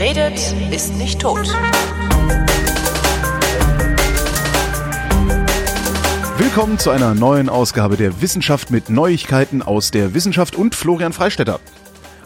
[0.00, 1.46] Wer redet, ist nicht tot.
[6.38, 11.60] Willkommen zu einer neuen Ausgabe der Wissenschaft mit Neuigkeiten aus der Wissenschaft und Florian Freistetter.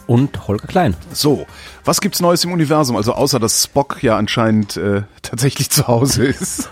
[0.07, 0.95] Und Holger Klein.
[1.11, 1.47] So,
[1.83, 2.95] was gibt's Neues im Universum?
[2.95, 6.69] Also außer dass Spock ja anscheinend äh, tatsächlich zu Hause ist.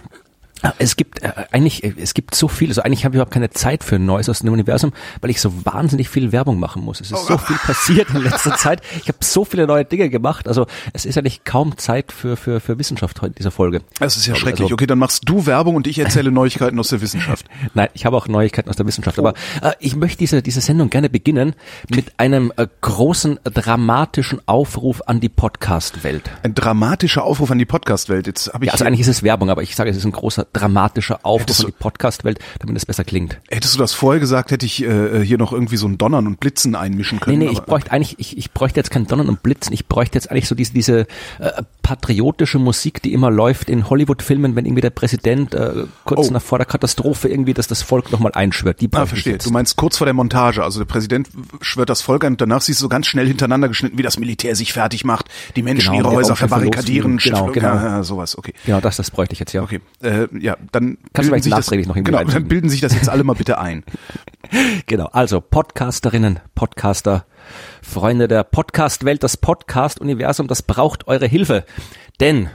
[0.78, 3.50] Es gibt äh, eigentlich, äh, es gibt so viel, also eigentlich habe ich überhaupt keine
[3.50, 7.02] Zeit für Neues aus dem Universum, weil ich so wahnsinnig viel Werbung machen muss.
[7.02, 8.82] Es ist so viel passiert in letzter Zeit.
[9.02, 10.48] Ich habe so viele neue Dinge gemacht.
[10.48, 13.82] Also es ist eigentlich kaum Zeit für, für, für Wissenschaft heute in dieser Folge.
[14.00, 14.66] Das ist ja schrecklich.
[14.66, 17.46] Also, okay, dann machst du Werbung und ich erzähle Neuigkeiten aus der Wissenschaft.
[17.74, 19.20] Nein, ich habe auch Neuigkeiten aus der Wissenschaft.
[19.20, 21.56] Aber äh, ich möchte diese, diese Sendung gerne beginnen
[21.90, 26.30] mit einem äh, großen dramatischen Aufruf an die Podcast-Welt.
[26.44, 28.28] Ein dramatischer Aufruf an die Podcast-Welt.
[28.28, 28.68] Jetzt habe ich.
[28.68, 31.60] Ja, also eigentlich ist es Werbung, aber ich sage, es ist ein großer dramatischer Aufruf
[31.60, 33.40] in die Podcast-Welt, damit es besser klingt.
[33.50, 36.40] Hättest du das vorher gesagt, hätte ich äh, hier noch irgendwie so ein Donnern und
[36.40, 37.40] Blitzen einmischen können.
[37.40, 40.18] Nee, nee, ich bräuchte eigentlich, ich, ich bräuchte jetzt kein Donnern und Blitzen, ich bräuchte
[40.18, 41.00] jetzt eigentlich so diese, diese
[41.40, 46.32] äh, patriotische Musik, die immer läuft in Hollywood-Filmen, wenn irgendwie der Präsident äh, kurz oh.
[46.32, 48.82] nach vor der Katastrophe irgendwie, dass das Volk nochmal einschwört.
[48.82, 49.38] Die ah, verstehe.
[49.38, 51.30] Du meinst kurz vor der Montage, also der Präsident
[51.62, 54.18] schwört das Volk ein und danach siehst du so ganz schnell hintereinander geschnitten, wie das
[54.18, 57.68] Militär sich fertig macht, die Menschen genau, ihre Häuser verbarrikadieren, genau, genau.
[57.68, 58.54] Ja, sowas, okay.
[58.66, 59.62] Genau, das, das bräuchte ich jetzt, ja.
[59.62, 63.10] Okay, äh, ja, dann Kannst du vielleicht nachträglich noch Genau, dann bilden sich das jetzt
[63.10, 63.84] alle mal bitte ein.
[64.88, 67.26] genau, also Podcasterinnen, Podcaster,
[67.82, 71.64] Freunde der Podcast-Welt, das Podcast-Universum, das braucht eure Hilfe.
[72.20, 72.50] Denn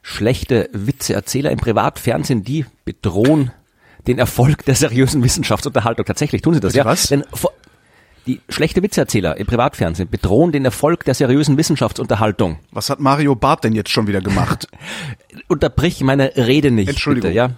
[0.00, 3.52] schlechte Witzeerzähler im Privatfernsehen, die bedrohen
[4.06, 6.06] den Erfolg der seriösen Wissenschaftsunterhaltung.
[6.06, 6.86] Tatsächlich tun sie das, ja.
[6.86, 7.08] Was?
[7.08, 7.24] Denn
[8.26, 12.60] die schlechte Witzeerzähler im Privatfernsehen bedrohen den Erfolg der seriösen Wissenschaftsunterhaltung.
[12.70, 14.68] Was hat Mario Barth denn jetzt schon wieder gemacht?
[15.48, 16.88] Unterbrich meine Rede nicht.
[16.88, 17.30] Entschuldigung.
[17.30, 17.50] Bitte, ja.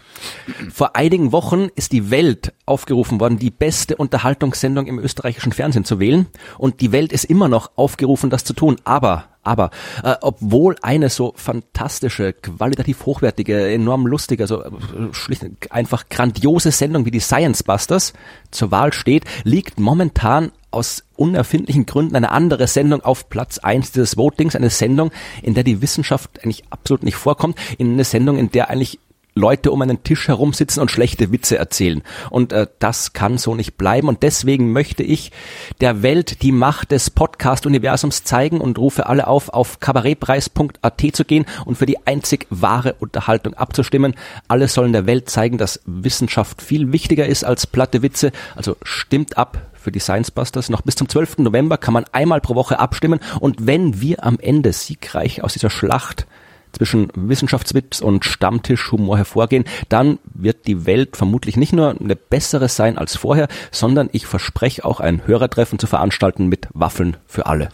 [0.73, 6.01] Vor einigen Wochen ist die Welt aufgerufen worden, die beste Unterhaltungssendung im österreichischen Fernsehen zu
[6.01, 6.27] wählen.
[6.59, 8.77] Und die Welt ist immer noch aufgerufen, das zu tun.
[8.85, 9.71] Aber aber
[10.03, 14.71] äh, obwohl eine so fantastische, qualitativ hochwertige, enorm lustige, also äh,
[15.13, 18.15] schlicht einfach grandiose Sendung wie die Science Busters
[18.51, 24.17] zur Wahl steht, liegt momentan aus unerfindlichen Gründen eine andere Sendung auf Platz eins dieses
[24.17, 25.11] Votings, eine Sendung,
[25.43, 28.99] in der die Wissenschaft eigentlich absolut nicht vorkommt, in eine Sendung, in der eigentlich
[29.35, 32.03] Leute um einen Tisch herum sitzen und schlechte Witze erzählen.
[32.31, 34.09] Und äh, das kann so nicht bleiben.
[34.09, 35.33] Und deswegen möchte ich
[35.81, 41.47] der Welt die Macht des Podcast-Universums zeigen und rufe alle auf, auf kabarettpreis.at zu gehen
[41.65, 44.15] und für die einzig wahre Unterhaltung abzustimmen.
[44.47, 48.31] Alle sollen der Welt zeigen, dass Wissenschaft viel wichtiger ist als platte Witze.
[48.55, 50.71] Also stimmt ab für die Science Busters.
[50.71, 51.39] Noch bis zum 12.
[51.39, 53.19] November kann man einmal pro Woche abstimmen.
[53.41, 56.27] Und wenn wir am Ende siegreich aus dieser Schlacht
[56.75, 62.99] zwischen Wissenschaftswitz und Stammtischhumor hervorgehen, dann wird die Welt vermutlich nicht nur eine bessere sein
[62.99, 67.69] als vorher, sondern ich verspreche auch ein Hörertreffen zu veranstalten mit Waffeln für alle.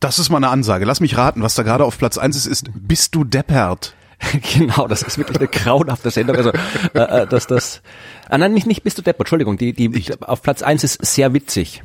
[0.00, 0.84] Das ist mal eine Ansage.
[0.84, 3.94] Lass mich raten, was da gerade auf Platz eins ist, ist Bist du deppert?
[4.58, 6.36] genau, das ist wirklich eine grauenhafte Sendung.
[6.36, 6.52] Also,
[6.94, 7.82] äh, äh, dass das,
[8.28, 11.04] ah, nein, nicht, nicht Bist du deppert, Entschuldigung, die, die, ich, auf Platz eins ist
[11.04, 11.82] sehr witzig.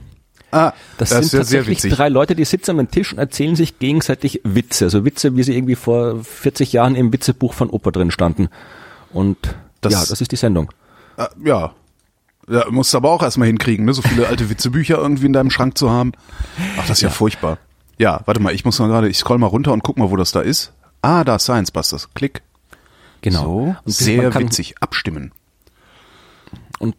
[0.52, 4.42] Ah, das, das sind tatsächlich drei Leute, die sitzen am Tisch und erzählen sich gegenseitig
[4.44, 4.86] Witze.
[4.86, 8.50] Also Witze, wie sie irgendwie vor 40 Jahren im Witzebuch von Opa drin standen.
[9.12, 9.38] Und
[9.82, 10.72] das, ja, das ist die Sendung.
[11.18, 11.74] Äh, ja.
[12.48, 13.94] Ja, musst du aber auch erstmal hinkriegen, ne?
[13.94, 16.14] So viele alte Witzebücher irgendwie in deinem Schrank zu haben.
[16.78, 17.60] Ach, das ist ja, ja furchtbar.
[18.00, 20.16] Ja, warte mal, ich muss mal gerade, ich scroll mal runter und guck mal, wo
[20.16, 20.74] das da ist.
[21.02, 22.10] Ah, da, Science Busters.
[22.16, 22.42] Klick.
[23.22, 23.44] Genau.
[23.44, 24.76] So, und sehr witzig.
[24.80, 25.32] Abstimmen.
[26.80, 26.96] Und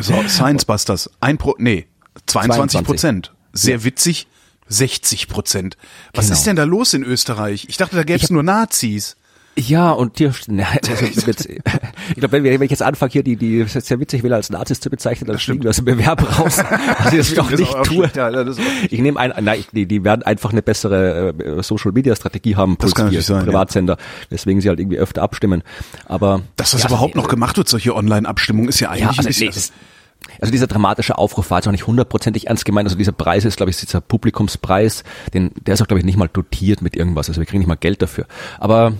[0.00, 1.10] so, Science Busters.
[1.20, 1.86] Ein Pro, nee,
[2.26, 3.32] 22 Prozent.
[3.52, 3.84] Sehr ja.
[3.84, 4.26] witzig.
[4.68, 5.76] 60 Prozent.
[6.14, 6.38] Was genau.
[6.38, 7.66] ist denn da los in Österreich?
[7.68, 9.16] Ich dachte, da gäbe es nur Nazis.
[9.56, 13.62] Ja, und hier, na, also ich glaube, wenn, wenn ich jetzt anfange, hier die, die,
[13.62, 16.40] das ist ja witzig, will als Nazis zu bezeichnen, dann fliegen wir aus dem Bewerb
[16.40, 16.58] raus.
[16.58, 16.70] Also
[17.16, 18.10] das, das doch nicht tue.
[18.16, 18.44] Ja,
[18.90, 22.76] ich nehme ein, nein, die, die werden einfach eine bessere äh, Social Media Strategie haben,
[22.80, 24.26] das kann natürlich sein, Privatsender, ja.
[24.30, 25.62] weswegen sie halt irgendwie öfter abstimmen.
[26.06, 26.42] Aber.
[26.56, 29.26] Dass das ja, überhaupt noch gemacht wird, solche Online-Abstimmungen, ist ja eigentlich ja, also, ein
[29.26, 29.93] bisschen, nee,
[30.40, 32.86] also dieser dramatische Aufruf war jetzt auch nicht hundertprozentig ernst gemeint.
[32.86, 36.16] Also dieser Preis ist, glaube ich, dieser Publikumspreis, den, der ist auch, glaube ich, nicht
[36.16, 37.28] mal dotiert mit irgendwas.
[37.28, 38.26] Also wir kriegen nicht mal Geld dafür.
[38.58, 38.92] Aber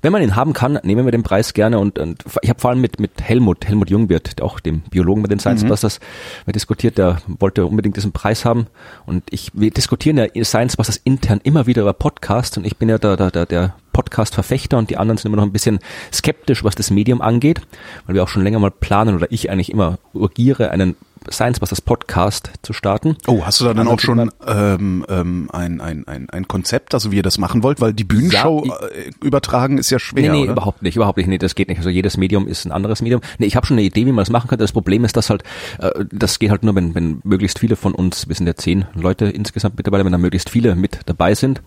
[0.00, 1.78] wenn man ihn haben kann, nehmen wir den Preis gerne.
[1.78, 5.28] Und, und ich habe vor allem mit, mit Helmut, Helmut Jungwirth, auch dem Biologen bei
[5.28, 5.68] den Science mhm.
[5.68, 6.00] Busters,
[6.46, 6.52] mhm.
[6.52, 8.66] diskutiert, der wollte unbedingt diesen Preis haben.
[9.04, 12.88] Und ich, wir diskutieren ja Science Busters intern immer wieder über Podcasts und ich bin
[12.88, 15.78] ja der, der, der, der Podcast-Verfechter und die anderen sind immer noch ein bisschen
[16.12, 17.60] skeptisch, was das Medium angeht,
[18.06, 20.96] weil wir auch schon länger mal planen oder ich eigentlich immer urgiere, einen
[21.30, 23.16] Science Busters Podcast zu starten.
[23.26, 27.12] Oh, hast du da dann auch schon ähm, ähm, ein, ein, ein, ein Konzept, also
[27.12, 27.80] wie ihr das machen wollt?
[27.80, 30.52] Weil die Bühnenshow Ja, äh, übertragen ist ja schwer, Nee, nee, oder?
[30.52, 31.26] überhaupt nicht, überhaupt nicht.
[31.28, 31.78] Nee, das geht nicht.
[31.78, 33.20] Also jedes Medium ist ein anderes Medium.
[33.38, 34.64] Nee, ich habe schon eine Idee, wie man das machen könnte.
[34.64, 35.42] Das Problem ist, dass halt,
[35.78, 38.86] äh, das geht halt nur, wenn, wenn möglichst viele von uns, wir sind ja zehn
[38.94, 41.62] Leute insgesamt mittlerweile, wenn da möglichst viele mit dabei sind.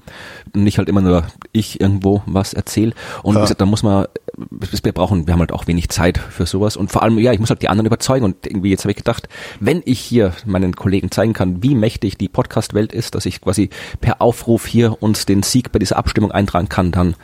[0.53, 2.93] Nicht halt immer nur ich irgendwo was erzähle.
[3.23, 4.07] Und wie gesagt, da muss man,
[4.37, 6.77] wir brauchen, wir haben halt auch wenig Zeit für sowas.
[6.77, 8.25] Und vor allem, ja, ich muss halt die anderen überzeugen.
[8.25, 9.27] Und irgendwie jetzt habe ich gedacht,
[9.59, 13.69] wenn ich hier meinen Kollegen zeigen kann, wie mächtig die Podcast-Welt ist, dass ich quasi
[14.01, 17.15] per Aufruf hier uns den Sieg bei dieser Abstimmung eintragen kann, dann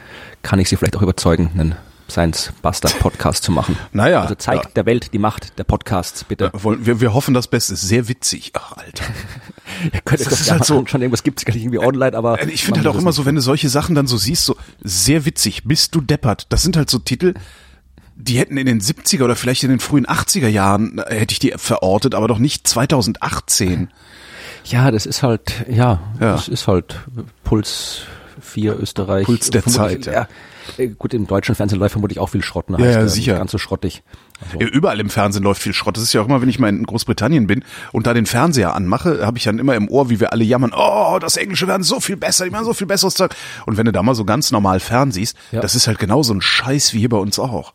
[0.42, 1.76] kann ich sie vielleicht auch überzeugen, einen
[2.10, 3.78] Science Buster Podcast zu machen.
[3.94, 4.72] Naja, Also zeigt ja.
[4.76, 6.50] der Welt die Macht der Podcasts, bitte.
[6.54, 7.78] Wollen- Wir, wir hoffen das Beste.
[7.78, 8.52] Sehr witzig.
[8.56, 9.06] Ach, Alter.
[9.94, 11.80] Ihr könnt das das ist ja halt so- anschauen, irgendwas gibt es gar nicht irgendwie
[11.80, 14.44] online, aber Ich finde halt auch immer so, wenn du solche Sachen dann so siehst,
[14.46, 16.48] so sehr witzig, bist du deppert.
[16.50, 17.34] Das sind halt so Titel,
[18.16, 21.40] die hätten in den 70er oder vielleicht in den frühen 80er Jahren äh, hätte ich
[21.40, 23.90] die verortet, aber doch nicht 2018.
[24.66, 26.34] Ja, das ist halt, ja, Ja.
[26.34, 27.00] das ist halt
[27.44, 28.02] Puls
[28.42, 29.26] 4 Österreich.
[29.26, 30.28] Puls der Zeit, ja.
[30.78, 32.70] Äh, Gut, im deutschen Fernsehen läuft vermutlich auch viel Schrott.
[32.70, 32.78] Ne?
[32.80, 33.38] Ja, ja, äh, sicher.
[33.38, 34.04] Ganz so schrottig.
[34.46, 35.98] Also, Ja, überall im Fernsehen läuft viel Schrott.
[35.98, 38.76] Das ist ja auch immer, wenn ich mal in Großbritannien bin und da den Fernseher
[38.76, 41.84] anmache, habe ich dann immer im Ohr, wie wir alle jammern, oh, das Englische werden
[41.84, 43.36] so viel besser, die machen so viel besseres Zeug.
[43.66, 45.62] Und wenn du da mal so ganz normal fernsiehst, Ja.
[45.62, 47.74] das ist halt genauso ein Scheiß wie hier bei uns auch.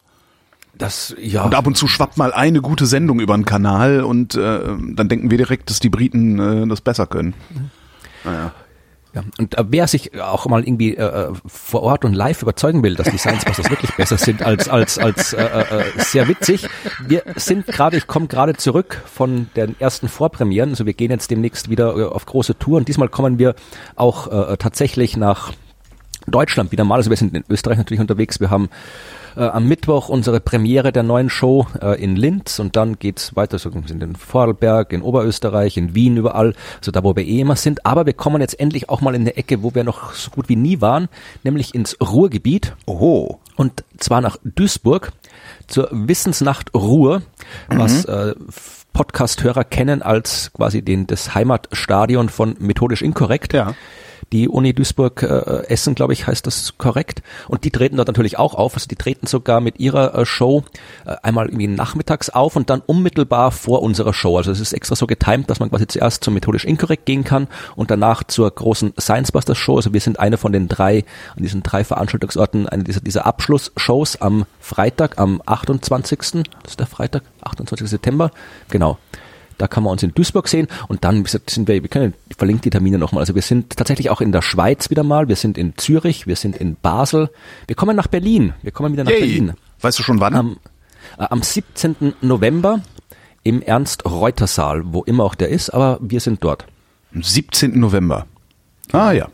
[0.78, 1.44] Das, ja.
[1.44, 4.60] Und ab und zu schwappt mal eine gute Sendung über den Kanal und äh,
[4.92, 7.34] dann denken wir direkt, dass die Briten äh, das besser können.
[8.24, 8.52] Naja.
[9.14, 12.96] Ja, und äh, wer sich auch mal irgendwie äh, vor Ort und live überzeugen will,
[12.96, 16.68] dass die Science Busters wirklich besser sind als als als äh, äh, sehr witzig.
[17.06, 21.30] Wir sind gerade, ich komme gerade zurück von den ersten Vorpremieren, also wir gehen jetzt
[21.30, 22.84] demnächst wieder äh, auf große Touren.
[22.84, 23.54] Diesmal kommen wir
[23.94, 25.52] auch äh, tatsächlich nach
[26.26, 26.96] Deutschland wieder mal.
[26.96, 28.40] Also wir sind in Österreich natürlich unterwegs.
[28.40, 28.68] Wir haben
[29.36, 33.58] äh, am Mittwoch unsere Premiere der neuen Show äh, in Linz und dann geht's weiter.
[33.58, 37.40] So, wir sind in Vorarlberg, in Oberösterreich, in Wien, überall, so da, wo wir eh
[37.40, 37.84] immer sind.
[37.86, 40.48] Aber wir kommen jetzt endlich auch mal in eine Ecke, wo wir noch so gut
[40.48, 41.08] wie nie waren,
[41.44, 42.74] nämlich ins Ruhrgebiet.
[42.86, 43.40] Oho.
[43.56, 45.12] Und zwar nach Duisburg
[45.66, 47.22] zur Wissensnacht Ruhr,
[47.68, 48.34] was äh,
[48.92, 53.52] Podcast-Hörer kennen als quasi den, das Heimatstadion von Methodisch Inkorrekt.
[53.52, 53.74] Ja.
[54.32, 57.22] Die Uni Duisburg äh, Essen, glaube ich, heißt das korrekt.
[57.48, 58.74] Und die treten dort natürlich auch auf.
[58.74, 60.64] Also die treten sogar mit ihrer äh, Show
[61.04, 64.36] äh, einmal irgendwie nachmittags auf und dann unmittelbar vor unserer Show.
[64.36, 67.46] Also es ist extra so getimt, dass man quasi zuerst zum methodisch inkorrekt gehen kann
[67.76, 69.76] und danach zur großen Science Busters Show.
[69.76, 71.04] Also wir sind eine von den drei,
[71.36, 76.18] an diesen drei Veranstaltungsorten, eine dieser, dieser Abschlussshows am Freitag, am 28.
[76.18, 77.88] Das ist der Freitag, 28.
[77.88, 78.32] September.
[78.70, 78.98] Genau.
[79.58, 82.62] Da kann man uns in Duisburg sehen und dann sind wir, wir können ich verlinke
[82.62, 83.20] die Termine nochmal.
[83.20, 86.36] Also wir sind tatsächlich auch in der Schweiz wieder mal, wir sind in Zürich, wir
[86.36, 87.30] sind in Basel,
[87.66, 89.20] wir kommen nach Berlin, wir kommen wieder nach Yay.
[89.20, 89.52] Berlin.
[89.80, 90.34] Weißt du schon wann?
[90.34, 90.56] Am,
[91.18, 92.14] äh, am 17.
[92.20, 92.80] November
[93.42, 96.66] im Ernst-Reuter-Saal, wo immer auch der ist, aber wir sind dort.
[97.14, 97.78] Am 17.
[97.78, 98.26] November.
[98.92, 99.28] Ah ja.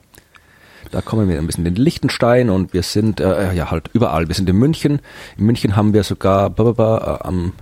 [0.91, 4.29] Da kommen wir ein bisschen in Liechtenstein und wir sind äh, ja halt überall.
[4.29, 5.01] Wir sind in München.
[5.39, 7.55] In München haben wir sogar äh, am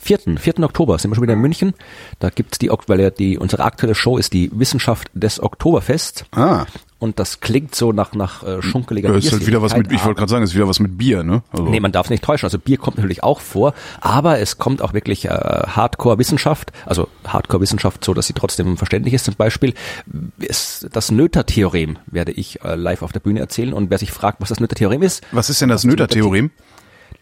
[0.00, 0.18] 4.
[0.38, 0.60] 4.
[0.60, 1.74] Oktober sind wir schon wieder in München.
[2.18, 6.24] Da gibt's die, Ok- weil ja die, unsere aktuelle Show ist die Wissenschaft des Oktoberfests.
[6.32, 6.66] Ah.
[7.00, 10.04] Und das klingt so nach, nach äh, schunkeliger Ja, ist halt wieder was mit, ich
[10.04, 11.42] wollte gerade sagen, ist wieder was mit Bier, ne?
[11.52, 12.46] Also, Nee, man darf nicht täuschen.
[12.46, 18.04] Also Bier kommt natürlich auch vor, aber es kommt auch wirklich äh, Hardcore-Wissenschaft, also Hardcore-Wissenschaft,
[18.04, 19.26] so dass sie trotzdem verständlich ist.
[19.26, 19.74] Zum Beispiel
[20.38, 24.40] ist das Noether-Theorem werde ich äh, live auf der Bühne erzählen und wer sich fragt,
[24.40, 26.50] was das Noether-Theorem ist, was ist denn das Noether-Theorem?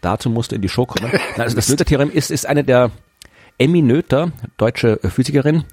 [0.01, 1.11] Dazu musst du in die Show kommen.
[1.37, 2.91] Also das Noether-Theorem ist, ist eine der
[3.59, 5.63] Emmy Noether, deutsche Physikerin,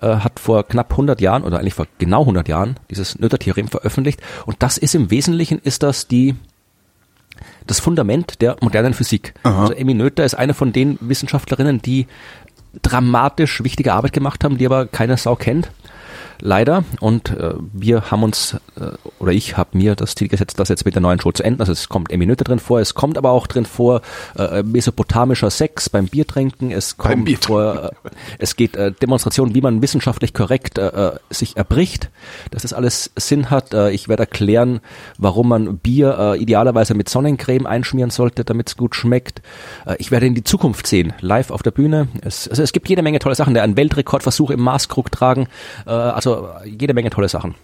[0.00, 4.20] äh, hat vor knapp 100 Jahren oder eigentlich vor genau 100 Jahren dieses Noether-Theorem veröffentlicht
[4.46, 6.34] und das ist im Wesentlichen ist das die
[7.66, 9.34] das Fundament der modernen Physik.
[9.42, 12.06] Also Emmy Noether ist eine von den Wissenschaftlerinnen, die
[12.82, 15.70] dramatisch wichtige Arbeit gemacht haben, die aber keine Sau kennt.
[16.40, 16.84] Leider.
[17.00, 20.84] Und äh, wir haben uns, äh, oder ich habe mir das Ziel gesetzt, das jetzt
[20.84, 21.60] mit der neuen Show zu enden.
[21.60, 24.02] Also es kommt Noether drin vor, es kommt aber auch drin vor
[24.36, 27.46] äh, mesopotamischer Sex beim Biertrinken, es kommt Biertrinken.
[27.46, 32.10] vor, äh, es geht äh, Demonstrationen, wie man wissenschaftlich korrekt äh, äh, sich erbricht,
[32.50, 33.74] dass das alles Sinn hat.
[33.74, 34.80] Äh, ich werde erklären,
[35.18, 39.42] warum man Bier äh, idealerweise mit Sonnencreme einschmieren sollte, damit es gut schmeckt.
[39.86, 42.08] Äh, ich werde in die Zukunft sehen, live auf der Bühne.
[42.22, 43.54] Es, also es gibt jede Menge tolle Sachen.
[43.54, 45.46] Der einen Weltrekordversuch im Maßkrug tragen,
[45.86, 45.90] äh,
[46.26, 47.54] also jede Menge tolle Sachen.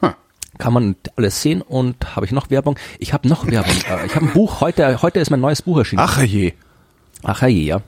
[0.00, 0.14] Hm.
[0.58, 2.78] Kann man alles sehen und habe ich noch Werbung?
[2.98, 3.74] Ich habe noch Werbung.
[3.88, 6.02] Äh, ich habe ein Buch, heute, heute ist mein neues Buch erschienen.
[6.02, 6.52] Ach je.
[7.22, 7.80] Ach ja, ja.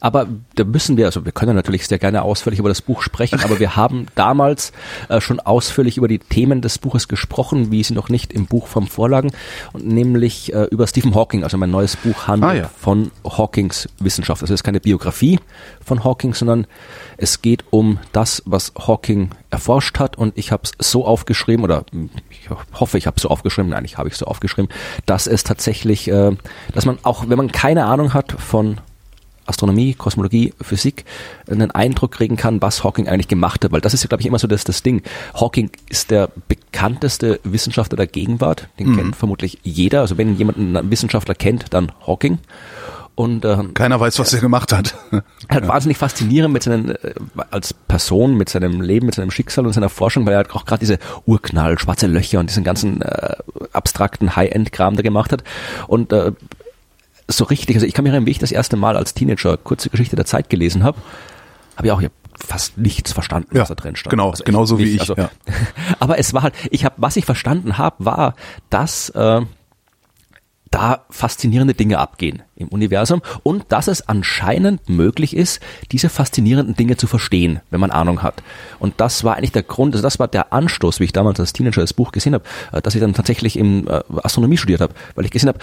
[0.00, 3.40] Aber da müssen wir, also wir können natürlich sehr gerne ausführlich über das Buch sprechen,
[3.44, 4.72] aber wir haben damals
[5.08, 8.66] äh, schon ausführlich über die Themen des Buches gesprochen, wie sie noch nicht im Buch
[8.66, 9.30] vom vorlagen,
[9.72, 11.44] und nämlich äh, über Stephen Hawking.
[11.44, 12.70] Also mein neues Buch handelt Ah, ja.
[12.76, 14.42] von Hawkings Wissenschaft.
[14.42, 15.38] Also es ist keine Biografie
[15.84, 16.66] von Hawking, sondern
[17.16, 20.16] es geht um das, was Hawking erforscht hat.
[20.16, 21.84] Und ich habe es so aufgeschrieben, oder
[22.30, 24.70] ich hoffe, ich habe es so aufgeschrieben, nein, ich habe ich so aufgeschrieben,
[25.06, 26.32] dass es tatsächlich, äh,
[26.72, 28.78] dass man auch, wenn man keine Ahnung hat von
[29.50, 31.04] Astronomie, Kosmologie, Physik
[31.48, 34.26] einen Eindruck kriegen kann, was Hawking eigentlich gemacht hat, weil das ist ja, glaube ich,
[34.26, 35.02] immer so das, das Ding.
[35.34, 40.00] Hawking ist der bekannteste Wissenschaftler der Gegenwart, den kennt vermutlich jeder.
[40.00, 42.38] Also wenn jemand einen Wissenschaftler kennt, dann Hawking.
[43.20, 44.94] Und ähm, Keiner weiß, was er gemacht hat.
[45.50, 47.12] halt wahnsinnig faszinierend mit seinen, äh,
[47.50, 50.64] als Person, mit seinem Leben, mit seinem Schicksal und seiner Forschung, weil er halt auch
[50.64, 53.34] gerade diese Urknall, schwarze Löcher und diesen ganzen äh,
[53.72, 55.44] abstrakten High-End-Kram da gemacht hat.
[55.86, 56.32] Und äh,
[57.36, 59.90] so richtig, also ich kann mich erinnern, wie ich das erste Mal als Teenager kurze
[59.90, 60.98] Geschichte der Zeit gelesen habe,
[61.76, 64.10] habe ich auch hier fast nichts verstanden, Ja, was da drin stand.
[64.10, 65.08] genau, echt genauso wie nicht.
[65.10, 65.30] ich, ja.
[65.98, 68.34] Aber es war halt, ich habe, was ich verstanden habe, war,
[68.70, 69.42] dass äh,
[70.70, 75.60] da faszinierende Dinge abgehen im Universum und dass es anscheinend möglich ist,
[75.90, 78.44] diese faszinierenden Dinge zu verstehen, wenn man Ahnung hat.
[78.78, 81.52] Und das war eigentlich der Grund, also das war der Anstoß, wie ich damals als
[81.52, 84.94] Teenager das Buch gesehen habe, äh, dass ich dann tatsächlich im äh, Astronomie studiert habe,
[85.16, 85.58] weil ich gesehen habe,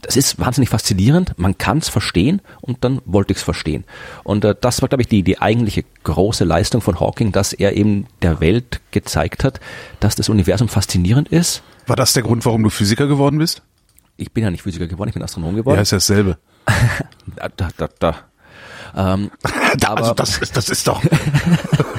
[0.00, 3.84] das ist wahnsinnig faszinierend, man kann es verstehen und dann wollte ich es verstehen.
[4.24, 7.76] Und äh, das war, glaube ich, die, die eigentliche große Leistung von Hawking, dass er
[7.76, 9.60] eben der Welt gezeigt hat,
[10.00, 11.62] dass das Universum faszinierend ist.
[11.86, 13.62] War das der Grund, warum du Physiker geworden bist?
[14.18, 15.76] Ich bin ja nicht Physiker geworden, ich bin Astronom geworden.
[15.76, 16.38] Ja, ist ja dasselbe.
[17.36, 18.14] Da, da, da, da.
[18.96, 19.30] Ähm,
[19.84, 21.02] aber also das ist, das ist doch.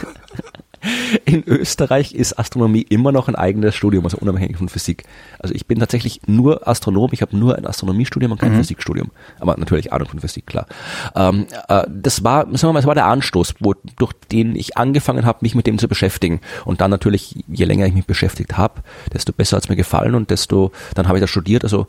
[1.26, 5.04] in Österreich ist Astronomie immer noch ein eigenes Studium, also unabhängig von Physik.
[5.40, 9.12] Also ich bin tatsächlich nur Astronom, ich habe nur ein Astronomiestudium und kein Physikstudium.
[9.40, 10.68] Aber natürlich Ahnung von Physik, klar.
[11.16, 14.78] Ähm, äh, das war, sagen wir mal, das war der Anstoß, wo, durch den ich
[14.78, 16.42] angefangen habe, mich mit dem zu beschäftigen.
[16.66, 18.82] Und dann natürlich, je länger ich mich beschäftigt habe,
[19.14, 21.64] desto besser hat es mir gefallen und desto, dann habe ich das studiert.
[21.64, 21.88] Also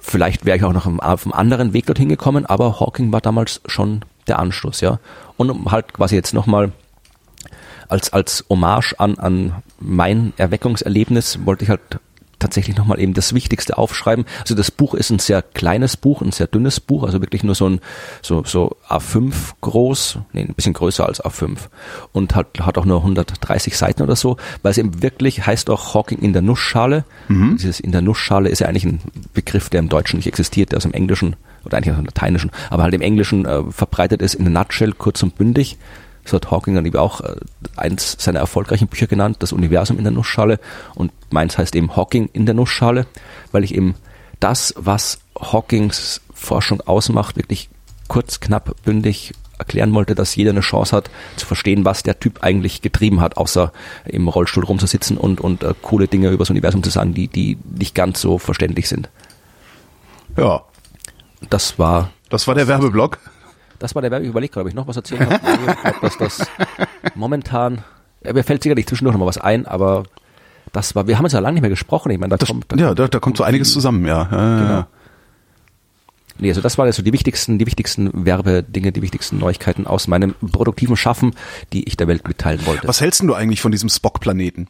[0.00, 3.60] vielleicht wäre ich auch noch auf einem anderen Weg dorthin gekommen, aber Hawking war damals
[3.66, 4.98] schon der Anstoß, ja.
[5.36, 6.72] Und um halt quasi jetzt nochmal
[7.92, 11.80] als, als Hommage an, an mein Erweckungserlebnis wollte ich halt
[12.38, 14.24] tatsächlich nochmal eben das Wichtigste aufschreiben.
[14.40, 17.54] Also das Buch ist ein sehr kleines Buch, ein sehr dünnes Buch, also wirklich nur
[17.54, 17.80] so ein
[18.20, 21.58] so, so A5 groß, nee, ein bisschen größer als A5
[22.12, 25.94] und hat, hat auch nur 130 Seiten oder so, weil es eben wirklich heißt auch
[25.94, 27.04] Hawking in der Nussschale.
[27.58, 29.00] Dieses in der Nussschale ist ja eigentlich ein
[29.34, 32.50] Begriff, der im Deutschen nicht existiert, der aus dem Englischen oder eigentlich aus dem Lateinischen,
[32.70, 35.76] aber halt im Englischen äh, verbreitet ist in der Nutshell, kurz und bündig.
[36.24, 37.34] So hat Hawking dann eben auch äh,
[37.76, 40.60] eins seiner erfolgreichen Bücher genannt, das Universum in der Nussschale.
[40.94, 43.06] Und meins heißt eben Hawking in der Nussschale,
[43.50, 43.94] weil ich eben
[44.40, 47.68] das, was Hawkings Forschung ausmacht, wirklich
[48.08, 52.42] kurz, knapp, bündig erklären wollte, dass jeder eine Chance hat zu verstehen, was der Typ
[52.42, 53.72] eigentlich getrieben hat, außer
[54.04, 57.58] im Rollstuhl rumzusitzen und, und äh, coole Dinge über das Universum zu sagen, die, die
[57.78, 59.08] nicht ganz so verständlich sind.
[60.36, 60.62] Ja,
[61.48, 63.18] Das war das war der Werbeblock.
[63.82, 64.24] Das war der Werbe.
[64.24, 65.40] Ich überlege gerade, ob ich noch was erzählen habe.
[65.44, 66.46] Nee, ich glaube, dass das
[67.16, 67.82] momentan,
[68.24, 70.04] ja, mir fällt sicherlich zwischendurch noch mal was ein, aber
[70.72, 72.10] das war, wir haben jetzt ja lange nicht mehr gesprochen.
[72.12, 74.28] Ich meine, da Das, kommt, da ja, da, da kommt so einiges zusammen, ja.
[74.30, 74.70] ja, Genau.
[74.72, 74.86] ja.
[76.38, 80.34] Nee, also das waren also die wichtigsten, die wichtigsten Werbedinge, die wichtigsten Neuigkeiten aus meinem
[80.34, 81.34] produktiven Schaffen,
[81.72, 82.86] die ich der Welt mitteilen wollte.
[82.88, 84.68] Was hältst du eigentlich von diesem Spock-Planeten?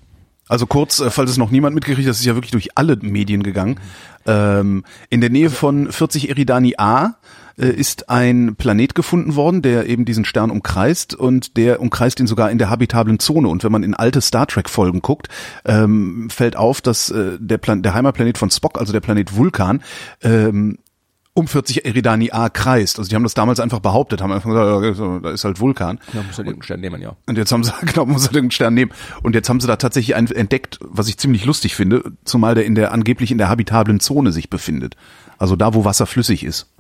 [0.49, 2.97] Also kurz, äh, falls es noch niemand mitgekriegt hat, das ist ja wirklich durch alle
[2.97, 3.79] Medien gegangen.
[4.27, 7.15] Ähm, in der Nähe von 40 Eridani A
[7.59, 12.27] äh, ist ein Planet gefunden worden, der eben diesen Stern umkreist und der umkreist ihn
[12.27, 13.49] sogar in der habitablen Zone.
[13.49, 15.29] Und wenn man in alte Star Trek-Folgen guckt,
[15.65, 19.83] ähm, fällt auf, dass äh, der, Plan der Heimatplanet von Spock, also der Planet Vulkan,
[20.23, 20.79] ähm,
[21.35, 22.99] um 40 Eridani A kreist.
[22.99, 25.99] Also die haben das damals einfach behauptet, haben einfach gesagt, ja, da ist halt Vulkan.
[26.13, 27.17] ja, muss ja irgendeinen Stern nehmen, ja.
[27.27, 28.93] Und jetzt haben sie, genau, muss er den Stern nehmen.
[29.23, 32.67] Und jetzt haben sie da tatsächlich einen entdeckt, was ich ziemlich lustig finde, zumal der
[32.67, 34.97] in der angeblich in der habitablen Zone sich befindet.
[35.39, 36.72] Also da, wo Wasser flüssig ist.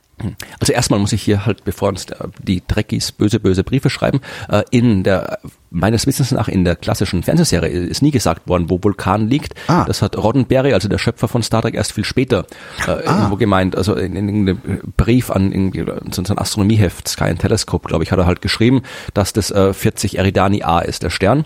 [0.60, 2.06] Also erstmal muss ich hier halt, bevor uns
[2.42, 5.38] die Dreckies böse, böse Briefe schreiben, äh, in der,
[5.70, 9.54] meines Wissens nach in der klassischen Fernsehserie ist nie gesagt worden, wo Vulkan liegt.
[9.68, 9.84] Ah.
[9.84, 12.46] Das hat Roddenberry, also der Schöpfer von Star Trek, erst viel später
[12.86, 13.76] äh, irgendwo gemeint.
[13.76, 15.72] Also in, in, in einem Brief an
[16.10, 18.82] so so ein Astronomieheft, Sky and Telescope, glaube ich, hat er halt geschrieben,
[19.14, 21.44] dass das äh, 40 Eridani A ist, der Stern.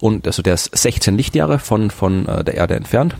[0.00, 3.16] Und also der ist 16 Lichtjahre von, von äh, der Erde entfernt.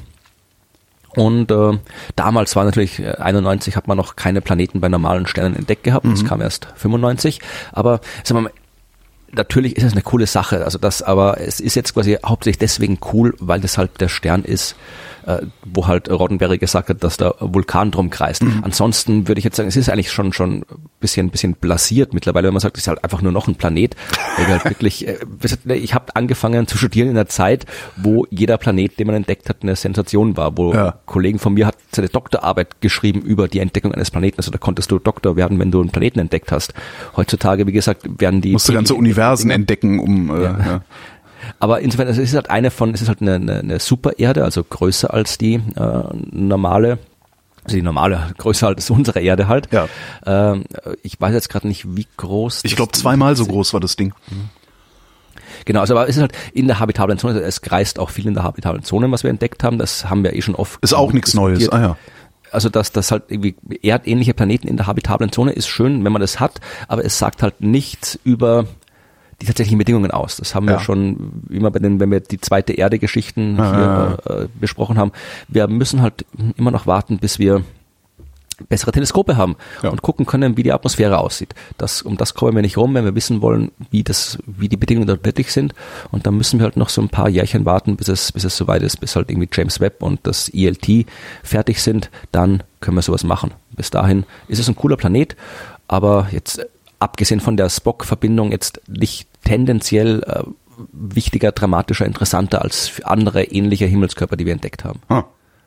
[1.16, 1.78] Und äh,
[2.14, 6.06] damals war natürlich, äh, 91 hat man noch keine Planeten bei normalen Sternen entdeckt gehabt,
[6.06, 7.40] das kam erst 95.
[7.72, 8.52] Aber sagen wir mal,
[9.32, 10.64] natürlich ist es eine coole Sache.
[10.64, 14.44] Also das, aber es ist jetzt quasi hauptsächlich deswegen cool, weil das halt der Stern
[14.44, 14.76] ist, äh,
[15.64, 18.44] wo halt Roddenberry gesagt hat, dass der Vulkan drum kreist.
[18.62, 20.64] Ansonsten würde ich jetzt sagen, es ist eigentlich schon schon
[21.00, 23.96] bisschen, bisschen blasiert mittlerweile, wenn man sagt, es ist halt einfach nur noch ein Planet.
[24.36, 25.18] Halt wirklich, äh,
[25.74, 27.66] ich habe angefangen zu studieren in einer Zeit,
[27.96, 30.98] wo jeder Planet, den man entdeckt hat, eine Sensation war, wo Ja.
[31.06, 34.38] Kollegen von mir hat seine Doktorarbeit geschrieben über die Entdeckung eines Planeten.
[34.38, 36.74] Also da konntest du Doktor werden, wenn du einen Planeten entdeckt hast.
[37.16, 40.80] Heutzutage, wie gesagt, werden die Musst du ganze Universen entdecken, um äh, ja.
[41.58, 44.44] aber insofern, also es ist halt eine von, es ist halt eine, eine, eine Supererde,
[44.44, 46.98] also größer als die äh, normale,
[47.64, 49.68] also die normale, größer als unsere Erde halt.
[49.72, 49.88] Ja.
[50.24, 50.64] Ähm,
[51.02, 52.60] ich weiß jetzt gerade nicht, wie groß.
[52.64, 53.50] Ich glaube zweimal so ist.
[53.50, 54.14] groß war das Ding.
[55.64, 58.26] Genau, also aber es ist halt in der habitablen Zone, also es kreist auch viel
[58.26, 59.78] in der habitablen Zone, was wir entdeckt haben.
[59.78, 60.82] Das haben wir eh schon oft.
[60.82, 61.68] Ist auch nichts Neues.
[61.70, 61.96] Ah ja.
[62.52, 66.20] Also dass das halt irgendwie erdähnliche Planeten in der habitablen Zone ist schön, wenn man
[66.20, 68.66] das hat, aber es sagt halt nichts über
[69.42, 70.36] die tatsächlichen Bedingungen aus.
[70.36, 70.74] Das haben Ja.
[70.74, 75.12] wir schon immer bei den, wenn wir die zweite Erde-Geschichten Ah, hier Äh, besprochen haben.
[75.48, 76.24] Wir müssen halt
[76.56, 77.62] immer noch warten, bis wir
[78.70, 79.90] bessere Teleskope haben Ja.
[79.90, 81.54] und gucken können, wie die Atmosphäre aussieht.
[81.76, 84.78] Das, um das kommen wir nicht rum, wenn wir wissen wollen, wie das, wie die
[84.78, 85.74] Bedingungen dort wirklich sind.
[86.10, 88.56] Und dann müssen wir halt noch so ein paar Jährchen warten, bis es, bis es
[88.56, 91.04] soweit ist, bis halt irgendwie James Webb und das ELT
[91.42, 92.10] fertig sind.
[92.32, 93.50] Dann können wir sowas machen.
[93.72, 95.36] Bis dahin ist es ein cooler Planet,
[95.86, 96.66] aber jetzt
[96.98, 100.42] abgesehen von der Spock-Verbindung jetzt nicht tendenziell äh,
[100.92, 105.00] wichtiger, dramatischer, interessanter als andere ähnliche Himmelskörper, die wir entdeckt haben.
[105.08, 105.24] Ah.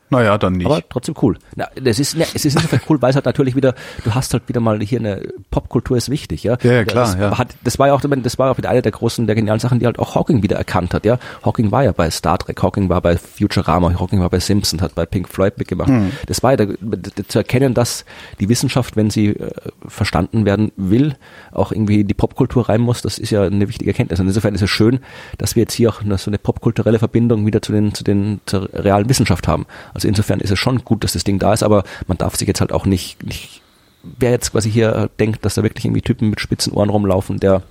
[0.09, 0.65] Naja, dann nicht.
[0.65, 1.37] Aber trotzdem cool.
[1.55, 4.33] Na, das ist, ne, es ist insofern cool, weil es halt natürlich wieder, du hast
[4.33, 6.57] halt wieder mal hier eine Popkultur ist wichtig, ja.
[6.63, 7.37] Ja, ja, klar, das ja.
[7.37, 9.79] Hat, das war ja auch, das war auch wieder eine der großen, der genialen Sachen,
[9.79, 11.19] die halt auch Hawking wieder erkannt hat, ja.
[11.43, 14.95] Hawking war ja bei Star Trek, Hawking war bei Futurama, Hawking war bei Simpson, hat
[14.95, 15.89] bei Pink Floyd mitgemacht.
[15.89, 16.11] Hm.
[16.25, 18.05] Das war ja der, der, zu erkennen, dass
[18.39, 19.51] die Wissenschaft, wenn sie äh,
[19.87, 21.15] verstanden werden will,
[21.51, 24.19] auch irgendwie in die Popkultur rein muss, das ist ja eine wichtige Erkenntnis.
[24.19, 24.99] Und insofern ist es schön,
[25.37, 28.41] dass wir jetzt hier auch eine, so eine popkulturelle Verbindung wieder zu den, zu den,
[28.45, 29.65] zur realen Wissenschaft haben.
[29.93, 32.47] Also insofern ist es schon gut, dass das Ding da ist, aber man darf sich
[32.47, 33.61] jetzt halt auch nicht, nicht
[34.03, 37.63] wer jetzt quasi hier denkt, dass da wirklich irgendwie Typen mit spitzen Ohren rumlaufen, der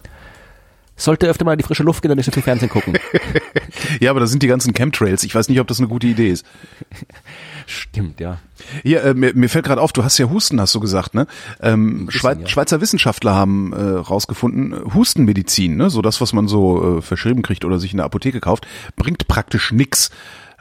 [0.98, 2.98] sollte öfter mal in die frische Luft gehen und nicht so viel Fernsehen gucken.
[4.00, 5.24] Ja, aber da sind die ganzen Chemtrails.
[5.24, 6.44] Ich weiß nicht, ob das eine gute Idee ist.
[7.66, 8.38] Stimmt, ja.
[8.82, 11.26] Hier, äh, mir, mir fällt gerade auf, du hast ja Husten, hast du gesagt, ne?
[11.60, 12.46] Ähm, Schwei ja.
[12.46, 17.64] Schweizer Wissenschaftler haben äh, rausgefunden, Hustenmedizin, ne, so das, was man so äh, verschrieben kriegt
[17.64, 18.66] oder sich in der Apotheke kauft,
[18.96, 20.10] bringt praktisch nix.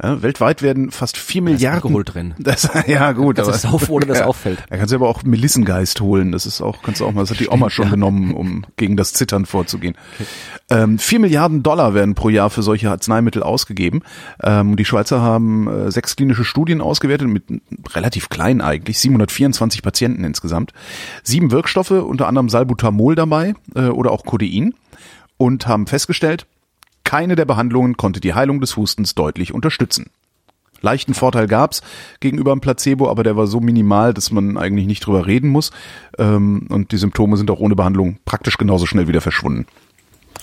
[0.01, 1.77] Ja, weltweit werden fast vier Milliarden.
[1.77, 2.33] Alkohol drin.
[2.47, 4.63] Das, ja gut, Das ist saufen, ohne dass auffällt.
[4.69, 6.31] Da kannst du aber auch Melissengeist holen.
[6.31, 8.95] Das ist auch, kannst du auch mal, das hat die Oma schon genommen, um gegen
[8.95, 9.95] das Zittern vorzugehen.
[10.69, 14.01] Ähm, vier Milliarden Dollar werden pro Jahr für solche Arzneimittel ausgegeben.
[14.43, 17.43] Ähm, die Schweizer haben äh, sechs klinische Studien ausgewertet mit
[17.95, 20.73] relativ klein eigentlich, 724 Patienten insgesamt.
[21.23, 24.73] Sieben Wirkstoffe, unter anderem Salbutamol dabei äh, oder auch Codein
[25.37, 26.45] und haben festgestellt,
[27.07, 30.07] keine der Behandlungen konnte die Heilung des Hustens deutlich unterstützen.
[30.81, 31.81] Leichten Vorteil gab's
[32.19, 35.71] gegenüber dem Placebo, aber der war so minimal, dass man eigentlich nicht drüber reden muss.
[36.17, 39.65] Ähm, und die Symptome sind auch ohne Behandlung praktisch genauso schnell wieder verschwunden.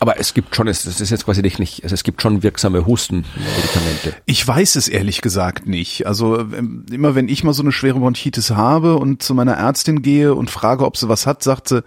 [0.00, 2.87] Aber es gibt schon, es ist jetzt quasi nicht, nicht also es gibt schon wirksame
[2.87, 4.14] Hustenmedikamente.
[4.24, 6.07] Ich weiß es ehrlich gesagt nicht.
[6.07, 10.00] Also ähm, immer wenn ich mal so eine schwere Bronchitis habe und zu meiner Ärztin
[10.00, 11.85] gehe und frage, ob sie was hat, sagt sie,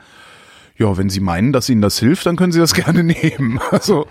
[0.78, 3.60] ja, wenn Sie meinen, dass Ihnen das hilft, dann können Sie das gerne nehmen.
[3.72, 4.06] Also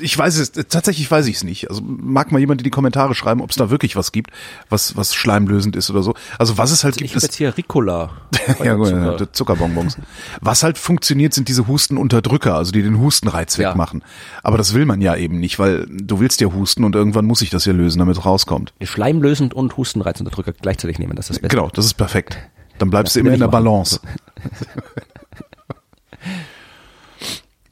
[0.00, 1.70] ich weiß es, tatsächlich weiß ich es nicht.
[1.70, 4.30] Also mag mal jemand in die Kommentare schreiben, ob es da wirklich was gibt,
[4.68, 6.14] was was schleimlösend ist oder so.
[6.38, 8.10] Also was es halt Ich gibt, habe ist jetzt hier Ricola.
[8.64, 9.32] ja, gut, Zucker.
[9.32, 9.96] Zuckerbonbons.
[10.40, 13.70] Was halt funktioniert, sind diese Hustenunterdrücker, also die den Hustenreiz Ja.
[13.70, 14.02] wegmachen.
[14.42, 17.40] Aber das will man ja eben nicht, weil du willst ja husten und irgendwann muss
[17.42, 18.74] ich das ja lösen, damit es rauskommt.
[18.82, 21.56] Schleimlösend und Hustenreizunterdrücker gleichzeitig nehmen, das ist das Beste.
[21.56, 22.38] Genau, das ist perfekt.
[22.78, 23.52] Dann bleibst Ja, du immer in der ich.
[23.52, 24.00] Balance.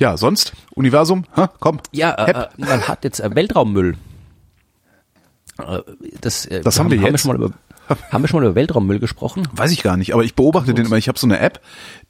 [0.02, 0.52] ja, sonst?
[0.74, 1.24] Universum?
[1.36, 1.78] Ha, komm.
[1.92, 3.96] Ja, äh, äh, man hat jetzt äh, Weltraummüll.
[5.58, 5.78] Äh,
[6.20, 7.20] Das, äh, Das haben wir Haben wir, jetzt.
[7.22, 7.54] schon mal über,
[8.10, 9.46] haben wir schon mal über Weltraummüll gesprochen?
[9.52, 10.96] Weiß ich gar nicht, aber ich beobachte den immer.
[10.96, 11.60] Ich habe so eine App,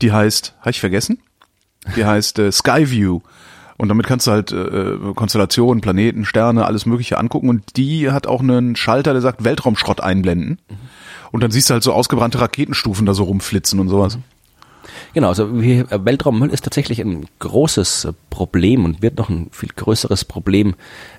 [0.00, 1.18] die heißt, habe ich vergessen?
[1.96, 3.20] Die heißt äh, Skyview.
[3.76, 7.48] Und damit kannst du halt äh, Konstellationen, Planeten, Sterne, alles Mögliche angucken.
[7.48, 10.60] Und die hat auch einen Schalter, der sagt Weltraumschrott einblenden.
[11.32, 14.18] Und dann siehst du halt so ausgebrannte Raketenstufen da so rumflitzen und sowas.
[15.14, 19.68] Genau, also äh, Weltraummüll ist tatsächlich ein großes äh, Problem und wird noch ein viel
[19.74, 20.74] größeres Problem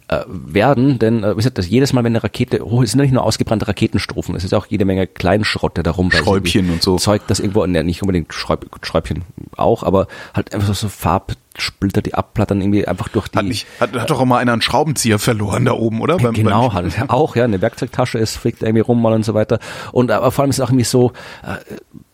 [0.08, 3.00] äh, werden, denn äh, wie gesagt, das jedes Mal, wenn eine Rakete hoch ist, sind
[3.00, 6.24] ja nicht nur ausgebrannte Raketenstufen, es ist auch jede Menge Kleinschrott, der da rumreißt.
[6.24, 6.98] Schräubchen und so.
[6.98, 9.24] Zeug, das irgendwo, ne, nicht unbedingt Schräub, Schräubchen
[9.56, 13.38] auch, aber halt einfach so, so Farbsplitter, die abplattern irgendwie einfach durch die...
[13.38, 16.18] Hat, nicht, hat, hat doch auch mal einer einen Schraubenzieher verloren da oben, oder?
[16.18, 19.36] Beim- genau, beim- hat auch, ja, eine Werkzeugtasche, es fliegt irgendwie rum mal und so
[19.36, 19.60] weiter.
[19.92, 21.12] Und aber vor allem ist es auch irgendwie so,
[21.44, 21.58] äh,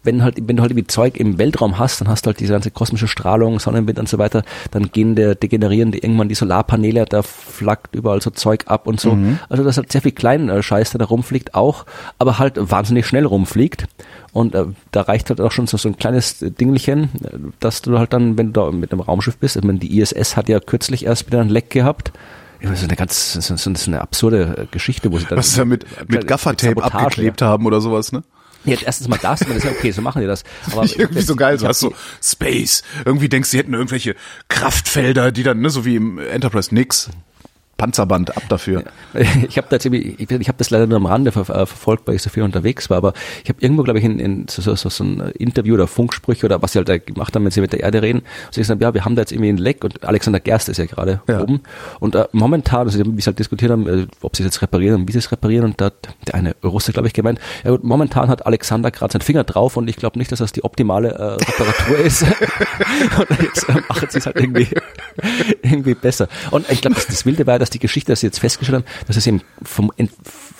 [0.10, 2.54] wenn halt, wenn du halt irgendwie Zeug im Weltraum hast, dann hast du halt diese
[2.54, 7.06] ganze kosmische Strahlung, Sonnenwind und so weiter, dann gehen der degenerieren die irgendwann die Solarpaneele,
[7.06, 9.14] da flackt überall so Zeug ab und so.
[9.14, 9.38] Mhm.
[9.50, 11.86] Also das hat sehr viel kleinen äh, Scheiß, der da rumfliegt auch,
[12.18, 13.88] aber halt wahnsinnig schnell rumfliegt.
[14.32, 18.00] Und äh, da reicht halt auch schon so, so ein kleines Dingelchen, äh, dass du
[18.00, 20.60] halt dann, wenn du da mit einem Raumschiff bist, ich meine, die ISS hat ja
[20.60, 22.12] kürzlich erst wieder ein Leck gehabt.
[22.62, 25.26] Ja, Das ist eine ganz, das ist das ist eine absurde äh, Geschichte, wo sie
[25.26, 28.24] dann Was sie da mit, mit Gaffertape abgeklebt haben oder sowas, ne?
[28.66, 30.44] Ja, erstens mal das, aber das ist ja okay, so machen die das.
[30.72, 32.84] Aber Irgendwie das- so geil, so hast so Space.
[33.06, 34.16] Irgendwie denkst du, die hätten irgendwelche
[34.50, 37.10] Kraftfelder, die dann, ne, so wie im Enterprise nix.
[37.80, 38.84] Panzerband, ab dafür.
[39.50, 42.16] Ich habe da ich, ich habe das leider nur am Rande ver, äh, verfolgt, weil
[42.16, 43.14] ich so viel unterwegs war, aber
[43.44, 46.46] ich habe irgendwo, glaube ich, in, in so, so, so, so ein Interview oder Funksprüche
[46.46, 48.78] oder was sie halt da gemacht haben, wenn sie mit der Erde reden, sie gesagt
[48.78, 51.22] haben, ja, wir haben da jetzt irgendwie ein Leck und Alexander Gerst ist ja gerade
[51.28, 51.42] Ja.
[51.42, 51.62] oben
[52.00, 55.02] und äh, momentan, also wie sie halt diskutiert haben, äh, ob sie es jetzt reparieren
[55.02, 55.96] und wie sie es reparieren und da hat
[56.28, 59.78] der eine Russe, glaube ich, gemeint, ja gut, momentan hat Alexander gerade seinen Finger drauf
[59.78, 62.24] und ich glaube nicht, dass das die optimale äh, Reparatur ist
[63.18, 64.68] und jetzt äh, machen sie es halt irgendwie,
[65.62, 66.28] irgendwie besser.
[66.52, 69.06] Und ich glaube, das, das Wilde war, dass die Geschichte, dass sie jetzt festgestellt haben,
[69.08, 69.92] dass es eben vom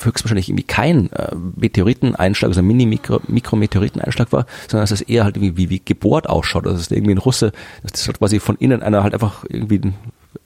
[0.02, 5.82] höchstwahrscheinlich irgendwie kein äh, Meteoriteneinschlag, also Mini-Mikrometeoriteneinschlag war, sondern dass es eher halt irgendwie wie,
[5.84, 6.66] gebohrt ausschaut.
[6.66, 7.52] Also dass es irgendwie ein Russe,
[7.84, 9.94] dass das halt quasi von innen einer halt einfach irgendwie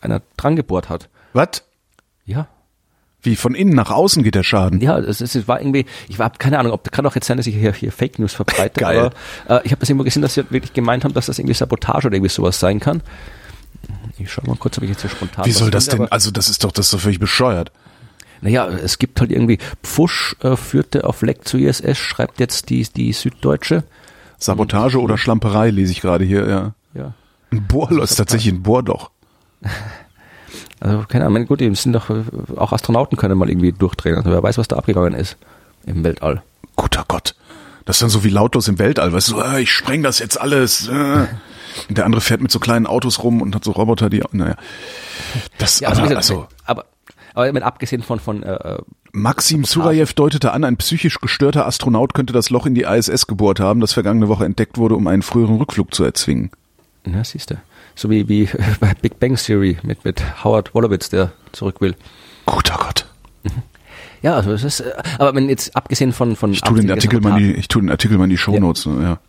[0.02, 1.10] einer dran gebohrt hat.
[1.34, 1.64] Was?
[2.26, 2.48] Ja.
[3.22, 4.82] Wie von innen nach außen geht der Schaden.
[4.82, 7.48] Ja, es, es war irgendwie, ich war keine Ahnung, ob kann auch jetzt sein, dass
[7.48, 9.12] ich hier, hier Fake News verbreite, Geil.
[9.48, 11.40] aber äh, ich habe das irgendwo gesehen, dass sie halt wirklich gemeint haben, dass das
[11.40, 13.02] irgendwie Sabotage oder irgendwie sowas sein kann.
[14.24, 16.12] Ich schau mal kurz, ob ich jetzt hier spontan Wie soll das finde, denn?
[16.12, 17.72] Also das ist doch, das ist doch völlig bescheuert.
[18.42, 22.84] Naja, es gibt halt irgendwie, Pfusch äh, führte auf Leck zu ISS, schreibt jetzt die,
[22.84, 23.84] die Süddeutsche.
[24.38, 26.74] Sabotage oder Schlamperei lese ich gerade hier, ja.
[26.94, 27.14] Ja.
[27.52, 29.12] Ein Bohrloch ist tatsächlich ein Bohrloch.
[30.80, 32.24] Also, keine Ahnung, gut, die sind doch, äh,
[32.58, 34.16] auch Astronauten können mal irgendwie durchdrehen.
[34.18, 35.38] Also, wer weiß, was da abgegangen ist
[35.86, 36.44] im Weltall.
[36.76, 37.36] Guter Gott.
[37.86, 40.42] Das ist dann so wie lautlos im Weltall, weißt du, äh, ich spreng das jetzt
[40.42, 40.90] alles.
[41.90, 44.56] Und der andere fährt mit so kleinen Autos rum und hat so Roboter, die, naja.
[45.58, 46.86] Das, Ja, also, gesagt, also aber,
[47.34, 48.78] aber meine, abgesehen von, von äh,
[49.12, 53.60] Maxim Surajew deutete an, ein psychisch gestörter Astronaut könnte das Loch in die ISS gebohrt
[53.60, 56.52] haben, das vergangene Woche entdeckt wurde, um einen früheren Rückflug zu erzwingen.
[57.06, 57.56] Ja, siehst du.
[57.96, 61.96] So wie, wie bei Big Bang Theory mit, mit Howard Wolowitz, der zurück will.
[62.46, 63.06] Guter Gott.
[64.24, 67.20] Ja, also es ist, äh, aber wenn jetzt abgesehen von, von Ich tue den Artikel
[67.20, 69.20] mal in die, ich tue den Artikel mal in die Shownotes, ja.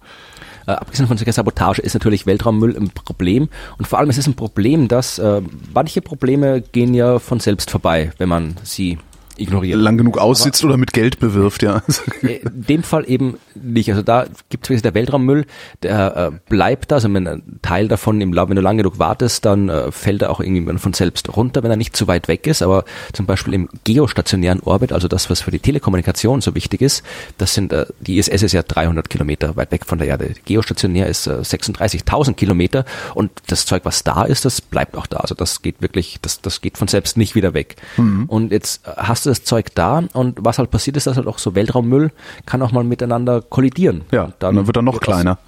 [0.67, 3.49] Äh, abgesehen von solcher Sabotage ist natürlich Weltraummüll ein Problem.
[3.79, 7.71] Und vor allem ist es ein Problem, dass äh, manche Probleme gehen ja von selbst
[7.71, 8.99] vorbei, wenn man sie
[9.37, 9.79] ignoriert.
[9.81, 11.83] Lang genug aussitzt oder mit Geld bewirft, ja.
[12.23, 13.91] Äh, In dem Fall eben nicht.
[13.91, 15.47] Also da gibt es der Weltraummüll,
[15.83, 18.99] der äh, bleibt da, also wenn ein Teil davon im Lauf, wenn du lange genug
[18.99, 22.29] wartest, dann äh, fällt er auch irgendwie von selbst runter, wenn er nicht zu weit
[22.29, 22.63] weg ist.
[22.63, 27.03] Aber zum Beispiel im geostationären Orbit, also das, was für die Telekommunikation so wichtig ist,
[27.39, 30.35] das sind, äh, die ISS ist ja 300 Kilometer weit weg von der Erde.
[30.45, 35.19] Geostationär ist äh, 36.000 Kilometer und das Zeug, was da ist, das bleibt auch da.
[35.19, 37.77] Also das geht wirklich, das, das geht von selbst nicht wieder weg.
[38.29, 38.91] Und jetzt äh,
[39.25, 42.11] hast du das Zeug da und was halt passiert ist, dass halt auch so Weltraummüll
[42.47, 44.03] kann auch mal miteinander kollidieren.
[44.13, 45.39] Ja, Und dann wird er noch kleiner.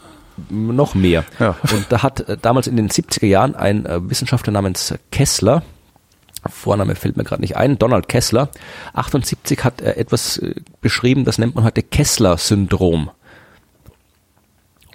[0.50, 1.24] noch mehr.
[1.38, 1.56] Ja.
[1.72, 5.62] Und da hat äh, damals in den 70er Jahren ein äh, Wissenschaftler namens Kessler,
[6.48, 8.48] Vorname fällt mir gerade nicht ein, Donald Kessler,
[8.92, 13.10] 78 hat er etwas äh, beschrieben, das nennt man heute Kessler-Syndrom.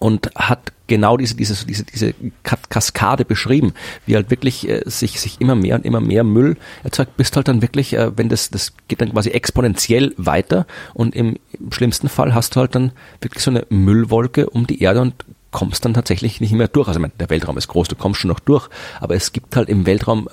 [0.02, 3.74] Und hat genau diese, diese, diese, diese Ka- Kaskade beschrieben,
[4.08, 7.48] wie halt wirklich äh, sich, sich immer mehr und immer mehr Müll erzeugt, bis halt
[7.48, 12.10] dann wirklich, äh, wenn das, das geht dann quasi exponentiell weiter und im, im schlimmsten
[12.10, 15.14] Fall hast du halt dann wirklich so eine Müllwolke um die Erde und
[15.52, 16.88] kommst dann tatsächlich nicht mehr durch.
[16.88, 18.68] Also ich meine, der Weltraum ist groß, du kommst schon noch durch,
[19.00, 20.28] aber es gibt halt im Weltraum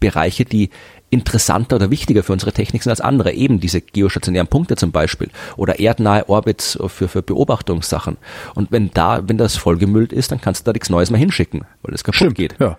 [0.00, 0.70] Bereiche, die
[1.12, 3.32] interessanter oder wichtiger für unsere Technik sind als andere.
[3.32, 8.16] Eben diese geostationären Punkte zum Beispiel oder erdnahe Orbits für, für Beobachtungssachen.
[8.54, 11.64] Und wenn da, wenn das vollgemüllt ist, dann kannst du da nichts Neues mehr hinschicken,
[11.82, 12.56] weil es kaputt geht.
[12.58, 12.78] Ja.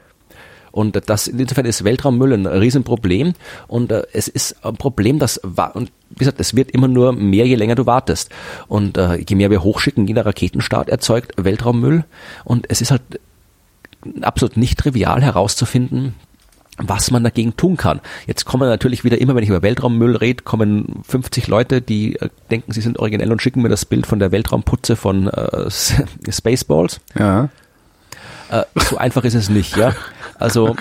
[0.71, 3.33] Und das, insofern ist Weltraummüll ein Riesenproblem.
[3.67, 7.13] Und äh, es ist ein Problem, das war, und wie gesagt, es wird immer nur
[7.13, 8.31] mehr, je länger du wartest.
[8.67, 12.05] Und äh, je mehr wir hochschicken, jeder Raketenstart erzeugt Weltraummüll.
[12.43, 13.03] Und es ist halt
[14.21, 16.15] absolut nicht trivial herauszufinden,
[16.77, 18.01] was man dagegen tun kann.
[18.25, 22.29] Jetzt kommen natürlich wieder immer, wenn ich über Weltraummüll rede, kommen 50 Leute, die äh,
[22.49, 25.69] denken, sie sind originell und schicken mir das Bild von der Weltraumputze von äh,
[26.29, 26.99] Spaceballs.
[27.17, 27.49] Ja.
[28.49, 29.95] Äh, so einfach ist es nicht, ja.
[30.39, 30.75] Also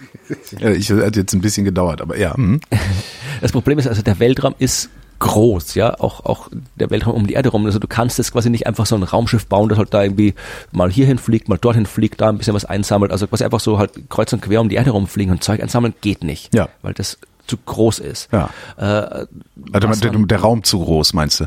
[0.58, 2.34] ja ich hat jetzt ein bisschen gedauert, aber ja.
[2.34, 2.60] hm.
[3.40, 4.90] das Problem ist also, der Weltraum ist
[5.22, 7.64] groß, ja, auch, auch der Weltraum um die Erde rum.
[7.64, 10.34] Also du kannst jetzt quasi nicht einfach so ein Raumschiff bauen, das halt da irgendwie
[10.72, 13.12] mal hierhin fliegt, mal dorthin fliegt, da ein bisschen was einsammelt.
[13.12, 15.94] Also quasi einfach so halt kreuz und quer um die Erde rumfliegen und Zeug einsammeln
[16.00, 16.52] geht nicht.
[16.52, 16.68] Ja.
[16.82, 18.28] Weil das zu groß ist.
[18.32, 18.50] Ja.
[18.76, 19.26] Äh,
[19.72, 21.46] Also der, der Raum zu groß, meinst du?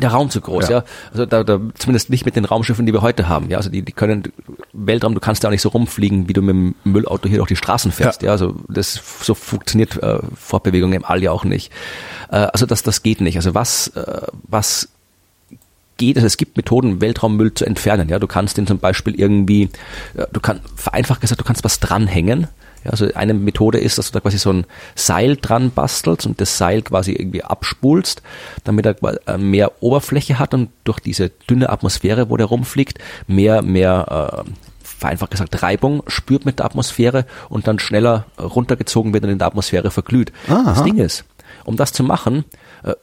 [0.00, 0.78] Der Raum zu groß, ja.
[0.78, 0.84] Ja.
[1.12, 3.50] Also da, da zumindest nicht mit den Raumschiffen, die wir heute haben.
[3.50, 4.24] Ja, also die, die können
[4.72, 7.48] Weltraum, du kannst ja auch nicht so rumfliegen, wie du mit dem Müllauto hier durch
[7.48, 8.22] die Straßen fährst.
[8.22, 8.32] Ja, Ja.
[8.32, 11.72] also das so funktioniert äh, Fortbewegung im All ja auch nicht.
[12.30, 13.36] Äh, also das, das geht nicht.
[13.36, 14.88] Also was, äh, was
[15.96, 16.24] geht es?
[16.24, 18.08] Es gibt Methoden, Weltraummüll zu entfernen.
[18.08, 19.68] Ja, du kannst den zum Beispiel irgendwie,
[20.16, 22.48] ja, du kannst vereinfacht gesagt, du kannst was dranhängen.
[22.84, 24.64] Ja, also eine Methode ist, dass du da quasi so ein
[24.94, 28.22] Seil dran bastelst und das Seil quasi irgendwie abspulst,
[28.64, 33.60] damit er äh, mehr Oberfläche hat und durch diese dünne Atmosphäre, wo der rumfliegt, mehr,
[33.62, 34.50] mehr, äh,
[34.82, 39.46] vereinfacht gesagt, Reibung spürt mit der Atmosphäre und dann schneller runtergezogen wird und in der
[39.48, 40.32] Atmosphäre verglüht.
[40.48, 40.62] Aha.
[40.64, 41.24] Das Ding ist,
[41.64, 42.44] um das zu machen,
[42.82, 42.94] äh,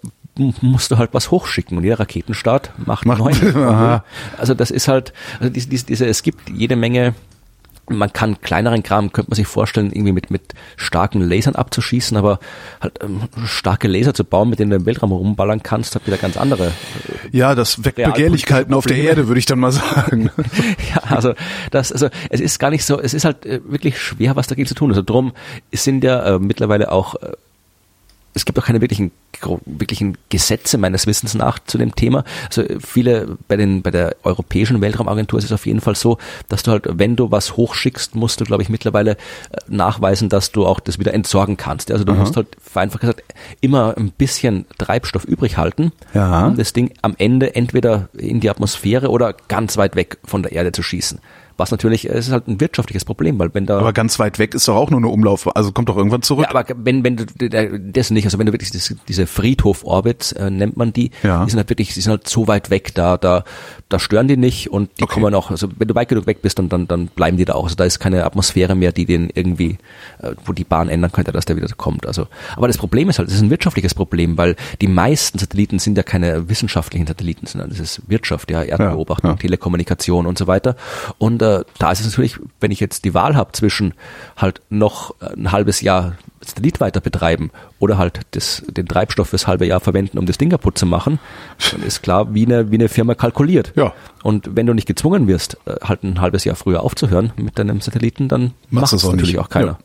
[0.62, 4.02] musst du halt was hochschicken und jeder Raketenstart macht, Macht- neun.
[4.38, 7.16] Also das ist halt, also diese, diese, es gibt jede Menge,
[7.90, 12.40] man kann kleineren Kram, könnte man sich vorstellen, irgendwie mit, mit starken Lasern abzuschießen, aber
[12.82, 16.18] halt ähm, starke Laser zu bauen, mit denen du im Weltraum rumballern kannst, hat wieder
[16.18, 16.72] ganz andere.
[17.32, 18.98] Ja, das weckt Begehrlichkeiten auf der.
[18.98, 20.30] Erde, würde ich dann mal sagen.
[20.94, 21.34] Ja, also
[21.72, 24.68] das, also es ist gar nicht so, es ist halt äh, wirklich schwer, was dagegen
[24.68, 24.90] zu tun.
[24.90, 25.34] Also drum
[25.72, 27.32] sind ja äh, mittlerweile auch äh,
[28.38, 29.12] es gibt auch keine wirklichen,
[29.66, 32.24] wirklichen Gesetze meines Wissens nach zu dem Thema.
[32.48, 36.64] Also viele, bei den, bei der Europäischen Weltraumagentur ist es auf jeden Fall so, dass
[36.64, 39.16] du halt, wenn du was hochschickst, musst du, glaube ich, mittlerweile äh,
[39.68, 41.92] nachweisen, dass du auch das wieder entsorgen kannst.
[41.92, 43.24] Also du musst halt, vereinfacht gesagt,
[43.60, 46.48] immer ein bisschen Treibstoff übrig halten, Ja.
[46.48, 50.52] um das Ding am Ende entweder in die Atmosphäre oder ganz weit weg von der
[50.52, 51.20] Erde zu schießen.
[51.58, 54.54] Was natürlich, es ist halt ein wirtschaftliches Problem, weil wenn da Aber ganz weit weg
[54.54, 56.46] ist doch auch nur eine Umlauf, also kommt doch irgendwann zurück.
[56.50, 57.26] ja, aber wenn, wenn du
[57.92, 61.44] das nicht, also wenn du wirklich das, diese Friedhof-Orbits äh, nennt man die, Ja.
[61.44, 63.44] die sind halt wirklich, die sind halt so weit weg, da, da,
[63.90, 65.14] da stören die nicht und die Okay.
[65.16, 67.54] kommen auch, also wenn du weit genug weg bist, dann, dann, dann bleiben die da
[67.54, 67.64] auch.
[67.64, 69.78] Also da ist keine Atmosphäre mehr, die den irgendwie,
[70.22, 72.06] äh, wo die Bahn ändern könnte, dass der wieder kommt.
[72.08, 75.80] Also, aber das Problem ist halt, es ist ein wirtschaftliches Problem, weil die meisten Satelliten
[75.80, 79.40] sind ja keine wissenschaftlichen Satelliten, sondern das ist Wirtschaft, ja, Erdbeobachtung, Ja, ja.
[79.42, 80.76] Telekommunikation und so weiter.
[81.18, 83.94] Und äh, da ist es natürlich, wenn ich jetzt die Wahl habe zwischen
[84.36, 89.66] halt noch ein halbes Jahr Satellit weiter betreiben oder halt das, den Treibstoff fürs halbe
[89.66, 91.20] Jahr verwenden, um das Ding kaputt zu machen,
[91.72, 93.74] dann ist klar, wie eine, wie eine Firma kalkuliert.
[93.76, 93.94] Ja.
[94.24, 97.82] Und wenn du nicht gezwungen wirst, äh, halt ein halbes Jahr früher aufzuhören mit deinem
[97.82, 99.40] Satelliten, dann macht es natürlich nicht.
[99.40, 99.66] auch keiner.
[99.68, 99.80] Ja.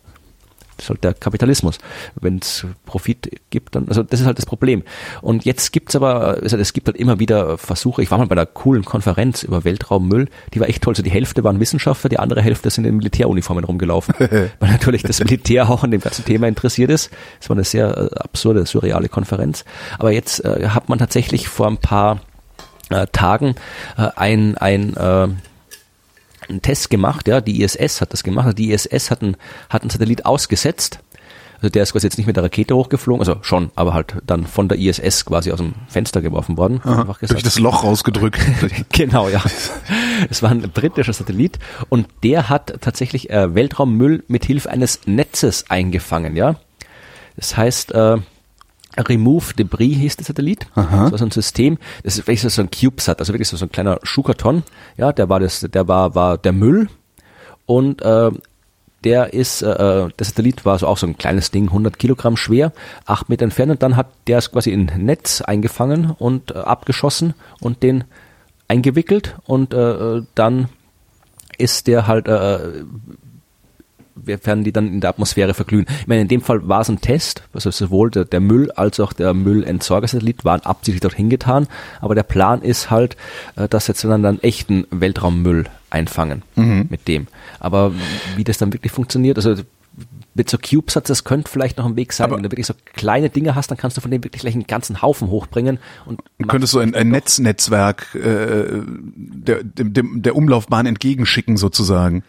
[0.83, 1.79] Das ist halt der Kapitalismus.
[2.21, 4.83] Wenn es Profit gibt, dann, also das ist halt das Problem.
[5.21, 8.03] Und jetzt gibt's aber, also es gibt halt immer wieder Versuche.
[8.03, 10.97] Ich war mal bei einer coolen Konferenz über Weltraummüll, die war echt toll.
[10.97, 14.15] So die Hälfte waren Wissenschaftler, die andere Hälfte sind in Militäruniformen rumgelaufen.
[14.19, 17.11] weil natürlich das Militär auch an dem ganzen Thema interessiert ist.
[17.41, 19.65] Es war eine sehr äh, absurde, surreale Konferenz.
[19.99, 22.21] Aber jetzt äh, hat man tatsächlich vor ein paar
[22.91, 23.55] äh, Tagen
[23.97, 25.29] äh, ein, ein äh,
[26.53, 28.47] einen Test gemacht, ja, die ISS hat das gemacht.
[28.47, 29.37] Also Die ISS hat einen,
[29.69, 31.01] hat einen Satellit ausgesetzt.
[31.57, 34.47] Also der ist quasi jetzt nicht mit der Rakete hochgeflogen, also schon, aber halt dann
[34.49, 36.83] von der ISS quasi aus dem Fenster geworfen worden.
[36.83, 37.37] einfach gesagt.
[37.37, 38.41] Durch das Loch rausgedrückt.
[38.93, 39.41] Genau, ja.
[40.29, 45.71] Es war ein britischer Satellit und der hat tatsächlich äh, Weltraummüll mit Hilfe eines Netzes
[45.71, 46.57] eingefangen, ja.
[47.37, 48.17] Das heißt, äh,
[48.99, 50.67] Remove Debris hieß der Satellit.
[50.75, 51.05] Aha.
[51.05, 53.73] Das war so ein System, das ist wirklich so ein CubeSat, also wirklich so ein
[53.73, 54.63] kleiner Schuhkarton.
[54.97, 56.89] Ja, der war das, der war, war der Müll
[57.67, 58.31] und äh,
[59.05, 62.73] der ist, äh, der Satellit war so auch so ein kleines Ding, 100 Kilogramm schwer,
[63.05, 66.59] acht Meter entfernt und dann hat der es quasi in ein Netz eingefangen und äh,
[66.59, 68.05] abgeschossen und den
[68.69, 70.69] eingewickelt und äh, äh, dann
[71.59, 72.85] ist der halt, äh,
[74.15, 75.87] werden die dann in der Atmosphäre verglühen.
[76.01, 79.01] Ich meine, in dem Fall war es ein Test, also sowohl der, der Müll als
[79.01, 81.67] auch der Müllentsorgersatellit waren absichtlich dorthin getan,
[82.01, 83.17] aber der Plan ist halt,
[83.57, 86.43] äh, dass jetzt dann dann echten Weltraummüll einfangen
[86.89, 87.27] mit dem.
[87.61, 87.93] Aber
[88.37, 89.63] wie das dann wirklich funktioniert, also
[90.35, 92.25] mit so CubeSats, das könnte vielleicht noch ein Weg sein.
[92.25, 94.55] Aber- Wenn du wirklich so kleine Dinge hast, dann kannst du von dem wirklich gleich
[94.55, 95.79] einen ganzen Haufen hochbringen.
[96.07, 98.81] Und könntest so ein, ein Netznetzwerk äh,
[99.15, 102.23] der, dem, dem, der Umlaufbahn entgegenschicken sozusagen.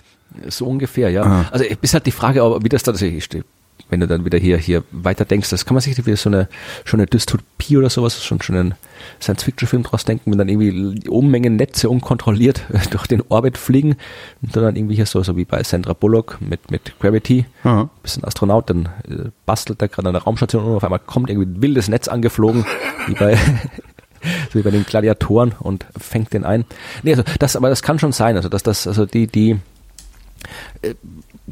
[0.50, 1.24] So ungefähr, ja.
[1.24, 1.46] Ah.
[1.52, 3.44] Also ist halt die Frage, aber wie das dann, also ich steh-
[3.90, 6.48] wenn du dann wieder hier, hier weiter denkst, das kann man sich wieder so eine,
[6.86, 8.76] schon eine Dystopie oder sowas, schon, schon einen
[9.22, 13.96] Science-Fiction-Film draus denken, wenn dann irgendwie die Unmengen Netze unkontrolliert durch den Orbit fliegen
[14.42, 17.90] und dann irgendwie hier so, so wie bei Sandra Bullock mit, mit Gravity, Aha.
[18.02, 21.30] bist ein Astronaut, dann äh, bastelt er gerade an der Raumstation und auf einmal kommt
[21.30, 22.66] irgendwie ein wildes Netz angeflogen,
[23.08, 23.36] wie bei,
[24.52, 26.66] so wie bei den Gladiatoren und fängt den ein.
[27.04, 29.58] Nee, also das, aber das kann schon sein, also dass das, also die, die,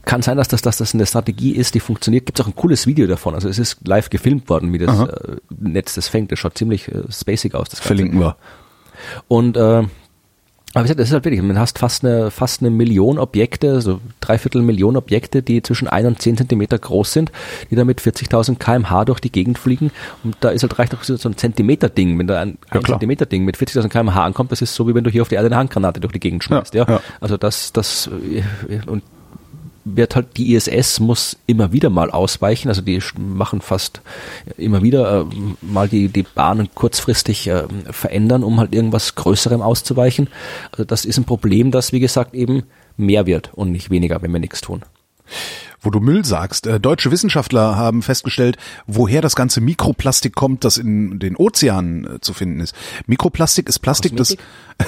[0.06, 2.26] kann sein, dass das, dass das eine Strategie ist, die funktioniert.
[2.26, 3.36] Gibt es auch ein cooles Video davon.
[3.36, 6.32] Also es ist live gefilmt worden, wie das äh, Netz das fängt.
[6.32, 7.70] Das schaut ziemlich äh, spacig aus.
[7.70, 7.88] Das Ganze.
[7.88, 8.38] Verlinken wir.
[9.28, 9.84] Und äh,
[10.74, 13.82] Aber wie gesagt, das ist halt wirklich, man hast fast eine, fast eine Million Objekte,
[13.82, 17.32] so dreiviertel Million Objekte, die zwischen ein und zehn Zentimeter groß sind,
[17.70, 19.92] die da mit 40.000 kmh durch die Gegend fliegen.
[20.24, 22.18] Und da ist halt reicht noch so ein Zentimeter-Ding.
[22.18, 22.86] Wenn da ein, Ja, ein.
[22.86, 25.48] Zentimeter-Ding mit 40.000 kmh ankommt, das ist so, wie wenn du hier auf die Erde
[25.48, 26.74] eine Handgranate durch die Gegend schmeißt.
[26.74, 27.02] Ja, Ja, ja.
[27.20, 28.10] Also das, das,
[28.70, 29.04] äh, und
[29.84, 34.02] wird halt die ISS muss immer wieder mal ausweichen, also die machen fast
[34.58, 35.26] immer wieder äh,
[35.62, 40.30] mal die, die Bahnen kurzfristig äh, verändern, um halt irgendwas Größerem auszuweichen.
[40.72, 42.64] Also das ist ein Problem, das wie gesagt eben
[42.98, 44.82] mehr wird und nicht weniger, wenn wir nichts tun.
[45.84, 50.78] Wo du Müll sagst, äh, deutsche Wissenschaftler haben festgestellt, woher das ganze Mikroplastik kommt, das
[50.78, 52.76] in den Ozeanen äh, zu finden ist.
[53.08, 54.38] Mikroplastik ist Plastik, das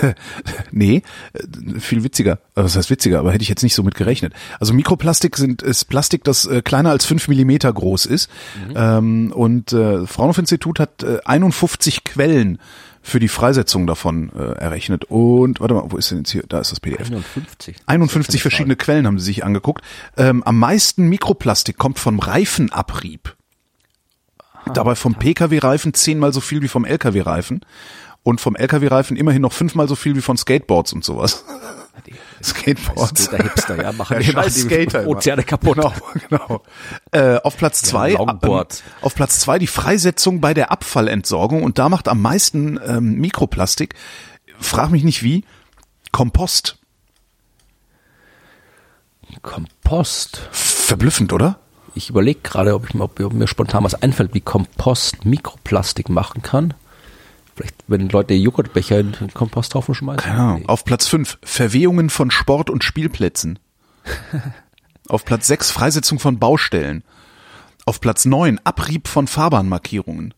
[0.72, 1.02] nee,
[1.34, 2.34] äh, viel witziger.
[2.56, 4.34] Äh, Was heißt witziger, aber hätte ich jetzt nicht so mit gerechnet.
[4.60, 8.30] Also Mikroplastik sind ist Plastik, das äh, kleiner als fünf Millimeter groß ist.
[8.76, 12.60] Ähm, und äh, Fraunhofer-Institut hat äh, 51 Quellen
[13.04, 15.04] für die Freisetzung davon äh, errechnet.
[15.06, 16.44] Und warte mal, wo ist denn jetzt hier?
[16.48, 17.08] Da ist das PDF.
[17.08, 17.76] 51.
[17.86, 19.84] 51 verschiedene Quellen haben sie sich angeguckt.
[20.18, 23.36] Ähm, am meisten Mikroplastik kommt vom Reifenabrieb.
[24.74, 27.62] Dabei vom Pkw-Reifen zehnmal so viel wie vom Lkw-Reifen.
[28.24, 31.44] Und vom Lkw-Reifen immerhin noch fünfmal so viel wie von Skateboards und sowas.
[32.50, 33.26] Skateboards.
[33.26, 35.12] Skater Hipster, ja, machen Ja, die, machen die Skater immer.
[35.12, 35.76] Ozeane kaputt.
[35.76, 35.94] Genau,
[36.30, 36.62] genau.
[37.12, 38.82] Äh, auf Platz zwei, Longboards.
[38.82, 43.20] ähm, auf Platz zwei die Freisetzung bei der Abfallentsorgung und da macht am meisten ähm,
[43.20, 43.96] Mikroplastik.
[44.60, 45.46] Frag mich nicht wie.
[46.12, 46.78] Kompost.
[49.42, 50.48] Kompost.
[50.52, 51.60] Verblüffend, oder?
[51.96, 56.74] Ich überlege gerade, ob, ich, ob mir spontan was einfällt, wie Kompost Mikroplastik machen kann.
[57.56, 60.24] Vielleicht, wenn Leute Joghurtbecher in den Komposthaufen schmeißen.
[60.24, 60.70] Keine Ahnung.
[60.70, 63.60] Auf Platz 5 Verwehungen von Sport- und Spielplätzen.
[65.10, 67.04] Auf Platz 6 Freisetzung von Baustellen.
[67.86, 70.34] Auf Platz 9 Abrieb von Fahrbahnmarkierungen.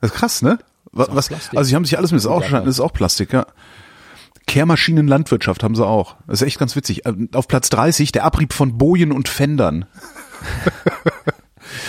[0.00, 0.58] Das ist krass, ne?
[0.92, 3.32] Was, was, also sie haben sich alles mit das ist auch, das ist auch Plastik,
[3.32, 3.46] ja.
[4.46, 6.16] Kehrmaschinen Landwirtschaft haben sie auch.
[6.26, 7.06] Das ist echt ganz witzig.
[7.06, 9.86] Ähm, Auf Platz 30 der Abrieb von Bojen und Fendern.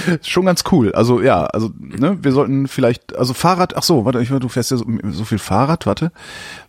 [0.07, 0.91] Ist Schon ganz cool.
[0.93, 4.71] Also ja, also ne, wir sollten vielleicht, also Fahrrad, ach so, warte, ich, du fährst
[4.71, 6.11] ja so, so viel Fahrrad, warte.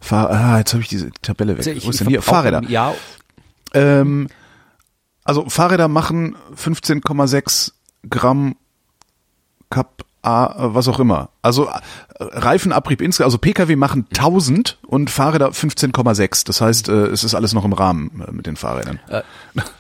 [0.01, 1.59] Fahr, ah, jetzt habe ich diese Tabelle weg.
[1.59, 2.23] Also ich- Wo ist denn hier?
[2.23, 2.63] Fahrräder.
[2.63, 2.95] Jahr
[3.75, 4.29] Ähm,
[5.25, 7.73] also Fahrräder machen 15,6
[8.09, 8.57] Gramm
[9.71, 11.29] Kap A, äh, was auch immer.
[11.43, 11.79] Also äh,
[12.21, 16.45] Reifenabrieb insgesamt, also Pkw machen 1000 und Fahrräder 15,6.
[16.47, 18.99] Das heißt, äh, es ist alles noch im Rahmen mit den Fahrrädern.
[19.09, 19.23] Äh,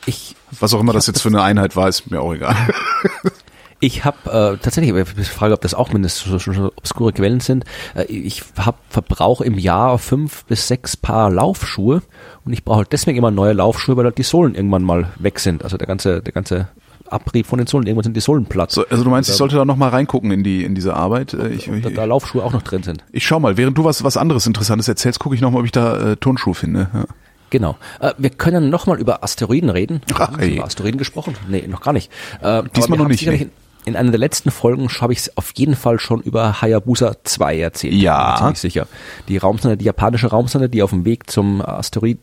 [0.07, 2.55] ich Was auch immer das jetzt für eine Einheit war, ist mir auch egal.
[3.87, 7.65] Ich habe äh, tatsächlich, ich frage, ob das auch mindestens so, obskure Quellen sind.
[7.95, 12.03] Äh, ich hab Verbrauch im Jahr fünf bis sechs Paar Laufschuhe
[12.45, 15.39] und ich brauche halt deswegen immer neue Laufschuhe, weil halt die Sohlen irgendwann mal weg
[15.39, 15.63] sind.
[15.63, 16.67] Also der ganze, der ganze
[17.09, 18.73] Abrieb von den Sohlen, irgendwann sind die Sohlen platt.
[18.73, 21.33] So, also du meinst, ich sollte da noch mal reingucken in die in diese Arbeit?
[21.35, 23.05] Äh, Ich, da, ich, da Laufschuhe auch noch drin sind.
[23.13, 25.65] ich schau mal, während du was was anderes Interessantes erzählst, gucke ich noch mal, ob
[25.65, 26.89] ich da äh, Turnschuhe finde.
[26.93, 27.05] Ja.
[27.51, 27.77] Genau.
[28.01, 30.01] Äh, wir können nochmal über Asteroiden reden.
[30.13, 31.37] Ach, Haben wir über Asteroiden gesprochen?
[31.49, 32.11] Nee, noch gar nicht.
[32.43, 33.49] Äh, Diesmal noch nicht, nee.
[33.87, 37.61] In, in einer der letzten Folgen habe ich auf jeden Fall schon über Hayabusa 2
[37.61, 37.95] erzählt.
[37.95, 38.33] Ja.
[38.33, 38.87] Bin Ziemlich sicher.
[39.29, 42.19] Die Raumsonde, die japanische Raumsonde, die auf dem Weg zum Asteroid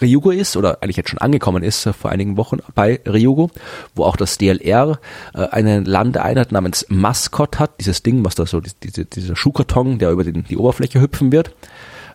[0.00, 3.48] Ryugu ist oder eigentlich jetzt schon angekommen ist äh, vor einigen Wochen bei Ryugu,
[3.94, 4.98] wo auch das DLR
[5.34, 10.10] äh, eine Landeeinheit namens Mascot hat, dieses Ding, was da so, diese, dieser Schuhkarton, der
[10.10, 11.54] über den, die Oberfläche hüpfen wird.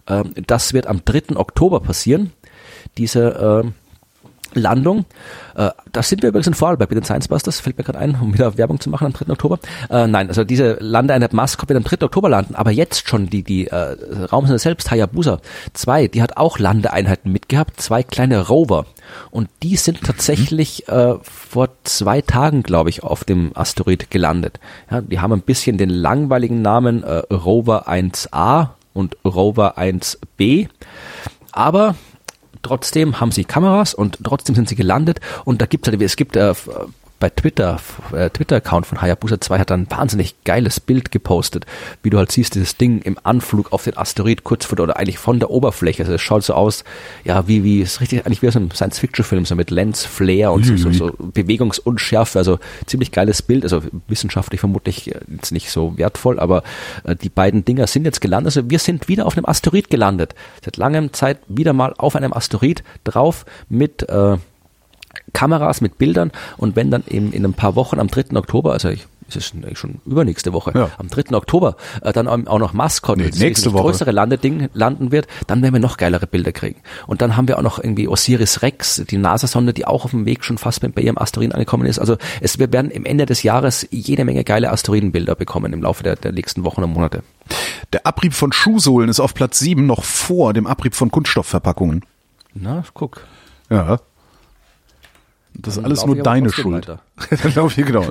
[0.07, 1.35] Ähm, das wird am 3.
[1.35, 2.31] Oktober passieren,
[2.97, 3.71] diese äh,
[4.53, 5.05] Landung.
[5.55, 8.17] Äh, da sind wir übrigens in Vorarlberg bei den Science Busters, fällt mir gerade ein,
[8.21, 9.31] um wieder Werbung zu machen am 3.
[9.31, 9.59] Oktober.
[9.89, 12.05] Äh, nein, also diese Landeeinheit Mascot wird am 3.
[12.05, 13.97] Oktober landen, aber jetzt schon die, die äh,
[14.31, 15.39] Raumsonde selbst, Hayabusa
[15.73, 18.85] 2, die hat auch Landeeinheiten mitgehabt, zwei kleine Rover.
[19.31, 24.59] Und die sind tatsächlich äh, vor zwei Tagen, glaube ich, auf dem Asteroid gelandet.
[24.91, 30.67] Ja, die haben ein bisschen den langweiligen Namen äh, Rover 1A und Rover 1B.
[31.51, 31.95] Aber
[32.61, 35.19] trotzdem haben sie Kameras und trotzdem sind sie gelandet.
[35.45, 36.53] Und da gibt es halt, es gibt äh,
[37.19, 37.79] bei Twitter,
[38.13, 41.65] äh, Twitter-Account von Hayabusa 2 hat da ein wahnsinnig geiles Bild gepostet,
[42.01, 44.97] wie du halt siehst, dieses Ding im Anflug auf den Asteroid kurz vor der, oder
[44.97, 46.03] eigentlich von der Oberfläche.
[46.03, 46.85] Also es schaut so aus,
[47.25, 50.51] ja, wie, wie, es ist richtig, eigentlich wie aus einem Science-Fiction-Film, so mit Lens, Flare
[50.51, 55.71] und so, so, so Bewegungsunschärfe, also ziemlich geiles Bild, also wissenschaftlich vermutlich äh, jetzt nicht
[55.71, 56.63] so wertvoll, aber
[57.03, 60.35] äh, die beiden Dinger sind jetzt gelandet, also wir sind wieder auf einem Asteroid gelandet.
[60.63, 64.37] Seit langem Zeit wieder mal auf einem Asteroid drauf mit, äh,
[65.33, 68.35] Kameras mit Bildern und wenn dann eben in ein paar Wochen am 3.
[68.35, 70.89] Oktober, also ich ist es eigentlich schon übernächste Woche, Ja.
[70.97, 71.35] am 3.
[71.37, 73.83] Oktober, äh, dann auch noch Mascot, Nee, das nächste Woche.
[73.83, 76.81] größere Landeding landen wird, dann werden wir noch geilere Bilder kriegen.
[77.05, 80.25] Und dann haben wir auch noch irgendwie Osiris Rex, die NASA-Sonde, die auch auf dem
[80.25, 81.99] Weg schon fast bei ihrem Asteroiden angekommen ist.
[81.99, 86.01] Also es, wir werden im Ende des Jahres jede Menge geile Asteroidenbilder bekommen im Laufe
[86.01, 87.21] der, der nächsten Wochen und Monate.
[87.93, 92.03] Der Abrieb von Schuhsohlen ist auf Platz 7 noch vor dem Abrieb von Kunststoffverpackungen.
[92.55, 93.21] Na, guck.
[93.69, 93.99] Ja.
[95.53, 96.87] Das ist alles laufe nur deine Schuld.
[96.87, 98.05] Dann lauf ich, genau.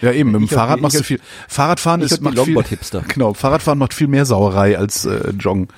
[0.00, 1.20] Ja, eben, mit dem hab Fahrrad die- machst du hab- viel.
[1.48, 2.78] Fahrradfahren ist hab macht viel.
[3.08, 5.68] Genau, Fahrradfahren macht viel mehr Sauerei als äh, Joggen.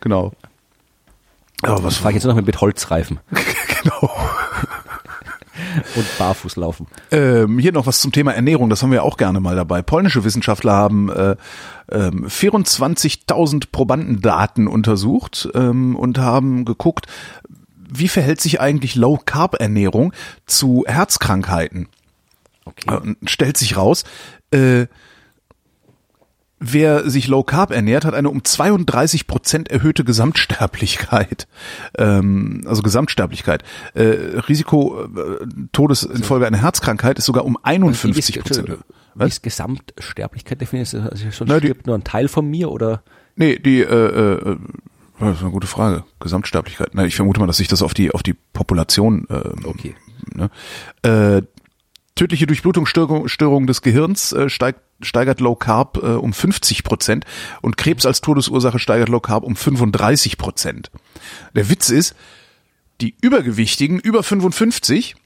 [0.00, 0.32] Genau.
[1.62, 3.18] Aber was Fahre ich jetzt nur noch mit Holzreifen
[3.82, 4.10] genau.
[5.94, 6.86] und barfuß laufen.
[7.10, 9.82] Ähm, hier noch was zum Thema Ernährung, das haben wir auch gerne mal dabei.
[9.82, 11.36] Polnische Wissenschaftler haben äh,
[11.90, 17.06] ähm, 24.000 Probandendaten untersucht ähm, und haben geguckt,
[17.88, 20.12] wie verhält sich eigentlich Low-Carb-Ernährung
[20.46, 21.88] zu Herzkrankheiten.
[22.64, 23.10] Okay.
[23.10, 24.04] Äh, stellt sich raus,
[24.50, 24.86] äh,
[26.58, 31.46] wer sich Low Carb ernährt, hat eine um 32 Prozent erhöhte Gesamtsterblichkeit.
[31.98, 33.62] Ähm, also Gesamtsterblichkeit.
[33.94, 34.04] Äh,
[34.48, 38.78] Risiko äh, Todes infolge einer Herzkrankheit ist sogar um 51 Prozent.
[39.14, 40.94] Wie ist Gesamtsterblichkeit definiert?
[40.94, 43.02] Also schon Na, die- stirbt nur ein Teil von mir oder?
[43.36, 43.84] Nee, die, äh,
[44.34, 44.56] äh,
[45.18, 46.04] das ist eine gute Frage.
[46.20, 46.90] Gesamtsterblichkeit.
[46.92, 49.94] Na, ich vermute mal, dass sich das auf die, auf die Population, ähm, Okay.
[50.34, 50.50] ne?
[51.02, 51.42] äh,
[52.14, 57.24] tödliche Durchblutungsstörung Störung des Gehirns äh, steigt, steigert Low Carb äh, um 50 Prozent
[57.62, 60.90] und Krebs als Todesursache steigert Low Carb um 35 Prozent.
[61.54, 62.14] Der Witz ist,
[63.00, 65.16] die Übergewichtigen über 55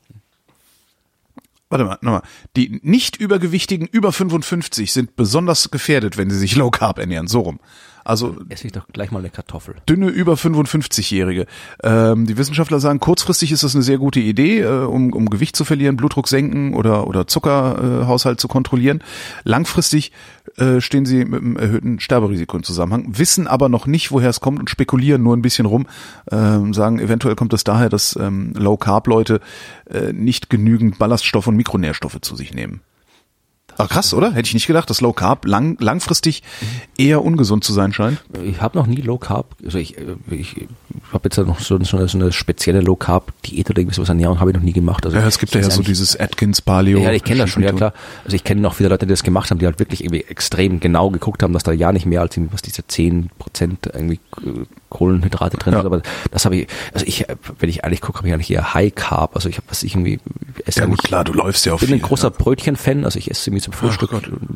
[1.73, 2.23] Warte mal, nochmal.
[2.57, 7.29] Die nicht übergewichtigen über 55 sind besonders gefährdet, wenn sie sich Low Carb ernähren.
[7.29, 7.61] So rum.
[8.05, 9.77] Also Esse ich doch gleich mal eine Kartoffel.
[9.89, 11.47] dünne über 55-Jährige.
[11.83, 15.57] Ähm, die Wissenschaftler sagen, kurzfristig ist das eine sehr gute Idee, äh, um, um Gewicht
[15.57, 19.03] zu verlieren, Blutdruck senken oder, oder Zuckerhaushalt äh, zu kontrollieren.
[19.45, 20.13] Langfristig
[20.57, 24.41] äh, stehen sie mit einem erhöhten Sterberisiko im Zusammenhang, wissen aber noch nicht, woher es
[24.41, 25.87] kommt und spekulieren nur ein bisschen rum,
[26.31, 29.41] ähm, sagen, eventuell kommt es daher, dass ähm, Low-Carb-Leute
[29.91, 32.81] äh, nicht genügend Ballaststoffe und Mikronährstoffe zu sich nehmen.
[33.81, 34.33] Ach krass, oder?
[34.33, 36.43] Hätte ich nicht gedacht, dass Low Carb lang, langfristig
[36.97, 38.19] eher ungesund zu sein scheint.
[38.45, 40.69] Ich habe noch nie Low Carb, also ich, äh, ich,
[41.13, 44.09] habe jetzt noch so, so, eine, so eine spezielle Low Carb Diät oder irgendwie sowas
[44.09, 45.05] Ernährung habe ich noch nie gemacht.
[45.05, 47.01] Also Ja, es gibt ja, ja so dieses Atkins Paleo.
[47.01, 47.93] Ja, ich kenne das schon, ja klar.
[48.25, 50.81] Also ich kenne noch viele Leute, die das gemacht haben, die halt wirklich irgendwie extrem
[50.81, 54.21] genau geguckt haben, dass da ja nicht mehr als was diese 10 Prozent irgendwie
[54.89, 55.81] Kohlenhydrate drin Ja.
[55.81, 55.87] sind.
[55.87, 57.25] Aber das habe ich, also ich,
[57.59, 59.35] wenn ich ehrlich gucke, habe ich eigentlich eher High Carb.
[59.35, 60.21] Also ich habe, was ich irgendwie
[60.67, 62.35] esse Ja gut, klar, du läufst ja auf Ich bin ein viel, großer ja.
[62.37, 64.11] Brötchen-Fan, also ich esse irgendwie zum Frühstück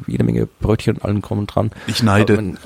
[0.07, 1.71] jede Menge Brötchen, allen kommen und dran.
[1.87, 2.37] Ich neide.
[2.39, 2.59] Wenn-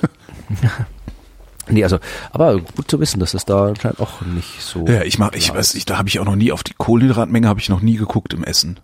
[1.68, 1.98] nee, also,
[2.32, 4.86] aber gut zu wissen, dass es da anscheinend auch nicht so.
[4.86, 7.46] Ja, ich mach, ich weiß, ich, da habe ich auch noch nie auf die Kohlenhydratmenge
[7.48, 8.80] habe ich noch nie geguckt im Essen.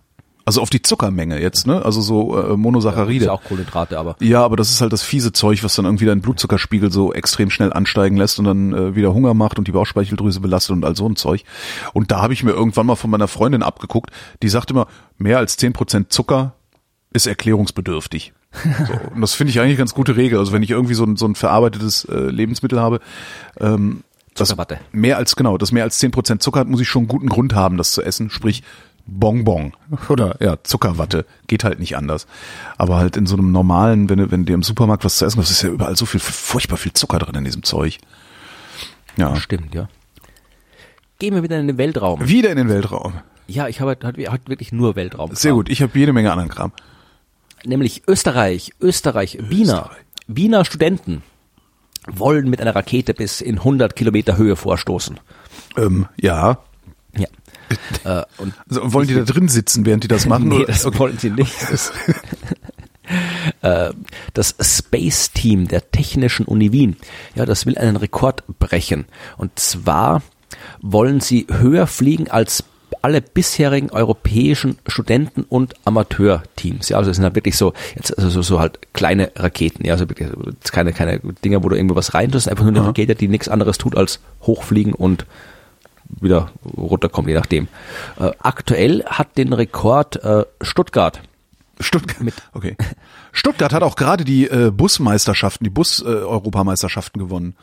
[0.47, 1.83] Also auf die Zuckermenge jetzt, ne?
[1.83, 3.25] Also so äh, ist Monosaccharide.
[3.25, 6.05] ja auch Kohlenhydrate, aber Ja, aber das ist halt das fiese Zeug, was dann irgendwie
[6.05, 9.71] deinen Blutzuckerspiegel so extrem schnell ansteigen lässt und dann äh, wieder Hunger macht und die
[9.71, 11.43] Bauchspeicheldrüse belastet und all so ein Zeug.
[11.93, 14.11] Und da habe ich mir irgendwann mal von meiner Freundin abgeguckt,
[14.43, 14.85] die sagt immer,
[15.17, 16.53] mehr als 10% Zucker
[17.15, 18.33] ist erklärungsbedürftig.
[18.87, 20.39] So, und das finde ich eigentlich eine ganz gute Regel.
[20.39, 22.99] Also wenn ich irgendwie so ein, so ein verarbeitetes äh, Lebensmittel habe,
[23.59, 24.03] ähm,
[24.33, 24.79] das Zuckerwatte.
[24.91, 27.53] mehr als, genau, das mehr als 10% Zucker hat, muss ich schon einen guten Grund
[27.53, 28.29] haben, das zu essen.
[28.29, 28.63] Sprich,
[29.05, 29.73] Bonbon
[30.09, 31.25] oder ja, Zuckerwatte.
[31.47, 32.27] Geht halt nicht anders.
[32.77, 35.25] Aber halt in so einem normalen, wenn du, wenn du dir im Supermarkt was zu
[35.25, 37.99] essen hast, ist ja überall so viel, furchtbar viel Zucker drin in diesem Zeug.
[39.17, 39.35] Ja.
[39.37, 39.87] stimmt, ja.
[41.19, 42.27] Gehen wir wieder in den Weltraum.
[42.27, 43.13] Wieder in den Weltraum.
[43.47, 45.33] Ja, ich habe heute, heute wirklich nur Weltraum.
[45.33, 45.69] Sehr gut.
[45.69, 46.71] Ich habe jede Menge anderen Kram.
[47.63, 49.91] Nämlich Österreich, Österreich, Wiener.
[50.27, 51.23] Wiener Studenten
[52.07, 55.19] wollen mit einer Rakete bis in 100 Kilometer Höhe vorstoßen.
[55.77, 56.59] Ähm, ja.
[57.17, 57.27] Ja.
[58.21, 60.49] äh, und Also, wollen die da drin sitzen, während die das machen?
[60.49, 60.65] nee, oder?
[60.67, 61.53] das wollen sie nicht.
[61.71, 61.91] Das,
[63.61, 63.93] äh,
[64.33, 66.97] das Space Team der Technischen Uni Wien,
[67.35, 69.05] ja, das will einen Rekord brechen.
[69.37, 70.23] Und zwar
[70.81, 72.63] wollen sie höher fliegen als
[73.05, 76.89] alle bisherigen europäischen Studenten und Amateurteams.
[76.89, 79.93] Ja, also es sind halt wirklich so, jetzt also so, so halt kleine Raketen, ja,
[79.93, 83.13] also wirklich jetzt keine, keine Dinger, wo du irgendwo was reintust, einfach nur eine Rakete,
[83.13, 85.27] die nichts anderes tut als hochfliegen und
[86.19, 87.67] wieder runterkommen, je nachdem.
[88.19, 91.21] Äh, aktuell hat den Rekord äh, Stuttgart.
[91.79, 92.33] Stuttgart.
[92.53, 92.75] Okay.
[93.33, 97.55] Stuttgart hat auch gerade die äh, Busmeisterschaften, die Bus-Europameisterschaften gewonnen.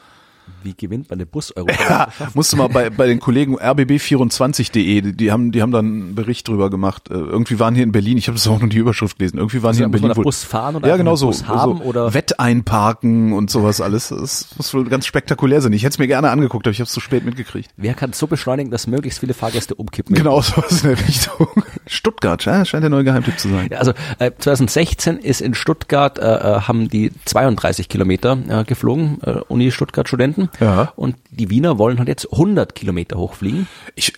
[0.63, 1.53] Wie gewinnt man den bus
[1.89, 5.87] ja, musst du mal bei, bei den Kollegen rbb24.de, die, die haben, die haben dann
[5.87, 7.11] einen Bericht drüber gemacht.
[7.11, 9.63] Äh, irgendwie waren hier in Berlin, ich habe das auch nur die Überschrift gelesen, irgendwie
[9.63, 10.13] waren also hier in Berlin.
[10.23, 14.09] Bus fahren oder ja, genau so, Bus haben so oder Wetteinparken und sowas alles.
[14.09, 15.73] Das muss wohl ganz spektakulär sein.
[15.73, 17.71] Ich hätte es mir gerne angeguckt, aber ich habe es zu spät mitgekriegt.
[17.77, 20.15] Wer kann so beschleunigen, dass möglichst viele Fahrgäste umkippen?
[20.15, 21.49] Genau, sowas in der Richtung.
[21.87, 23.69] Stuttgart, ja, scheint der neue Geheimtipp zu sein.
[23.71, 29.19] Ja, also äh, 2016 ist in Stuttgart, äh, äh haben die 32 Kilometer äh, geflogen,
[29.23, 30.49] äh, Uni Stuttgart Studenten.
[30.61, 30.93] Ja.
[30.97, 33.69] Und die Wiener wollen halt jetzt 100 Kilometer hochfliegen.
[33.95, 34.13] Ich,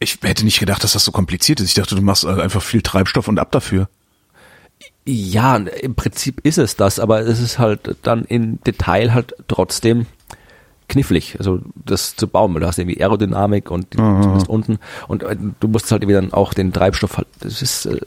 [0.00, 1.68] ich hätte nicht gedacht, dass das so kompliziert ist.
[1.68, 3.88] Ich dachte, du machst einfach viel Treibstoff und ab dafür.
[5.06, 10.06] Ja, im Prinzip ist es das, aber es ist halt dann im Detail halt trotzdem
[10.88, 14.78] knifflig, also das zu bauen, weil du hast irgendwie Aerodynamik und du bist unten
[15.08, 17.98] und äh, du musst halt irgendwie dann auch den Treibstoff halt, das ist äh,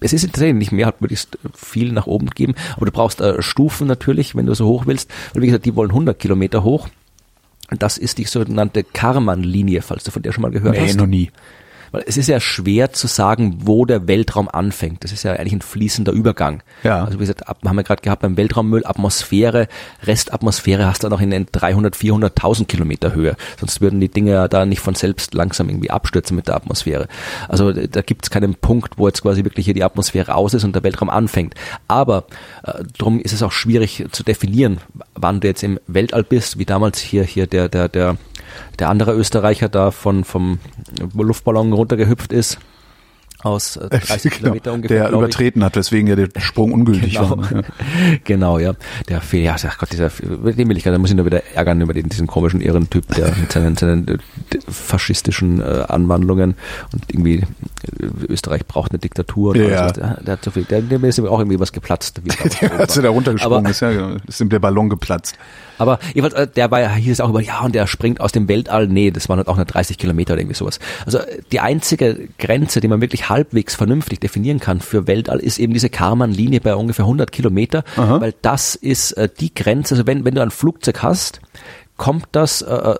[0.00, 3.42] es ist tatsächlich nicht mehr, hat möglichst viel nach oben geben, aber du brauchst äh,
[3.42, 6.88] Stufen natürlich, wenn du so hoch willst, weil wie gesagt, die wollen 100 Kilometer hoch.
[7.70, 10.96] Und das ist die sogenannte Karman-Linie, falls du von der schon mal gehört nee, hast.
[10.96, 11.30] noch nie.
[11.92, 15.04] Weil es ist ja schwer zu sagen, wo der Weltraum anfängt.
[15.04, 16.62] Das ist ja eigentlich ein fließender Übergang.
[16.82, 17.04] Ja.
[17.04, 19.68] Also wie gesagt, ab, haben wir gerade gehabt beim Weltraummüll, Atmosphäre,
[20.04, 23.36] Restatmosphäre hast du dann noch in den 300, 400.000 Kilometer Höhe.
[23.58, 27.08] Sonst würden die Dinge ja da nicht von selbst langsam irgendwie abstürzen mit der Atmosphäre.
[27.48, 30.64] Also da gibt es keinen Punkt, wo jetzt quasi wirklich hier die Atmosphäre aus ist
[30.64, 31.54] und der Weltraum anfängt.
[31.88, 32.24] Aber
[32.62, 34.78] äh, darum ist es auch schwierig zu definieren,
[35.14, 38.16] wann du jetzt im Weltall bist, wie damals hier hier der der der
[38.78, 40.58] der andere Österreicher da von vom
[41.14, 42.58] Luftballon runtergehüpft ist
[43.42, 45.08] aus 30 äh, genau, Kilometer ungefähr.
[45.08, 47.38] Der übertreten hat, weswegen ja der Sprung ungültig genau.
[47.38, 47.52] war.
[47.52, 47.62] Ja.
[48.24, 48.74] genau, ja.
[49.08, 51.42] Der Fehl, ja, ach Gott, dieser, den will ich gar, da muss ich nur wieder
[51.54, 54.18] ärgern über den, diesen komischen Ehrentyp, der mit seinen, seinen äh,
[54.68, 56.54] faschistischen äh, Anwandlungen
[56.92, 59.56] und irgendwie äh, Österreich braucht eine Diktatur.
[59.56, 59.68] Ja.
[59.68, 59.92] ja.
[59.92, 62.20] Der, der, hat so viel, der, dem ist auch irgendwie was geplatzt.
[62.60, 64.16] der, als er da runtergesprungen ist, ja, genau.
[64.26, 65.38] ist ihm der Ballon geplatzt.
[65.80, 68.32] Aber jedenfalls, äh, der war ja, hieß es auch über, ja, und der springt aus
[68.32, 68.86] dem Weltall.
[68.86, 70.78] Nee, das waren halt auch nur 30 Kilometer oder irgendwie sowas.
[71.06, 71.20] Also
[71.52, 75.88] die einzige Grenze, die man wirklich halbwegs vernünftig definieren kann für Weltall, ist eben diese
[75.88, 78.20] Karman-Linie bei ungefähr 100 Kilometer, Aha.
[78.20, 79.94] weil das ist äh, die Grenze.
[79.94, 81.40] Also wenn, wenn du ein Flugzeug hast,
[81.96, 82.94] kommt das, äh,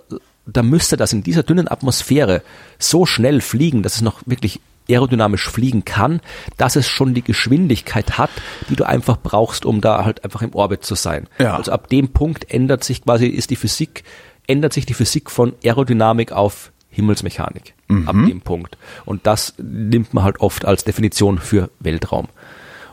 [0.46, 2.42] da müsste das in dieser dünnen Atmosphäre
[2.78, 4.60] so schnell fliegen, dass es noch wirklich
[4.90, 6.20] aerodynamisch fliegen kann,
[6.56, 8.30] dass es schon die Geschwindigkeit hat,
[8.68, 11.28] die du einfach brauchst, um da halt einfach im Orbit zu sein.
[11.38, 11.56] Ja.
[11.56, 14.04] Also ab dem Punkt ändert sich quasi, ist die Physik,
[14.46, 17.74] ändert sich die Physik von Aerodynamik auf Himmelsmechanik.
[17.88, 18.08] Mhm.
[18.08, 18.76] Ab dem Punkt.
[19.04, 22.28] Und das nimmt man halt oft als Definition für Weltraum.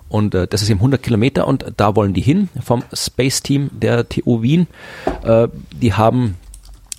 [0.09, 3.69] Und äh, das ist eben 100 Kilometer und da wollen die hin vom Space Team
[3.73, 4.67] der TU Wien.
[5.23, 6.35] Äh, die haben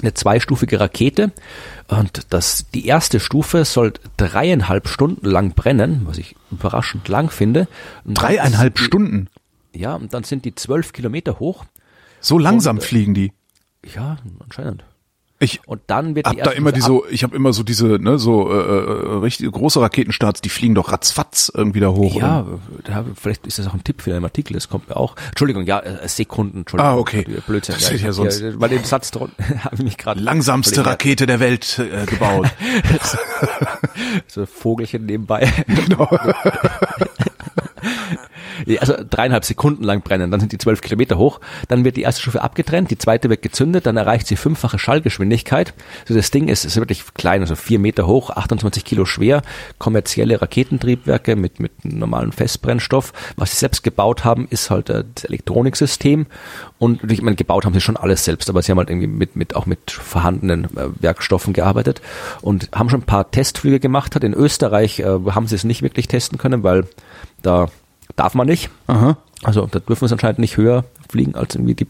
[0.01, 1.33] eine zweistufige Rakete
[1.89, 7.67] und das, die erste Stufe soll dreieinhalb Stunden lang brennen, was ich überraschend lang finde.
[8.05, 9.29] Und dreieinhalb die, Stunden?
[9.75, 11.65] Ja, und dann sind die zwölf Kilometer hoch.
[12.21, 13.33] So langsam und, äh, fliegen die?
[13.95, 14.85] Ja, anscheinend.
[15.41, 18.19] Ich und dann wird hab da immer die so, ich habe immer so diese, ne,
[18.19, 22.17] so äh, äh, richtig große Raketenstarts, die fliegen doch ratzfatz irgendwie da hoch.
[22.17, 22.45] Ja,
[22.83, 24.55] da, vielleicht ist das auch ein Tipp für den Artikel.
[24.55, 25.15] Das kommt mir auch.
[25.29, 26.59] Entschuldigung, ja, äh, Sekunden.
[26.59, 26.93] Entschuldigung.
[26.93, 27.25] Ah, okay.
[27.47, 27.77] Blödsinn.
[27.77, 28.41] Das ja, ist ja sonst.
[28.41, 29.31] Ja, bei dem Satz habe
[29.75, 30.21] ich mich gerade.
[30.21, 32.49] Langsamste Rakete der Welt äh, gebaut.
[34.27, 35.53] so Vogelchen nebenbei.
[35.69, 36.09] Genau.
[38.81, 42.23] Also dreieinhalb Sekunden lang brennen, dann sind die zwölf Kilometer hoch, dann wird die erste
[42.23, 45.75] Stufe abgetrennt, die zweite wird gezündet, dann erreicht sie fünffache Schallgeschwindigkeit.
[46.03, 49.43] Also das Ding ist, ist wirklich klein, also vier Meter hoch, 28 Kilo schwer,
[49.79, 53.13] kommerzielle Raketentriebwerke mit, mit normalem Festbrennstoff.
[53.37, 56.27] Was sie selbst gebaut haben, ist halt äh, das Elektroniksystem
[56.79, 59.37] und ich meine, gebaut haben sie schon alles selbst, aber sie haben halt irgendwie mit,
[59.37, 62.01] mit auch mit vorhandenen äh, Werkstoffen gearbeitet
[62.41, 64.15] und haben schon ein paar Testflüge gemacht.
[64.15, 66.87] Hat in Österreich äh, haben sie es nicht wirklich testen können, weil
[67.43, 67.69] da
[68.19, 68.71] darf man nicht.
[68.87, 69.17] Aha.
[69.43, 71.87] Also da dürfen wir anscheinend nicht höher fliegen als irgendwie die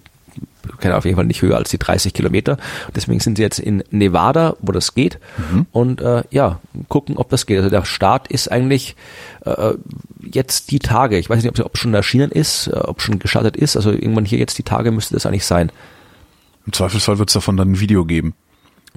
[0.79, 2.59] keine auf jeden Fall nicht höher als die 30 Kilometer.
[2.95, 5.67] Deswegen sind sie jetzt in Nevada, wo das geht, mhm.
[5.73, 7.59] und äh, ja, gucken, ob das geht.
[7.59, 8.95] Also der Start ist eigentlich
[9.45, 9.75] äh,
[10.21, 11.19] jetzt die Tage.
[11.19, 13.77] Ich weiß nicht, ob es schon erschienen ist, äh, ob schon gestartet ist.
[13.77, 15.73] Also irgendwann hier jetzt die Tage müsste das eigentlich sein.
[16.67, 18.35] Im Zweifelsfall wird es davon dann ein Video geben.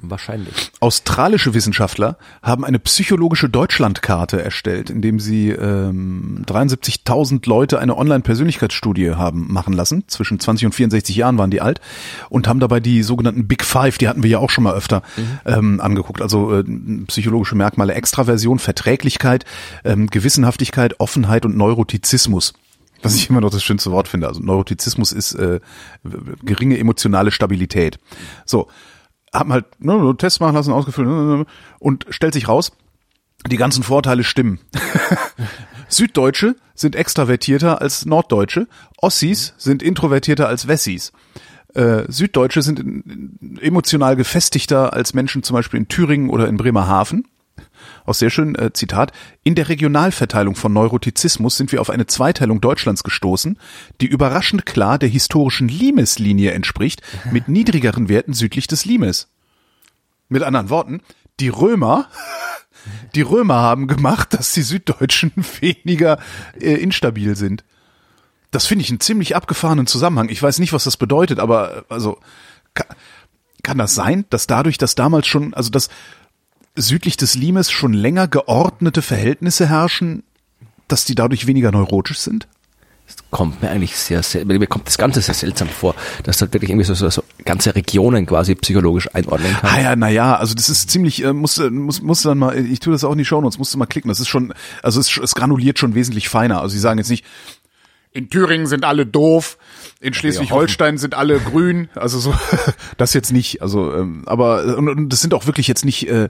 [0.04, 0.72] Wahrscheinlich.
[0.80, 9.52] Australische Wissenschaftler haben eine psychologische Deutschlandkarte erstellt, indem sie ähm, 73.000 Leute eine Online-Persönlichkeitsstudie haben
[9.52, 10.04] machen lassen.
[10.08, 11.80] Zwischen 20 und 64 Jahren waren die alt
[12.30, 15.02] und haben dabei die sogenannten Big Five, die hatten wir ja auch schon mal öfter
[15.16, 15.40] mhm.
[15.46, 16.20] ähm, angeguckt.
[16.20, 16.64] Also äh,
[17.06, 19.44] psychologische Merkmale: Extraversion, Verträglichkeit,
[19.84, 22.54] ähm, Gewissenhaftigkeit, Offenheit und Neurotizismus.
[23.02, 24.28] Was ich immer noch das schönste Wort finde.
[24.28, 25.58] Also Neurotizismus ist äh,
[26.44, 27.98] geringe emotionale Stabilität.
[28.46, 28.68] So
[29.32, 31.46] haben halt ne, Tests machen lassen, ausgefüllt ne, ne, ne,
[31.78, 32.72] und stellt sich raus,
[33.46, 34.60] die ganzen Vorteile stimmen.
[35.88, 38.68] Süddeutsche sind extravertierter als Norddeutsche,
[38.98, 41.12] Ossis sind introvertierter als Wessis.
[41.74, 46.56] äh, Süddeutsche sind in, in, emotional gefestigter als Menschen zum Beispiel in Thüringen oder in
[46.56, 47.26] Bremerhaven.
[48.04, 49.12] Auch sehr schön, äh, Zitat,
[49.42, 53.58] in der Regionalverteilung von Neurotizismus sind wir auf eine Zweiteilung Deutschlands gestoßen,
[54.00, 59.28] die überraschend klar der historischen Limes-Linie entspricht, mit niedrigeren Werten südlich des Limes.
[60.28, 61.00] Mit anderen Worten,
[61.40, 62.08] die Römer,
[63.14, 66.18] die Römer haben gemacht, dass die Süddeutschen weniger
[66.60, 67.64] äh, instabil sind.
[68.50, 70.28] Das finde ich einen ziemlich abgefahrenen Zusammenhang.
[70.28, 72.18] Ich weiß nicht, was das bedeutet, aber äh, also
[72.74, 72.86] kann,
[73.62, 75.88] kann das sein, dass dadurch, dass damals schon, also dass
[76.74, 80.22] südlich des Limes schon länger geordnete Verhältnisse herrschen,
[80.88, 82.48] dass die dadurch weniger neurotisch sind?
[83.06, 86.54] Das kommt mir eigentlich sehr, sehr, mir kommt das Ganze sehr seltsam vor, dass halt
[86.54, 89.70] wirklich irgendwie so, so, so ganze Regionen quasi psychologisch einordnen kann.
[89.70, 92.92] Ah ja, naja, also das ist ziemlich, äh, muss, muss, muss dann mal, ich tue
[92.92, 95.34] das auch in die Shownotes, musst du mal klicken, das ist schon, also es, es
[95.34, 96.60] granuliert schon wesentlich feiner.
[96.60, 97.24] Also sie sagen jetzt nicht,
[98.12, 99.58] in Thüringen sind alle doof,
[100.02, 102.34] in Schleswig-Holstein sind alle grün, also so,
[102.96, 106.28] das jetzt nicht, also, ähm, aber, und, und das sind auch wirklich jetzt nicht, äh,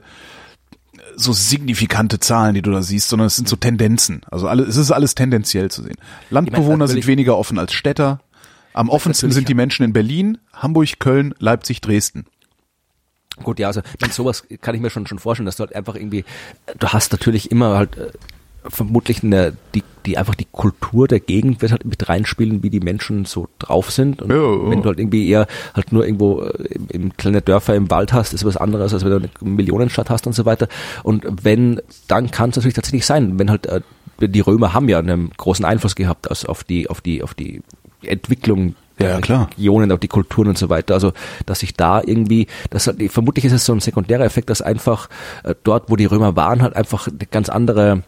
[1.15, 4.21] so signifikante Zahlen, die du da siehst, sondern es sind so Tendenzen.
[4.31, 5.95] Also alles, es ist alles tendenziell zu sehen.
[6.31, 8.21] Landbewohner sind weniger offen als Städter.
[8.73, 12.25] Am offensten sind die Menschen in Berlin, Hamburg, Köln, Leipzig, Dresden.
[13.43, 15.95] Gut, ja, also wenn sowas kann ich mir schon schon vorstellen, dass du halt einfach
[15.95, 16.23] irgendwie,
[16.77, 18.11] du hast natürlich immer halt äh,
[18.67, 22.79] vermutlich eine, die, die einfach die Kultur der Gegend wird halt mit reinspielen, wie die
[22.79, 24.21] Menschen so drauf sind.
[24.21, 24.69] Und Ja, ja.
[24.69, 28.13] wenn du halt irgendwie eher halt nur irgendwo äh, im, im kleine Dörfer im Wald
[28.13, 30.67] hast, ist was anderes, als wenn du eine Millionenstadt hast und so weiter.
[31.03, 33.81] Und wenn, dann kann es natürlich tatsächlich sein, wenn halt äh,
[34.19, 37.61] die Römer haben ja einen großen Einfluss gehabt also auf die, auf die, auf die
[38.03, 39.49] Entwicklung der Ja, klar.
[39.57, 40.93] Regionen, auf die Kulturen und so weiter.
[40.93, 41.13] Also,
[41.45, 45.09] dass sich da irgendwie, das vermutlich ist es so ein sekundärer Effekt, dass einfach
[45.43, 48.03] äh, dort, wo die Römer waren, halt einfach eine ganz andere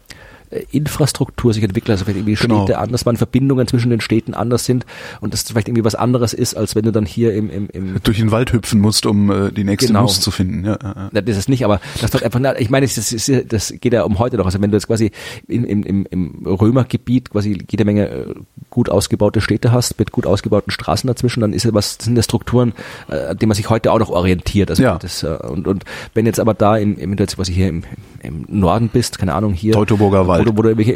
[0.70, 2.64] Infrastruktur sich entwickelt, also vielleicht irgendwie Genau.
[2.64, 4.86] Städte anders waren, Verbindungen zwischen den Städten anders sind
[5.20, 7.96] und das vielleicht irgendwie was anderes ist, als wenn du dann hier im, im, im
[8.02, 10.02] Durch den Wald hüpfen musst, um äh, die nächste Genau.
[10.02, 10.64] Nuss zu finden.
[10.64, 11.20] Ja, ja, ja.
[11.20, 14.02] das ist nicht, aber das wird einfach, na, ich meine, das, ist, das geht ja
[14.04, 14.46] um heute noch.
[14.46, 15.10] Also wenn du jetzt quasi
[15.48, 18.34] im, im, im Römergebiet quasi jede Menge äh,
[18.70, 22.16] gut ausgebaute Städte hast, mit gut ausgebauten Straßen dazwischen, dann ist ja was, das sind
[22.16, 22.72] ja Strukturen,
[23.08, 24.70] äh, an denen man sich heute auch noch orientiert.
[24.70, 24.98] Also Ja.
[24.98, 25.84] das, äh, und, und
[26.14, 27.82] wenn jetzt aber da im, im, wenn du jetzt quasi hier im,
[28.22, 30.35] im Norden bist, keine Ahnung, hier Teutoburger Wald.
[30.40, 30.92] Wo du, wo du irgendwelche,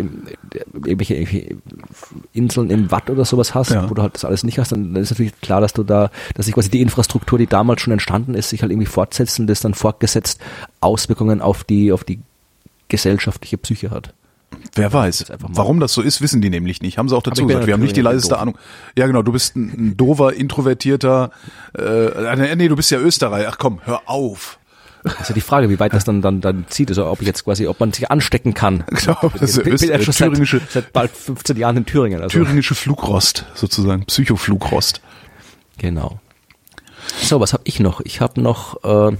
[0.74, 1.56] irgendwelche, irgendwelche
[2.32, 3.88] Inseln im Watt oder sowas hast, Ja.
[3.88, 6.10] wo du halt das alles nicht hast, dann, dann ist natürlich klar, dass du da,
[6.34, 9.46] dass sich quasi die Infrastruktur, die damals schon entstanden ist, sich halt irgendwie fortsetzt und
[9.46, 10.40] das dann fortgesetzt
[10.80, 12.20] Auswirkungen auf die, auf die
[12.88, 14.14] gesellschaftliche Psyche hat.
[14.74, 15.30] Wer weiß.
[15.30, 16.98] einfach mal- Warum das so ist, wissen die nämlich nicht.
[16.98, 17.66] Haben sie auch dazu gesagt.
[17.66, 18.38] Wir haben nicht die leiseste.
[18.38, 18.58] Ahnung.
[18.96, 19.22] Ja, genau.
[19.22, 21.30] Du bist ein, ein dover, introvertierter.
[21.78, 23.46] Äh, nee, du bist ja Österreich.
[23.48, 24.58] Ach komm, hör auf.
[25.02, 27.26] Das ist ja die Frage, wie weit das dann, dann, dann zieht, also ob ich
[27.26, 28.84] jetzt quasi, ob man sich anstecken kann.
[28.90, 32.20] Genau, das ist bin ja schon seit, thüringische, seit bald 15 Jahren in Thüringen.
[32.20, 32.38] Also.
[32.38, 35.00] thüringische Flugrost sozusagen, Psychoflugrost.
[35.78, 36.20] Genau.
[37.22, 38.00] So, was habe ich noch?
[38.02, 39.16] Ich habe noch, äh,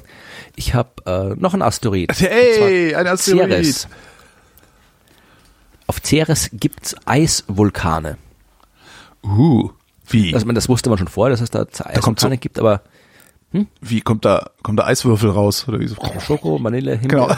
[0.56, 2.12] ich habe äh, noch ein Asteroid.
[2.18, 3.50] Hey, ein Asteroid.
[3.50, 3.88] Ceres.
[5.86, 8.16] Auf Ceres gibt's Eisvulkane.
[9.24, 9.70] Uh,
[10.08, 10.34] wie?
[10.34, 12.82] Also, man, das wusste man schon vorher, dass es da kommt so- Eisvulkane gibt, aber
[13.80, 15.96] wie kommt da kommt da Eiswürfel raus oder wie so?
[16.24, 17.08] Schoko, Vanille, Himmel.
[17.08, 17.28] Genau.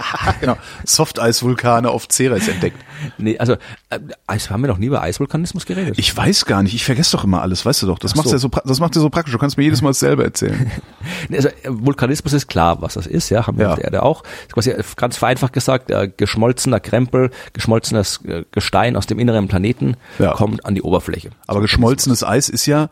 [0.40, 0.56] genau.
[0.84, 2.76] Softeisvulkane auf Ceres entdeckt.
[3.18, 3.54] nee, also,
[3.90, 5.98] äh, Eis, haben wir noch nie über Eisvulkanismus geredet?
[5.98, 7.98] Ich weiß gar nicht, ich vergesse doch immer alles, weißt du doch.
[7.98, 8.32] Das Ach macht so.
[8.34, 9.32] ja so das macht ja so praktisch.
[9.32, 10.70] Du kannst mir jedes Mal dasselbe erzählen.
[11.28, 13.70] Nee, Also äh, Vulkanismus ist klar, was das ist, ja, haben wir Ja.
[13.70, 14.22] auf der Erde auch.
[14.46, 19.48] Ist quasi äh, ganz vereinfacht gesagt, äh, geschmolzener Krempel, geschmolzenes äh, Gestein aus dem inneren
[19.48, 20.32] Planeten Ja.
[20.32, 21.30] kommt an die Oberfläche.
[21.46, 22.90] Aber geschmolzenes Eis ist ja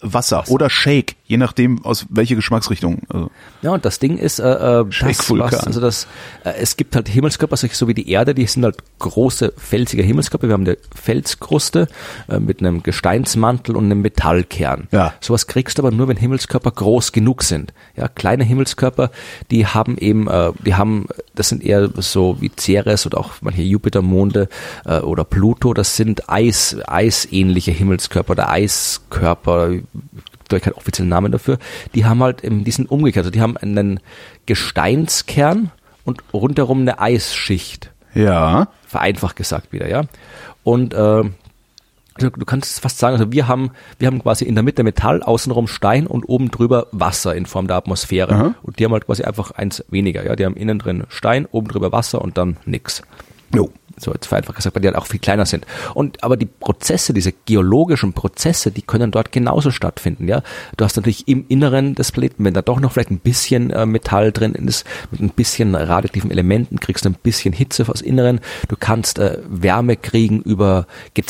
[0.00, 3.00] Wasser oder Shake, je nachdem aus welche Geschmacksrichtung.
[3.08, 3.30] Also,
[3.62, 6.06] Ja, und das Ding ist, äh, äh, das, was, also das,
[6.44, 10.02] äh, es gibt halt Himmelskörper, so so wie die Erde, die sind halt große felsige
[10.02, 10.48] Himmelskörper.
[10.48, 11.88] Wir haben eine Felskruste
[12.28, 14.88] äh, mit einem Gesteinsmantel und einem Metallkern.
[14.90, 15.14] Ja.
[15.20, 17.72] Sowas kriegst du aber nur, wenn Himmelskörper groß genug sind.
[17.96, 19.10] Ja, kleine Himmelskörper,
[19.50, 23.62] die haben eben, äh, die haben, das sind eher so wie Ceres oder auch manche
[23.62, 24.48] Jupitermonde
[24.84, 29.70] äh, oder Pluto, das sind Eis, eisähnliche Himmelskörper oder Eiskörper,
[30.48, 31.58] da keinen offiziellen Namen dafür,
[31.94, 34.00] die haben halt, ähm, die sind umgekehrt, also die haben einen
[34.46, 35.70] Gesteinskern
[36.04, 38.68] und rundherum eine Eisschicht, ja.
[38.86, 40.02] vereinfacht gesagt wieder, ja.
[40.62, 41.24] Und äh,
[42.16, 45.22] also du kannst fast sagen, also wir haben, wir haben quasi in der Mitte Metall,
[45.22, 48.32] außenrum Stein und oben drüber Wasser in Form der Atmosphäre.
[48.32, 48.54] Aha.
[48.62, 50.36] Und die haben halt quasi einfach eins weniger, ja.
[50.36, 53.02] Die haben innen drin Stein, oben drüber Wasser und dann nix.
[53.52, 53.70] Jo.
[53.98, 55.66] So jetzt vereinfacht gesagt, weil die halt auch viel kleiner sind.
[55.94, 60.28] Und aber die Prozesse, diese geologischen Prozesse, die können dort genauso stattfinden.
[60.28, 60.42] Ja,
[60.76, 63.86] du hast natürlich im Inneren des Planeten, wenn da doch noch vielleicht ein bisschen äh,
[63.86, 68.40] Metall drin ist, mit ein bisschen radioaktiven Elementen, kriegst du ein bisschen Hitze aus Inneren.
[68.68, 70.86] Du kannst äh, Wärme kriegen über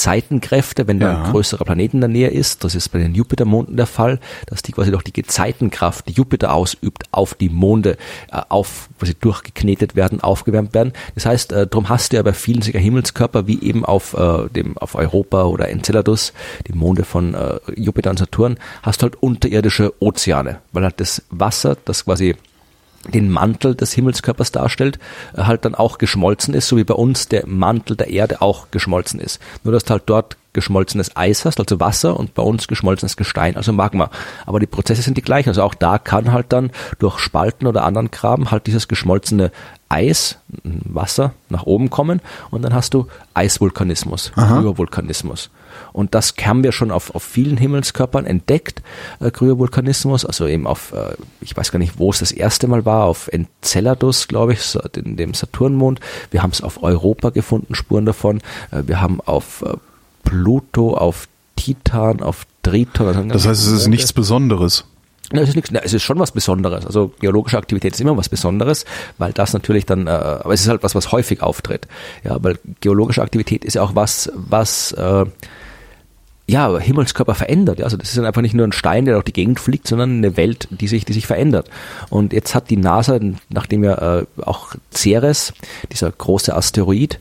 [0.09, 1.25] Gezeitenkräfte, wenn da Ja.
[1.25, 2.63] ein größerer Planet in der Nähe ist.
[2.65, 6.53] Das ist bei den Jupitermonden der Fall, dass die quasi durch die Gezeitenkraft, die Jupiter
[6.55, 7.97] ausübt, auf die Monde
[8.31, 10.93] äh, auf, quasi durchgeknetet werden, aufgewärmt werden.
[11.15, 14.49] Das heißt, äh, darum hast du ja bei vielen sicher Himmelskörper, wie eben auf äh,
[14.49, 16.33] dem auf Europa oder Enceladus,
[16.67, 21.77] die Monde von äh, Jupiter und Saturn, hast halt unterirdische Ozeane, weil halt das Wasser,
[21.85, 22.37] das quasi
[23.13, 24.99] den Mantel des Himmelskörpers darstellt,
[25.37, 28.71] äh, halt dann auch geschmolzen ist, so wie bei uns der Mantel der Erde auch
[28.71, 29.41] geschmolzen ist.
[29.63, 33.73] Nur dass halt dort geschmolzenes Eis hast, also Wasser, und bei uns geschmolzenes Gestein, also
[33.73, 34.11] Magma.
[34.47, 35.51] Aber die Prozesse sind die gleichen.
[35.51, 39.51] Also auch da kann halt dann durch Spalten oder anderen Graben halt dieses geschmolzene
[39.89, 45.51] Eis, Wasser nach oben kommen und dann hast du Eisvulkanismus, Kryovulkanismus.
[45.93, 48.83] Und das haben wir schon auf, auf vielen Himmelskörpern entdeckt,
[49.21, 52.85] äh, Kryovulkanismus, also eben auf, äh, ich weiß gar nicht, wo es das erste Mal
[52.85, 56.01] war, auf Enceladus, glaube ich, in dem Saturnmond.
[56.31, 58.39] Wir haben es auf Europa gefunden, Spuren davon.
[58.71, 59.75] Äh, wir haben auf äh,
[60.25, 63.29] Pluto, auf Titan, auf Triton.
[63.29, 64.85] Das heißt, es ist nichts Besonderes.
[65.33, 66.85] na, es ist nichts, es ist schon was Besonderes.
[66.87, 68.85] Also geologische Aktivität ist immer was Besonderes,
[69.19, 71.87] weil das natürlich dann, äh, aber es ist halt was, was häufig auftritt.
[72.25, 75.25] Ja, weil geologische Aktivität ist ja auch was, was äh,
[76.47, 77.83] ja, Himmelskörper verändert.
[77.83, 80.37] Also das ist einfach nicht nur ein Stein, der durch die Gegend fliegt, sondern eine
[80.37, 81.71] Welt, die sich, die sich verändert.
[82.11, 83.19] Und jetzt hat die NASA,
[83.49, 85.55] nachdem ja äh, auch Ceres,
[85.91, 87.19] dieser große Asteroid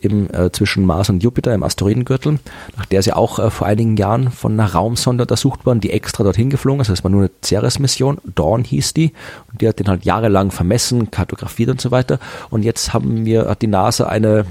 [0.00, 2.38] im, äh, zwischen Mars und Jupiter im Asteroidengürtel,
[2.76, 6.22] nach der ja auch äh, vor einigen Jahren von einer Raumsonde untersucht worden, die extra
[6.22, 6.90] dorthin geflogen ist.
[6.90, 9.12] Das war nur eine Ceres-Mission, Dawn hieß die,
[9.50, 12.18] und die hat den halt jahrelang vermessen, kartografiert und so weiter.
[12.50, 14.44] Und jetzt haben wir, hat die NASA eine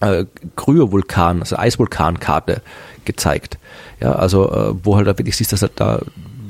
[0.00, 0.24] äh,
[0.56, 2.62] Kryovulkan, also Eisvulkankarte
[3.04, 3.58] gezeigt.
[4.00, 6.00] Ja, also äh, wo halt da wirklich siehst, dass halt da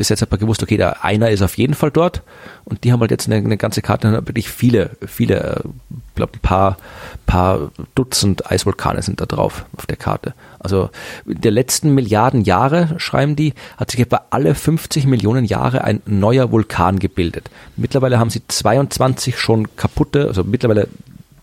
[0.01, 2.23] bis jetzt hat man gewusst, okay, da einer ist auf jeden Fall dort
[2.65, 6.15] und die haben halt jetzt eine, eine ganze Karte, und wirklich viele, viele, äh, ich
[6.15, 6.79] glaube ein paar,
[7.27, 10.33] paar Dutzend Eisvulkane sind da drauf auf der Karte.
[10.59, 10.89] Also
[11.27, 16.01] in der letzten Milliarden Jahre, schreiben die, hat sich etwa alle 50 Millionen Jahre ein
[16.07, 17.51] neuer Vulkan gebildet.
[17.77, 20.89] Mittlerweile haben sie 22 schon kaputte, also mittlerweile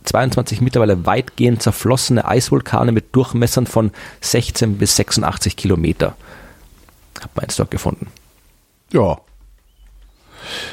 [0.07, 3.91] 22 mittlerweile weitgehend zerflossene Eisvulkane mit Durchmessern von
[4.21, 6.15] 16 bis 86 Kilometer.
[7.21, 8.07] Hat man jetzt dort gefunden.
[8.91, 9.17] Ja.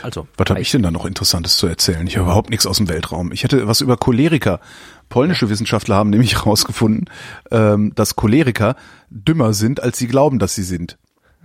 [0.03, 2.07] Also, Was habe ich denn da noch Interessantes zu erzählen?
[2.07, 3.33] Ich habe überhaupt nichts aus dem Weltraum.
[3.33, 4.61] Ich hätte was über Choleriker.
[5.09, 7.11] Polnische Wissenschaftler haben nämlich herausgefunden,
[7.51, 8.77] ähm, dass Choleriker
[9.11, 10.97] dümmer sind, als sie glauben, dass sie sind.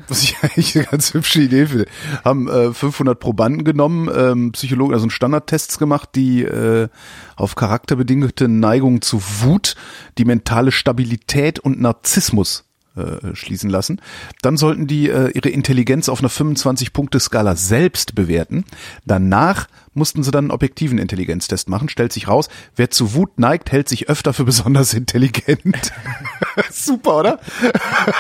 [0.07, 1.85] Was ich eigentlich eine ganz hübsche Idee finde.
[2.23, 6.87] Haben äh, 500 Probanden genommen, ähm, Psychologen, also Standardtests gemacht, die äh,
[7.35, 9.75] auf charakterbedingte Neigung zu Wut,
[10.17, 14.01] die mentale Stabilität und Narzissmus äh, schließen lassen.
[14.41, 18.65] Dann sollten die äh, ihre Intelligenz auf einer 25-Punkte-Skala selbst bewerten.
[19.05, 21.89] Danach mussten sie dann einen objektiven Intelligenztest machen.
[21.89, 25.91] Stellt sich raus, wer zu Wut neigt, hält sich öfter für besonders intelligent.
[26.71, 27.39] Super, oder?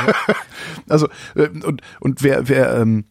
[0.89, 3.05] also äh, und und wer wer ähm,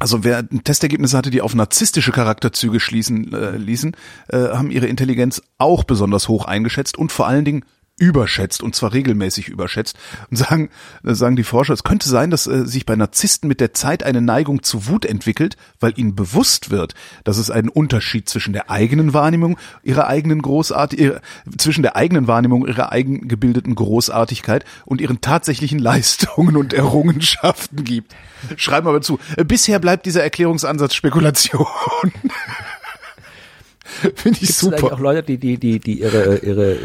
[0.00, 3.96] also wer Testergebnisse hatte, die auf narzisstische Charakterzüge schließen äh, ließen,
[4.28, 7.64] äh, haben ihre Intelligenz auch besonders hoch eingeschätzt und vor allen Dingen
[7.96, 9.96] überschätzt und zwar regelmäßig überschätzt
[10.28, 10.68] und sagen
[11.04, 14.02] äh, sagen die Forscher, es könnte sein, dass äh, sich bei Narzissten mit der Zeit
[14.02, 18.68] eine Neigung zu Wut entwickelt, weil ihnen bewusst wird, dass es einen Unterschied zwischen der
[18.68, 21.20] eigenen Wahrnehmung ihrer eigenen Großart ihrer,
[21.56, 28.12] zwischen der eigenen Wahrnehmung ihrer eigen gebildeten Großartigkeit und ihren tatsächlichen Leistungen und Errungenschaften gibt.
[28.56, 29.20] Schreiben wir aber zu.
[29.36, 31.66] Äh, Bisher bleibt dieser Erklärungsansatz Spekulation.
[33.84, 34.98] Finde ich Gibt es eigentlich auch super.
[34.98, 36.76] Leute, die, die, die, die ihre, ihre,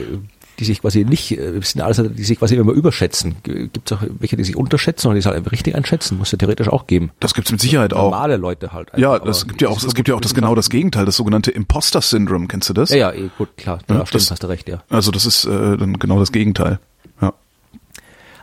[0.59, 3.35] die sich quasi nicht, äh, es sind alles, die sich quasi immer überschätzen.
[3.43, 6.17] Gibt es auch welche, die sich unterschätzen oder die sich halt richtig einschätzen?
[6.17, 7.11] Muss ja theoretisch auch geben.
[7.19, 8.11] Das gibt's mit Sicherheit auch.
[8.11, 8.89] Normale Leute halt.
[8.97, 11.05] Ja, einfach, das aber gibt ja auch, es gibt ja auch das genau das Gegenteil,
[11.05, 12.47] das sogenannte Imposter-Syndrom.
[12.47, 12.89] Kennst du das?
[12.89, 13.79] Ja, ja, eh, gut, klar.
[13.87, 14.83] Da Ja, stimmt, das- hast du recht, ja.
[14.89, 16.79] Also das ist äh, dann genau das Gegenteil.
[17.21, 17.33] Ja.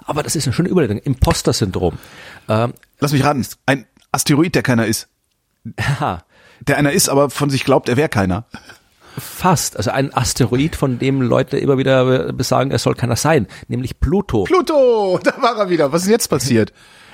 [0.05, 0.99] Aber das ist eine schöne Überleitung.
[0.99, 1.99] Imposter-Syndrom.
[2.49, 5.09] Ähm, Lass mich raten, ein Asteroid, der keiner ist.
[5.81, 6.23] haha,
[6.67, 8.45] Der einer ist, aber von sich glaubt, er wäre keiner.
[9.19, 9.77] Fast.
[9.77, 13.47] Also ein Asteroid, von dem Leute immer wieder besagen, es soll keiner sein.
[13.69, 14.45] Nämlich Pluto.
[14.45, 15.93] Pluto, da war er wieder.
[15.93, 16.73] Was ist jetzt passiert?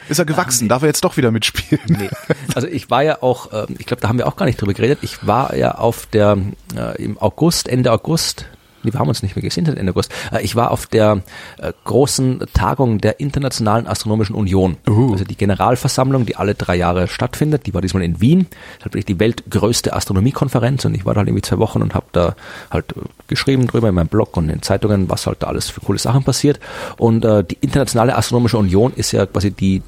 [0.08, 0.68] Ist er gewachsen?
[0.68, 1.80] Darf er jetzt doch wieder mitspielen?
[1.86, 2.10] Nee.
[2.54, 4.74] Also ich war ja auch, ähm, ich glaube, da haben wir auch gar nicht drüber
[4.74, 4.98] geredet.
[5.02, 6.38] Ich war ja auf der,
[6.76, 8.46] äh, im August, Ende August,
[8.82, 10.12] Nee, wir haben uns nicht mehr gesehen seit Ende August.
[10.32, 11.22] Äh, ich war auf der
[11.58, 14.76] äh, großen Tagung der Internationalen Astronomischen Union.
[14.88, 15.12] Uh.
[15.12, 17.66] Also die Generalversammlung, die alle drei Jahre stattfindet.
[17.66, 18.46] Die war diesmal in Wien.
[18.48, 21.82] Das ist halt wirklich die weltgrößte Astronomiekonferenz und ich war da halt irgendwie zwei Wochen
[21.82, 22.34] und habe da
[22.70, 25.80] halt äh, geschrieben drüber in meinem Blog und in Zeitungen, was halt da alles für
[25.80, 26.60] coole Sachen passiert.
[26.96, 29.82] Und äh, die Internationale Astronomische Union ist ja quasi die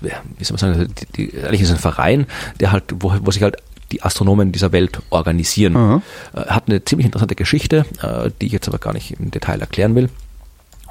[0.00, 2.26] wie soll man sagen, die, die, eigentlich ist ein Verein,
[2.60, 3.56] der halt, wo, wo sich halt
[3.92, 5.72] die Astronomen dieser Welt organisieren.
[5.72, 6.02] Mhm.
[6.34, 9.94] Hat eine ziemlich interessante Geschichte, äh, die ich jetzt aber gar nicht im Detail erklären
[9.94, 10.08] will.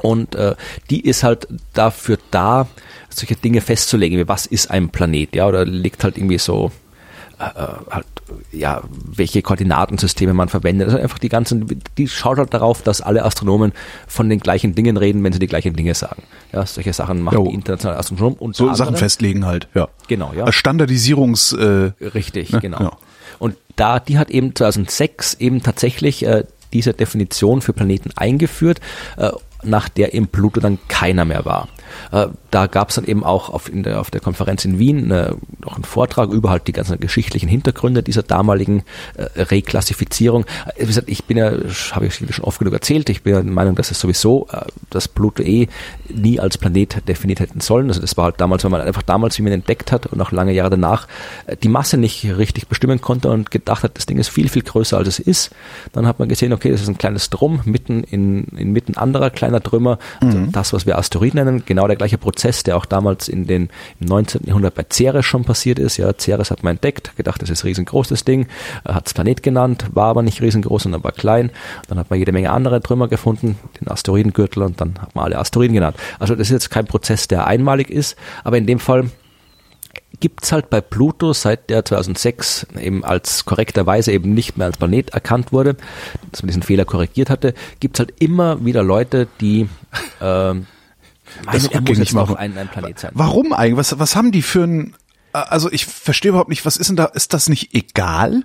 [0.02, 0.56] Und äh,
[0.90, 2.68] die ist halt dafür da,
[3.10, 6.72] solche Dinge festzulegen, wie was ist ein Planet, ja, oder legt halt irgendwie so
[7.40, 8.06] halt,
[8.52, 10.88] ja, welche Koordinatensysteme man verwendet.
[10.88, 13.74] Also einfach die ganzen, die schaut halt darauf, dass alle Astronomen
[14.08, 16.24] von den gleichen Dingen reden, wenn sie die gleichen Dinge sagen.
[16.52, 17.48] Ja, solche Sachen machen Jo.
[17.48, 19.88] die internationale Astronomie und So Sachen festlegen halt, ja.
[20.08, 20.46] Genau, ja.
[20.46, 22.60] Als Standardisierungs, äh, Richtig, Ne?
[22.60, 22.80] genau.
[22.82, 22.92] Ja.
[23.40, 28.80] Und da, die hat eben 2006 eben tatsächlich äh, diese Definition für Planeten eingeführt,
[29.18, 29.32] äh,
[29.64, 31.68] nach der eben Pluto dann keiner mehr war.
[32.12, 35.12] Äh, da gab es dann eben auch auf, in der, auf der Konferenz in Wien
[35.12, 35.32] äh,
[35.64, 38.84] noch einen Vortrag über halt die ganzen geschichtlichen Hintergründe dieser damaligen
[39.16, 40.46] äh, Reklassifizierung.
[40.76, 41.52] Äh, Wie gesagt, ich bin ja,
[41.92, 44.62] habe ich schon oft genug erzählt, ich bin ja der Meinung, dass es sowieso, äh,
[44.90, 45.68] dass Pluto eh
[46.10, 47.88] nie als Planet definiert hätten sollen.
[47.88, 50.32] Also das war halt damals, wenn man einfach damals, wie man entdeckt hat und auch
[50.32, 51.08] lange Jahre danach,
[51.48, 54.64] äh, die Masse nicht richtig bestimmen konnte und gedacht hat, das Ding ist viel, viel
[54.64, 55.52] größer als es ist.
[55.94, 59.62] Dann hat man gesehen, okay, das ist ein kleines Drum mitten in, inmitten anderer kleiner
[59.62, 60.00] Trümmer.
[60.20, 63.70] Also das, was wir Asteroid nennen, genau der gleiche Prozess, der auch damals in den,
[64.00, 64.46] im 19.
[64.46, 65.98] Jahrhundert bei Ceres schon passiert ist.
[65.98, 68.48] Ja, Ceres hat man entdeckt, gedacht, das ist riesengroß, das Ding,
[68.86, 71.52] hat es Planet genannt, war aber nicht riesengroß, sondern war klein.
[71.90, 75.38] Dann hat man jede Menge andere Trümmer gefunden, den Asteroidengürtel und dann hat man alle
[75.38, 75.98] Asteroiden genannt.
[76.18, 78.16] Also das ist jetzt kein Prozess, der einmalig ist,
[78.46, 79.10] aber in dem Fall
[80.22, 85.10] gibt's halt bei Pluto, seit der 2006 eben als korrekterweise eben nicht mehr als Planet
[85.10, 85.76] erkannt wurde,
[86.32, 89.68] dass man diesen Fehler korrigiert hatte, gibt's halt immer wieder Leute, die
[91.40, 92.38] ähm, Das er muss noch machen.
[92.38, 93.12] ein, ein Planet sein.
[93.14, 93.78] warum eigentlich?
[93.78, 94.96] Was, was haben die für ein,
[95.34, 98.44] äh, also ich verstehe überhaupt nicht, was ist denn da, ist das nicht egal?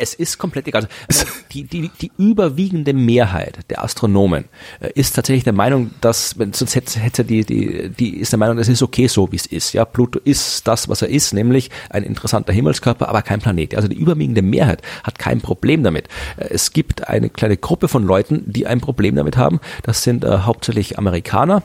[0.00, 0.88] Es ist komplett egal.
[1.08, 4.44] Also die, die, die überwiegende Mehrheit der Astronomen
[4.80, 8.58] äh, ist tatsächlich der Meinung, dass, sonst hätte, hätte die, die, die ist der Meinung,
[8.58, 9.72] es ist okay so, wie es ist.
[9.72, 13.74] Ja, Pluto ist das, was er ist, nämlich ein interessanter Himmelskörper, aber kein Planet.
[13.74, 16.08] Also die überwiegende Mehrheit hat kein Problem damit.
[16.36, 19.60] Äh, Es gibt eine kleine Gruppe von Leuten, die ein Problem damit haben.
[19.82, 21.62] Das sind äh, hauptsächlich Amerikaner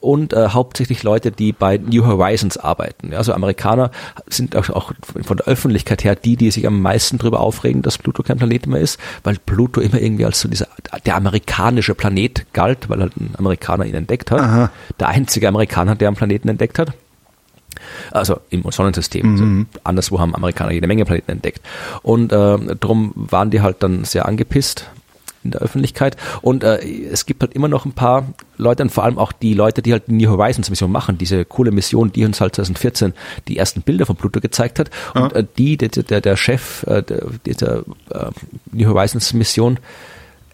[0.00, 3.12] und äh, hauptsächlich Leute, die bei New Horizons arbeiten.
[3.12, 3.90] Ja, also Amerikaner
[4.28, 7.98] sind auch, auch von der Öffentlichkeit her die, die sich am meisten darüber aufregen, dass
[7.98, 10.68] Pluto kein Planet mehr ist, weil Pluto immer irgendwie als so dieser
[11.06, 14.40] der amerikanische Planet galt, weil halt ein Amerikaner ihn entdeckt hat.
[14.40, 14.70] Aha.
[15.00, 16.92] Der einzige Amerikaner, der einen Planeten entdeckt hat.
[18.10, 19.32] Also im Sonnensystem.
[19.32, 21.60] Also anderswo haben Amerikaner jede Menge Planeten entdeckt.
[22.02, 24.90] Und äh, darum waren die halt dann sehr angepisst
[25.44, 26.16] in der Öffentlichkeit.
[26.42, 26.78] Und äh,
[27.10, 28.26] es gibt halt immer noch ein paar
[28.56, 31.44] Leute und vor allem auch die Leute, die halt die New Horizons Mission machen, diese
[31.44, 33.12] coole Mission, die uns halt 2014
[33.48, 34.90] die ersten Bilder von Pluto gezeigt hat.
[35.14, 37.80] Und äh, die, der, der, der Chef äh, der, dieser
[38.10, 38.30] äh,
[38.72, 39.78] New Horizons Mission,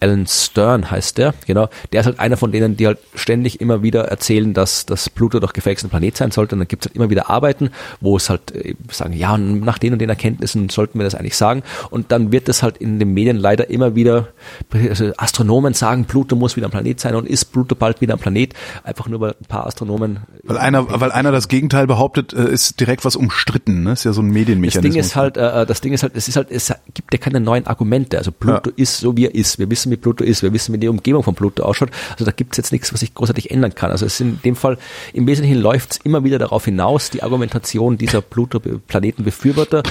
[0.00, 1.68] Alan Stern heißt der, genau.
[1.92, 5.40] Der ist halt einer von denen, die halt ständig immer wieder erzählen, dass, dass Pluto
[5.40, 6.54] doch gefälligst ein Planet sein sollte.
[6.54, 7.70] Und dann gibt es halt immer wieder Arbeiten,
[8.00, 11.14] wo es halt äh, sagen, ja, und nach den und den Erkenntnissen sollten wir das
[11.14, 11.62] eigentlich sagen.
[11.90, 14.28] Und dann wird das halt in den Medien leider immer wieder,
[14.72, 18.20] also Astronomen sagen, Pluto muss wieder ein Planet sein und ist Pluto bald wieder ein
[18.20, 18.54] Planet.
[18.84, 22.80] Einfach nur, weil ein paar Astronomen Weil einer, weil einer das Gegenteil behauptet, äh, ist
[22.80, 23.92] direkt was umstritten, ne?
[23.92, 24.92] Ist ja so ein Das Medienmechanismus.
[24.92, 27.40] Ding ist halt, äh, das Ding ist halt, es ist halt, es gibt ja keine
[27.40, 28.16] neuen Argumente.
[28.16, 29.58] Also Pluto ist so wie er ist.
[29.58, 30.42] Wir wissen, wie Pluto ist.
[30.42, 31.90] Wir wissen, wie die Umgebung von Pluto ausschaut.
[32.12, 33.90] Also da gibt es jetzt nichts, was sich großartig ändern kann.
[33.90, 34.78] Also es ist in dem Fall,
[35.12, 39.82] im Wesentlichen läuft es immer wieder darauf hinaus, die Argumentation dieser Pluto-Planetenbefürworter.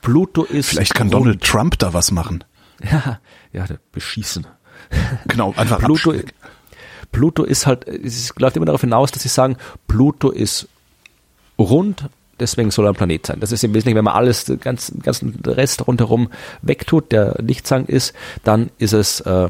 [0.00, 1.10] Pluto ist Vielleicht kann.
[1.10, 2.44] Donald Trump da was machen.
[2.82, 3.20] Ja,
[3.52, 4.46] ja, beschießen.
[5.28, 6.14] Genau, einfach Pluto.
[7.12, 10.68] Pluto ist halt, es läuft immer darauf hinaus, dass sie sagen, Pluto ist
[11.58, 12.08] rund,
[12.40, 13.40] deswegen soll er ein Planet sein.
[13.40, 16.30] Das ist im Wesentlichen, wenn man alles, den ganzen, ganzen Rest rundherum
[16.62, 19.48] wegtut, der nichtssagend ist, dann ist es, äh,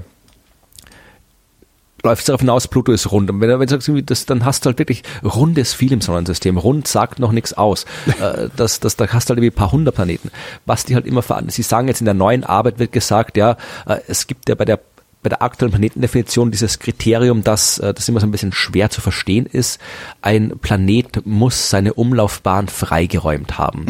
[2.03, 3.31] läuft es darauf hinaus, Pluto ist rund.
[3.31, 5.93] Und wenn du, wenn du sagst, das, dann hast du halt wirklich, rund ist viel
[5.93, 6.59] im Sonnensystem.
[6.59, 7.87] Rund sagt noch nichts aus.
[8.21, 10.31] Äh, das, das, da hast du halt irgendwie ein paar hundert Planeten.
[10.67, 13.57] Was die halt immer veran Sie sagen jetzt in der neuen Arbeit wird gesagt, ja,
[13.87, 14.79] äh, es gibt ja bei der
[15.25, 19.01] bei der aktuellen Planetendefinition dieses Kriterium, dass äh, das immer so ein bisschen schwer zu
[19.01, 19.81] verstehen ist.
[20.23, 23.87] Ein Planet muss seine Umlaufbahn freigeräumt haben.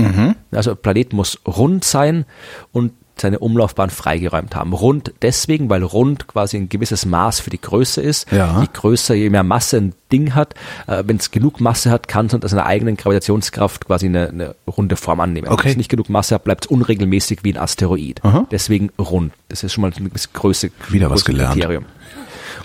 [0.53, 2.24] Also ein Planet muss rund sein
[2.72, 4.72] und seine Umlaufbahn freigeräumt haben.
[4.72, 8.30] Rund deswegen, weil rund quasi ein gewisses Maß für die Größe ist.
[8.32, 8.60] Ja.
[8.60, 10.54] Je größer, je mehr Masse ein Ding hat,
[10.86, 14.54] äh, wenn es genug Masse hat, kann es unter seiner eigenen Gravitationskraft quasi eine, eine
[14.66, 15.48] runde Form annehmen.
[15.48, 15.64] Okay.
[15.64, 18.24] Wenn es nicht genug Masse hat, bleibt es unregelmäßig wie ein Asteroid.
[18.24, 18.46] Aha.
[18.50, 19.32] Deswegen rund.
[19.48, 20.70] Das ist schon mal gewisse Größe.
[20.90, 21.54] Wieder was gelernt.
[21.54, 21.84] Kriterium.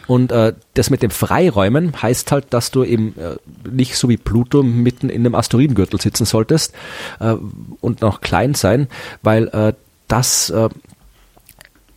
[0.08, 3.36] Und äh, das mit dem Freiräumen heißt halt, dass du eben äh,
[3.70, 6.74] nicht so wie Pluto mitten in einem Asteroidengürtel sitzen solltest
[7.20, 7.36] äh,
[7.82, 8.88] und noch klein sein,
[9.22, 9.74] weil äh,
[10.10, 10.70] das äh,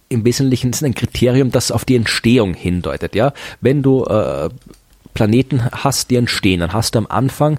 [0.08, 3.14] im Wesentlichen ist ein Kriterium, das auf die Entstehung hindeutet.
[3.14, 4.50] Ja, wenn du äh,
[5.14, 7.58] Planeten hast, die entstehen, dann hast du am Anfang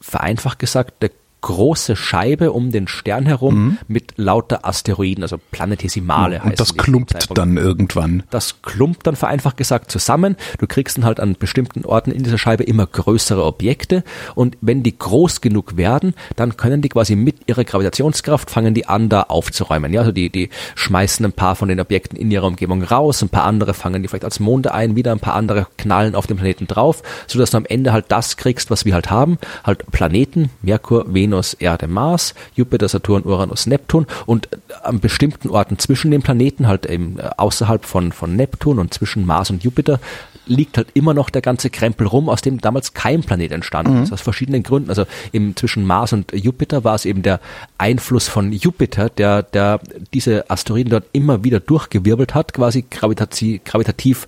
[0.00, 1.10] vereinfacht gesagt eine
[1.42, 6.38] große Scheibe um den Stern herum mit lauter Asteroiden, also Planetesimale.
[6.38, 6.50] Mhm.
[6.50, 8.22] Und das klumpt dann irgendwann.
[8.30, 10.36] Das klumpt dann vereinfacht gesagt zusammen.
[10.58, 14.82] Du kriegst dann halt an bestimmten Orten in dieser Scheibe immer größere Objekte und wenn
[14.82, 19.22] die groß genug werden, dann können die quasi mit ihrer Gravitationskraft fangen die an, da
[19.24, 19.92] aufzuräumen.
[19.92, 23.28] Ja, also die, die schmeißen ein paar von den Objekten in ihrer Umgebung raus, ein
[23.28, 26.36] paar andere fangen die vielleicht als Monde ein, wieder ein paar andere knallen auf den
[26.36, 29.38] Planeten drauf, sodass du am Ende halt das kriegst, was wir halt haben.
[29.64, 34.48] Halt Planeten, Merkur, Venus, Erde, Mars, Jupiter, Saturn, Uranus, Neptun und
[34.82, 39.26] an bestimmten Orten zwischen den Planeten, halt eben äh, außerhalb von, von Neptun und zwischen
[39.26, 40.00] Mars und Jupiter,
[40.46, 44.12] liegt halt immer noch der ganze Krempel rum, aus dem damals kein Planet entstanden ist,
[44.12, 44.88] aus verschiedenen Gründen.
[44.88, 47.40] Also im, zwischen Mars und Jupiter war es eben der
[47.78, 49.80] Einfluss von Jupiter, der, der
[50.12, 54.26] diese Asteroiden dort immer wieder durchgewirbelt hat, quasi gravitati gravitativ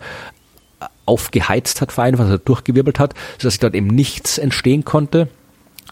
[1.06, 5.28] aufgeheizt hat, vereinfacht, also durchgewirbelt hat, sodass sich dort eben nichts entstehen konnte.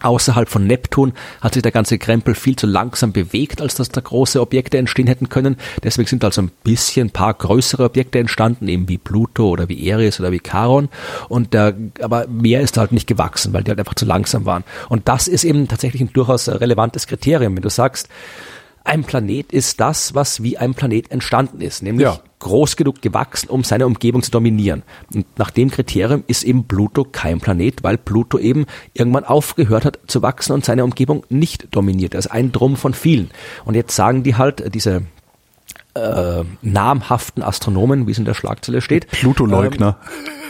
[0.03, 4.01] Außerhalb von Neptun hat sich der ganze Krempel viel zu langsam bewegt, als dass da
[4.01, 5.57] große Objekte entstehen hätten können.
[5.83, 9.87] Deswegen sind also ein bisschen ein paar größere Objekte entstanden, eben wie Pluto oder wie
[9.87, 10.89] Eris oder wie Charon.
[11.29, 14.63] Und der, aber mehr ist halt nicht gewachsen, weil die halt einfach zu langsam waren.
[14.89, 18.09] Und das ist eben tatsächlich ein durchaus relevantes Kriterium, wenn du sagst,
[18.85, 22.19] ein Planet ist das, was wie ein Planet entstanden ist, nämlich Ja.
[22.39, 24.83] groß genug gewachsen, um seine Umgebung zu dominieren.
[25.13, 29.99] Und nach dem Kriterium ist eben Pluto kein Planet, weil Pluto eben irgendwann aufgehört hat
[30.07, 32.13] zu wachsen und seine Umgebung nicht dominiert.
[32.13, 33.31] Er ist ein Drum von vielen.
[33.63, 35.03] Und jetzt sagen die halt, diese
[35.95, 39.97] äh, namhaften Astronomen, wie es in der Schlagzeile steht, Pluto-Leugner.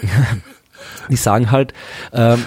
[1.09, 1.73] die sagen halt,
[2.13, 2.43] ähm,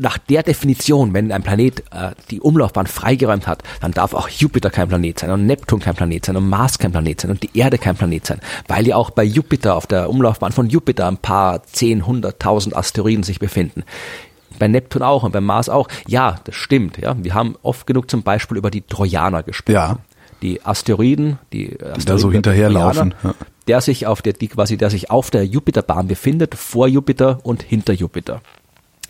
[0.00, 4.70] nach der Definition, wenn ein Planet äh, die Umlaufbahn freigeräumt hat, dann darf auch Jupiter
[4.70, 7.50] kein Planet sein und Neptun kein Planet sein und Mars kein Planet sein und die
[7.56, 11.18] Erde kein Planet sein, weil ja auch bei Jupiter auf der Umlaufbahn von Jupiter ein
[11.18, 13.84] paar zehn, hunderttausend Asteroiden sich befinden.
[14.58, 15.88] Bei Neptun auch und bei Mars auch.
[16.06, 16.98] Ja, das stimmt.
[16.98, 19.74] Ja, wir haben oft genug zum Beispiel über die Trojaner gesprochen.
[19.74, 19.98] Ja.
[20.42, 23.34] Die Asteroiden, die, Asteroiden da so hinterherlaufen, ja.
[23.68, 27.62] der sich auf der, die quasi, der sich auf der Jupiterbahn befindet, vor Jupiter und
[27.62, 28.40] hinter Jupiter.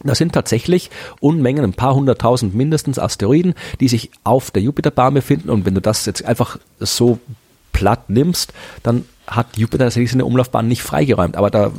[0.04, 0.90] Das sind tatsächlich
[1.20, 5.50] Unmengen, ein paar hunderttausend mindestens Asteroiden, die sich auf der Jupiterbahn befinden.
[5.50, 7.18] Und wenn du das jetzt einfach so
[7.72, 11.36] platt nimmst, dann hat Jupiter tatsächlich seine Umlaufbahn nicht freigeräumt.
[11.36, 11.72] Aber da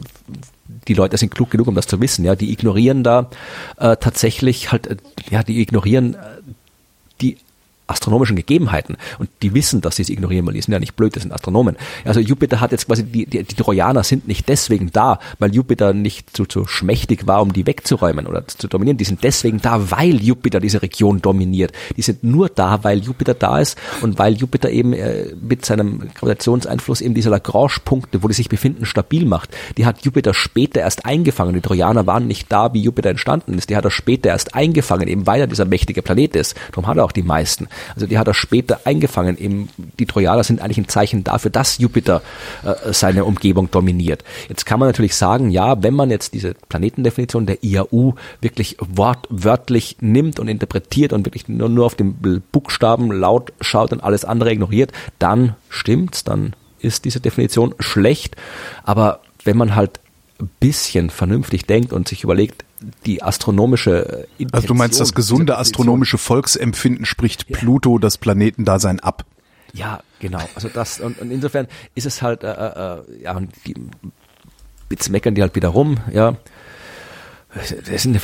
[0.88, 2.26] die Leute sind klug genug, um das zu wissen.
[2.26, 3.30] Ja, die ignorieren da
[3.78, 4.98] äh, tatsächlich halt, äh,
[5.30, 6.18] ja, die ignorieren äh,
[7.92, 11.16] astronomischen Gegebenheiten und die wissen, dass sie es ignorieren, weil die sind ja nicht blöd,
[11.16, 11.78] das sind Astronomen.
[12.06, 15.94] Also Jupiter hat jetzt quasi, die, die, die Trojaner sind nicht deswegen da, weil Jupiter
[15.94, 18.98] nicht zu, zu schmächtig war, um die wegzuräumen oder zu dominieren.
[18.98, 21.72] Die sind deswegen da, weil Jupiter diese Region dominiert.
[21.96, 26.10] Die sind nur da, weil Jupiter da ist und weil Jupiter eben äh, mit seinem
[26.16, 29.56] Gravitationseinfluss eben diese Lagrange-Punkte, wo die sich befinden, stabil macht.
[29.78, 31.54] Die hat Jupiter später erst eingefangen.
[31.54, 33.70] Die Trojaner waren nicht da, wie Jupiter entstanden ist.
[33.70, 36.56] Die hat er später erst eingefangen, eben weil er dieser mächtige Planet ist.
[36.72, 37.68] Darum hat er auch die meisten.
[37.96, 39.38] Also die hat er später eingefangen.
[39.38, 39.70] Eben
[40.00, 42.22] die Trojaner sind eigentlich ein Zeichen dafür, dass Jupiter
[42.64, 44.24] äh, seine Umgebung dominiert.
[44.50, 49.98] Jetzt kann man natürlich sagen, ja, wenn man jetzt diese Planetendefinition der IAU wirklich wortwörtlich
[50.02, 54.52] nimmt und interpretiert und wirklich nur, nur auf den Buchstaben laut schaut und alles andere
[54.52, 58.36] ignoriert, dann stimmt's, dann ist diese Definition schlecht.
[58.84, 60.00] Aber wenn man halt
[60.60, 62.66] bisschen vernünftig denkt und sich überlegt,
[63.06, 69.00] die astronomische äh, Also du meinst, das Intention gesunde astronomische Volksempfinden spricht Pluto das Planetendasein
[69.00, 69.26] ab.
[69.74, 70.42] Ja, genau.
[70.56, 73.76] Also das und, und insofern ist es halt, äh, äh, ja, und die,
[74.90, 76.36] jetzt meckern die halt wieder rum, ja.
[77.54, 78.18] Das sind,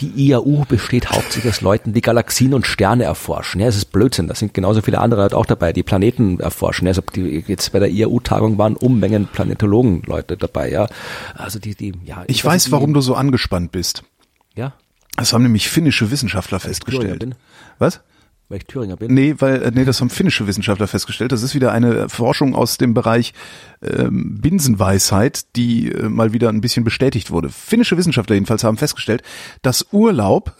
[0.00, 3.60] die IAU besteht hauptsächlich aus Leuten, die Galaxien und Sterne erforschen.
[3.60, 4.28] Ja, es ist Blödsinn.
[4.28, 6.86] Da sind genauso viele andere halt auch dabei, die Planeten erforschen.
[6.86, 10.70] Also die jetzt bei der IAU-Tagung waren Unmengen Planetologen-Leute dabei.
[10.70, 10.86] Ja,
[11.34, 12.22] also die, die, ja.
[12.28, 14.04] Ich weiß, warum du so angespannt bist.
[14.54, 14.74] Ja,
[15.16, 17.34] Das haben nämlich finnische Wissenschaftler festgestellt.
[17.78, 18.00] Was?
[18.52, 19.12] Weil ich Thüringer bin.
[19.14, 21.32] Nee, weil, äh, nee, das haben finnische Wissenschaftler festgestellt.
[21.32, 23.32] Das ist wieder eine Forschung aus dem Bereich
[23.82, 27.48] ähm, Binsenweisheit, die äh, mal wieder ein bisschen bestätigt wurde.
[27.48, 29.22] Finnische Wissenschaftler jedenfalls haben festgestellt,
[29.62, 30.54] dass Urlaub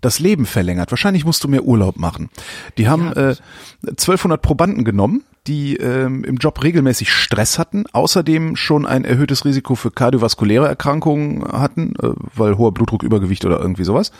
[0.00, 0.90] das Leben verlängert.
[0.90, 2.30] Wahrscheinlich musst du mehr Urlaub machen.
[2.78, 3.36] Die haben äh,
[3.86, 9.74] 1200 Probanden genommen, die ähm, im Job regelmäßig Stress hatten, außerdem schon ein erhöhtes Risiko
[9.74, 14.10] für kardiovaskuläre Erkrankungen hatten, äh, weil hoher Blutdruck, Übergewicht oder irgendwie sowas,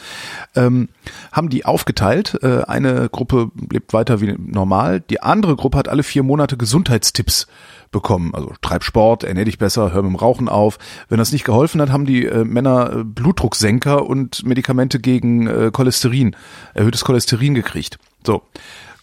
[0.54, 0.88] ähm,
[1.32, 2.38] haben die aufgeteilt.
[2.42, 7.46] Äh, eine Gruppe lebt weiter wie normal, die andere Gruppe hat alle vier Monate Gesundheitstipps
[7.94, 8.34] bekommen.
[8.34, 10.78] Also treib Sport, ernähr dich besser, hör mit dem Rauchen auf.
[11.08, 15.70] Wenn das nicht geholfen hat, haben die äh, Männer äh, Blutdrucksenker und Medikamente gegen äh,
[15.70, 16.36] Cholesterin,
[16.74, 17.98] erhöhtes Cholesterin gekriegt.
[18.26, 18.42] So,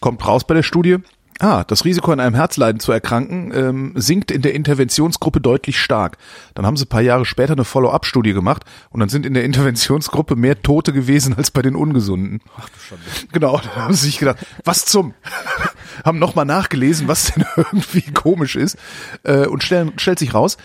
[0.00, 0.98] kommt raus bei der Studie.
[1.42, 6.18] Ah, das Risiko an einem Herzleiden zu erkranken ähm, sinkt in der Interventionsgruppe deutlich stark.
[6.54, 9.42] Dann haben sie ein paar Jahre später eine Follow-up-Studie gemacht und dann sind in der
[9.42, 12.40] Interventionsgruppe mehr Tote gewesen als bei den Ungesunden.
[12.56, 13.04] Ach du Schande.
[13.32, 15.14] Genau, da haben sie sich gedacht, was zum?
[16.04, 18.76] haben nochmal nachgelesen, was denn irgendwie komisch ist
[19.24, 20.58] äh, und stellen, stellt sich raus,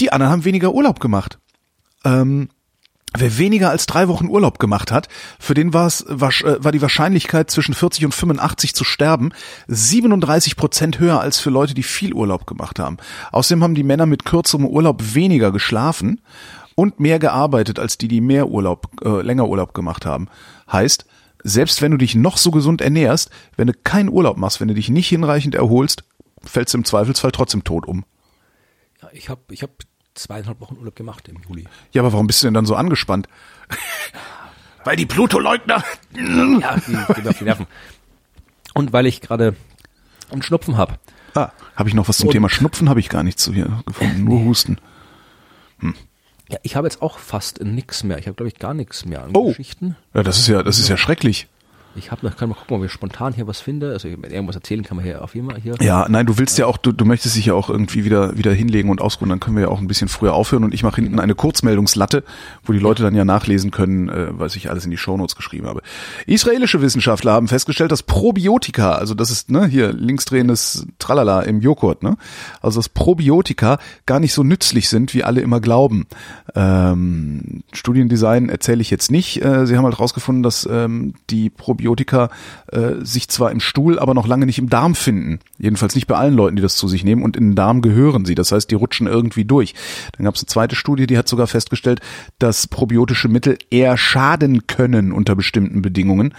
[0.00, 1.38] die anderen haben weniger Urlaub gemacht.
[2.04, 2.48] Ähm,
[3.16, 5.08] Wer weniger als drei Wochen Urlaub gemacht hat,
[5.38, 9.30] für den war es war, war die Wahrscheinlichkeit zwischen 40 und 85 zu sterben
[9.68, 12.96] 37 Prozent höher als für Leute, die viel Urlaub gemacht haben.
[13.30, 16.20] Außerdem haben die Männer mit kürzerem Urlaub weniger geschlafen
[16.74, 20.28] und mehr gearbeitet als die, die mehr Urlaub äh, länger Urlaub gemacht haben.
[20.70, 21.06] Heißt,
[21.44, 24.74] selbst wenn du dich noch so gesund ernährst, wenn du keinen Urlaub machst, wenn du
[24.74, 26.02] dich nicht hinreichend erholst,
[26.42, 28.04] fällst du im Zweifelsfall trotzdem tot um.
[29.00, 29.70] Ja, ich habe ich hab
[30.14, 31.64] zweieinhalb Wochen Urlaub gemacht im Juli.
[31.92, 33.28] Ja, aber warum bist du denn dann so angespannt?
[34.84, 35.82] weil die Pluto-Leugner.
[36.14, 37.66] Ja, die gehen auf die Nerven.
[38.74, 39.54] Und weil ich gerade
[40.30, 40.94] einen Schnupfen habe.
[41.34, 42.88] Ah, habe ich noch was zum Und- Thema Schnupfen?
[42.88, 44.78] Habe ich gar nichts so hier gefunden, nur Husten.
[46.48, 48.18] Ja, ich habe jetzt auch fast nix mehr.
[48.18, 49.48] Ich habe, glaube ich, gar nichts mehr an Oh.
[49.48, 49.96] Geschichten.
[50.12, 51.48] Ja, das ist ja, das ist ja schrecklich.
[51.96, 53.92] Ich habe noch, kann mal gucken, ob ich spontan hier was finde.
[53.92, 55.74] Also wenn irgendwas erzählen kann man hier auf jeden Fall hier.
[55.80, 58.52] Ja, nein, du willst ja auch, du, du möchtest dich ja auch irgendwie wieder wieder
[58.52, 59.30] hinlegen und ausruhen.
[59.30, 62.24] Dann können wir ja auch ein bisschen früher aufhören und ich mache hinten eine Kurzmeldungslatte,
[62.64, 65.66] wo die Leute dann ja nachlesen können, äh, was ich alles in die Shownotes geschrieben
[65.66, 65.82] habe.
[66.26, 72.02] Israelische Wissenschaftler haben festgestellt, dass Probiotika, also das ist ne hier linksdrehendes Tralala im Joghurt,
[72.02, 72.16] ne,
[72.60, 76.06] also dass Probiotika gar nicht so nützlich sind, wie alle immer glauben.
[76.54, 79.44] Ähm, Studiendesign erzähle ich jetzt nicht.
[79.44, 84.14] Äh, sie haben halt rausgefunden, dass ähm, die Probiotika äh, sich zwar im Stuhl, aber
[84.14, 85.40] noch lange nicht im Darm finden.
[85.58, 87.22] Jedenfalls nicht bei allen Leuten, die das zu sich nehmen.
[87.22, 88.34] Und in den Darm gehören sie.
[88.34, 89.74] Das heißt, die rutschen irgendwie durch.
[90.16, 92.00] Dann gab es eine zweite Studie, die hat sogar festgestellt,
[92.38, 96.34] dass probiotische Mittel eher schaden können unter bestimmten Bedingungen.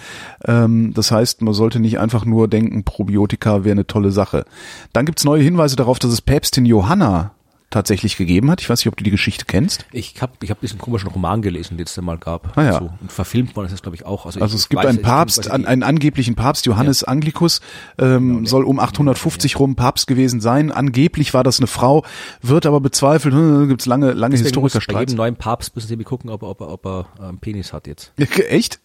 [0.45, 4.45] Ähm, das heißt, man sollte nicht einfach nur denken, Probiotika wäre eine tolle Sache.
[4.93, 7.34] Dann gibt's neue Hinweise darauf, dass es Päpstin Johanna
[7.75, 8.61] tatsächlich gegeben hat.
[8.61, 9.85] Ich weiß nicht, ob du die Geschichte kennst.
[9.91, 12.57] Ich habe ich hab diesen komischen Roman gelesen, den es da mal gab.
[12.57, 12.77] Ah, ja.
[12.77, 14.25] Und verfilmt worden ist das, glaube ich, auch.
[14.25, 17.59] Also, Also es gibt weiß, einen Papst, an- einen angeblichen Papst, Johannes Anglicus,
[17.99, 20.71] ähm, soll um 850 rum Papst gewesen sein.
[20.71, 22.05] Angeblich war das eine Frau,
[22.41, 23.33] wird aber bezweifelt.
[23.33, 26.49] Hm, Gibt's lange, lange muss Bei jedem neuen Papst müssen sie mir gucken, ob er,
[26.49, 28.13] ob er, ob er ähm, Penis hat jetzt.
[28.49, 28.79] Echt?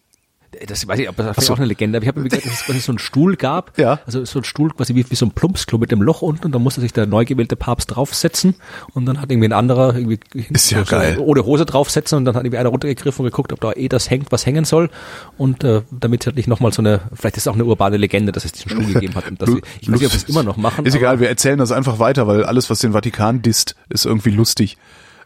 [0.67, 1.53] Das weiß ich, aber das ist so.
[1.53, 1.97] auch eine Legende.
[1.97, 3.77] Aber ich habe mir gesagt, dass es quasi so einen Stuhl gab.
[3.77, 3.99] Ja.
[4.05, 6.51] Also so ein Stuhl quasi wie, wie so ein Plumpsklo mit dem Loch unten und
[6.51, 8.55] da musste sich der neu gewählte Papst draufsetzen
[8.93, 11.17] und dann hat irgendwie ein anderer irgendwie Ist ja so geil.
[11.19, 14.09] ohne Hose draufsetzen und dann hat irgendwie einer runtergegriffen und geguckt, ob da eh das
[14.09, 14.89] hängt, was hängen soll
[15.37, 18.31] und äh, damit halt nicht nochmal so eine, vielleicht ist es auch eine urbane Legende,
[18.33, 20.29] dass es diesen Stuhl gegeben hat und dass wir, ich weiß nicht, ob sie es
[20.29, 20.85] immer noch machen.
[20.85, 24.31] Ist egal, wir erzählen das einfach weiter, weil alles, was den Vatikan disst, ist irgendwie
[24.31, 24.77] lustig.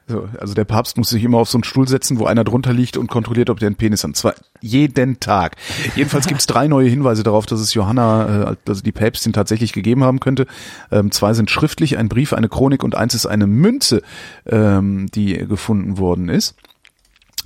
[0.08, 2.74] So, also der Papst muss sich immer auf so einen Stuhl setzen, wo einer drunter
[2.74, 4.16] liegt und kontrolliert, ob der einen Penis hat.
[4.16, 5.56] Zwar jeden Tag.
[5.96, 10.04] Jedenfalls gibt's drei neue Hinweise darauf, dass es Johanna, äh, also die Päpstin tatsächlich gegeben
[10.04, 10.46] haben könnte.
[10.92, 14.04] Ähm, zwei sind schriftlich, ein Brief, eine Chronik und eins ist eine Münze,
[14.46, 16.56] ähm, die gefunden worden ist.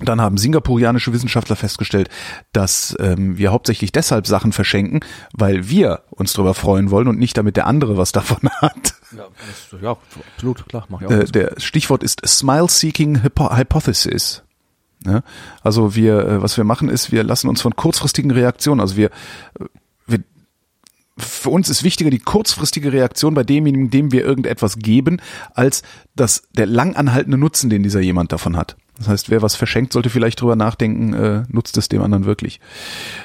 [0.02, 2.10] Dann haben singapurianische Wissenschaftler festgestellt,
[2.54, 5.02] dass ähm, wir hauptsächlich deshalb Sachen verschenken,
[5.34, 8.96] weil wir uns darüber freuen wollen und nicht damit der andere was davon hat.
[9.16, 9.98] Ja, das, ja
[10.36, 11.12] absolut, klar, mach ich auch.
[11.12, 14.44] Äh, der Stichwort ist Smile-Seeking Hypo Hypothesis.
[15.06, 15.22] Ja?
[15.62, 19.08] Also wir, äh, was wir machen ist, wir lassen uns von kurzfristigen Reaktionen, also wir,
[19.08, 19.10] äh,
[19.60, 19.70] wir
[21.20, 25.22] für uns ist wichtiger die kurzfristige Reaktion bei demjenigen, dem wir irgendetwas geben,
[25.54, 25.84] als
[26.16, 28.76] das der langanhaltende Nutzen, den dieser jemand davon hat.
[29.00, 32.60] Das heißt, wer was verschenkt, sollte vielleicht drüber nachdenken, äh, nutzt es dem anderen wirklich.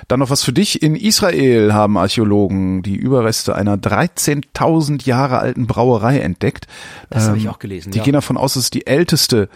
[0.06, 0.82] Dann noch was für dich.
[0.82, 6.68] In Israel haben Archäologen die Überreste einer 13.000 Jahre alten Brauerei entdeckt.
[7.10, 8.04] Das habe ich auch gelesen, Die ja.
[8.04, 9.48] gehen davon aus, dass es die älteste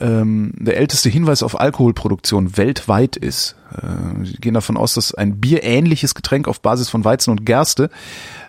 [0.00, 3.56] ähm, der älteste Hinweis auf Alkoholproduktion weltweit ist.
[3.72, 7.90] Äh, Sie gehen davon aus, dass ein bierähnliches Getränk auf Basis von Weizen und Gerste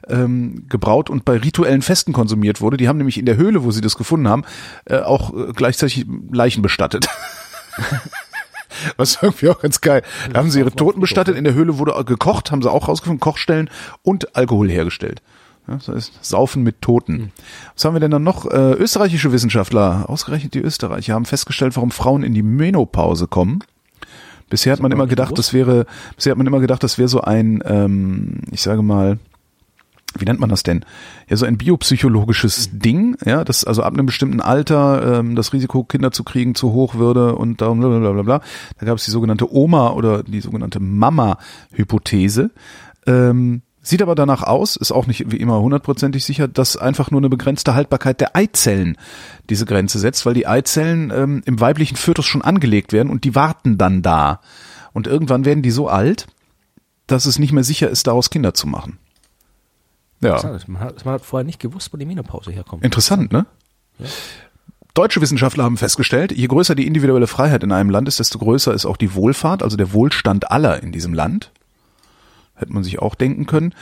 [0.08, 2.78] ähm, gebraut und bei rituellen Festen konsumiert wurde.
[2.78, 4.44] Die haben nämlich in der Höhle, wo sie das gefunden haben,
[4.86, 7.08] äh, auch äh, gleichzeitig Leichen bestattet.
[8.98, 10.02] Was irgendwie auch ganz geil.
[10.32, 13.22] Da haben sie ihre Toten bestattet, in der Höhle wurde gekocht, haben sie auch rausgefunden,
[13.22, 13.70] Kochstellen
[14.04, 15.22] und Alkohol hergestellt.
[15.68, 17.32] Ja, das heißt, Saufen mit Toten.
[17.74, 18.46] Was haben wir denn dann noch?
[18.46, 23.64] Äh, österreichische Wissenschaftler, ausgerechnet die Österreicher, haben festgestellt, warum Frauen in die Menopause kommen.
[24.50, 27.22] Bisher hat man immer gedacht, das wäre, bisher hat man immer gedacht, das wäre so
[27.22, 29.18] ein, ähm, ich sage mal,
[30.18, 30.86] wie nennt man das denn?
[31.28, 35.84] Ja, so ein biopsychologisches Ding, ja, das also ab einem bestimmten Alter ähm, das Risiko,
[35.84, 38.42] Kinder zu kriegen, zu hoch würde und darum bla bla bla bla.
[38.80, 42.52] Da gab es die sogenannte Oma oder die sogenannte Mama-Hypothese.
[43.08, 47.22] Ähm, sieht aber danach aus, ist auch nicht wie immer hundertprozentig sicher, dass einfach nur
[47.22, 48.98] eine begrenzte Haltbarkeit der Eizellen
[49.50, 53.36] diese Grenze setzt, weil die Eizellen ähm, im weiblichen Fötus schon angelegt werden und die
[53.36, 54.42] warten dann da.
[54.94, 56.28] Und irgendwann werden die so alt,
[57.06, 58.98] dass es nicht mehr sicher ist, daraus Kinder zu machen.
[60.22, 60.42] Ja.
[60.68, 62.84] Man hat, man hat vorher nicht gewusst, wo die Menopause herkommt.
[62.84, 63.46] Interessant, ne?
[64.96, 68.74] Deutsche Wissenschaftler haben festgestellt, je größer die individuelle Freiheit in einem Land ist, desto größer
[68.74, 71.52] ist auch die Wohlfahrt, also der Wohlstand aller in diesem Land.
[72.56, 73.74] Hätte man sich auch denken können.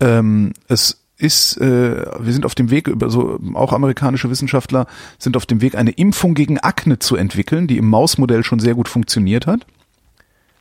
[0.00, 4.86] Ähm, es ist, äh, wir sind auf dem Weg, also auch amerikanische Wissenschaftler
[5.18, 8.74] sind auf dem Weg, eine Impfung gegen Akne zu entwickeln, die im Mausmodell schon sehr
[8.74, 9.66] gut funktioniert hat.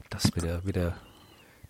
[0.09, 0.95] Das wieder, wieder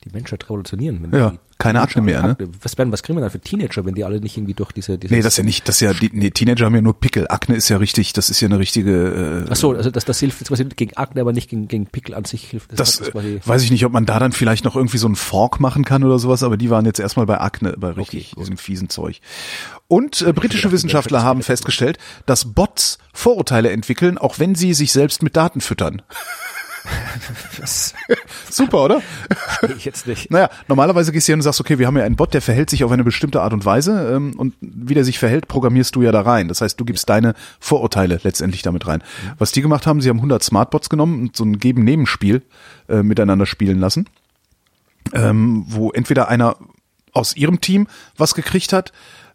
[0.03, 1.09] die Menschheit revolutionieren.
[1.13, 2.37] Ja, keine Akne mehr, ne?
[2.63, 4.97] Was werden, was kriegen wir dann für Teenager, wenn die alle nicht irgendwie durch diese,
[4.97, 6.99] diese Nee, das ist ja nicht, das ist ja, die, nee, Teenager haben ja nur
[6.99, 7.27] Pickel.
[7.29, 10.19] Akne ist ja richtig, das ist ja eine richtige, äh, Ach so, also das, das
[10.19, 12.71] hilft jetzt quasi gegen Akne, aber nicht gegen, gegen Pickel an sich hilft.
[12.79, 15.15] Das quasi- äh, weiß ich nicht, ob man da dann vielleicht noch irgendwie so einen
[15.15, 18.43] Fork machen kann oder sowas, aber die waren jetzt erstmal bei Akne, bei richtig gut.
[18.43, 19.21] diesem fiesen Zeug.
[19.87, 25.21] Und äh, britische Wissenschaftler haben festgestellt, dass Bots Vorurteile entwickeln, auch wenn sie sich selbst
[25.21, 26.01] mit Daten füttern.
[28.49, 29.01] Super, oder?
[29.77, 30.31] ich jetzt nicht.
[30.31, 32.69] Naja, normalerweise gehst du hin und sagst, okay, wir haben ja einen Bot, der verhält
[32.69, 36.01] sich auf eine bestimmte Art und Weise ähm, und wie der sich verhält, programmierst du
[36.01, 36.47] ja da rein.
[36.47, 39.03] Das heißt, du gibst deine Vorurteile letztendlich damit rein.
[39.37, 42.41] Was die gemacht haben, sie haben 100 Smartbots genommen und so ein Geben-Nebenspiel
[42.89, 44.07] äh, miteinander spielen lassen,
[45.13, 46.55] ähm, wo entweder einer
[47.13, 47.87] aus ihrem Team
[48.17, 48.91] was gekriegt hat,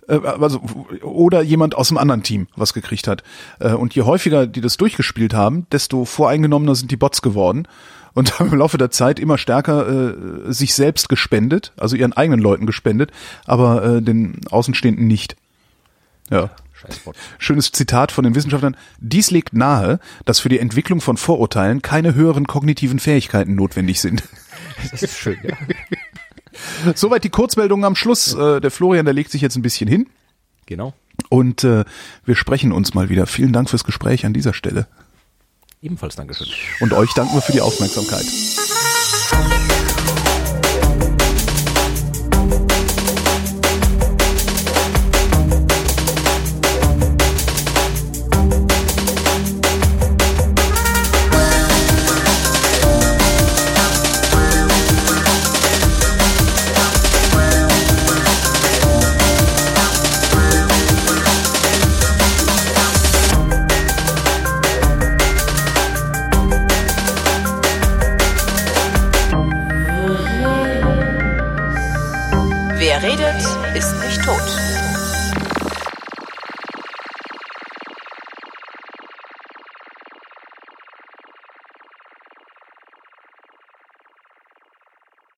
[0.08, 0.60] also
[1.02, 3.22] oder jemand aus dem anderen Team was gekriegt hat.
[3.60, 7.66] Äh, Und je häufiger die das durchgespielt haben, desto voreingenommener sind die Bots geworden
[8.14, 12.40] und haben im Laufe der Zeit immer stärker äh, sich selbst gespendet, also ihren eigenen
[12.40, 13.10] Leuten gespendet,
[13.44, 15.36] aber äh, den Außenstehenden nicht.
[16.30, 16.50] Ja.
[17.38, 18.76] Schönes Zitat von den Wissenschaftlern.
[18.98, 24.22] Dies legt nahe, dass für die Entwicklung von Vorurteilen keine höheren kognitiven Fähigkeiten notwendig sind.
[24.90, 25.56] Das ist schön, ja.
[26.94, 28.34] Soweit die Kurzmeldungen am Schluss.
[28.34, 30.06] Äh, der Florian, der legt sich jetzt ein bisschen hin.
[30.66, 30.94] Genau.
[31.28, 31.84] Und äh,
[32.24, 33.26] wir sprechen uns mal wieder.
[33.26, 34.86] Vielen Dank fürs Gespräch an dieser Stelle.
[35.82, 36.48] Ebenfalls Dankeschön.
[36.80, 38.26] Und euch danken wir für die Aufmerksamkeit.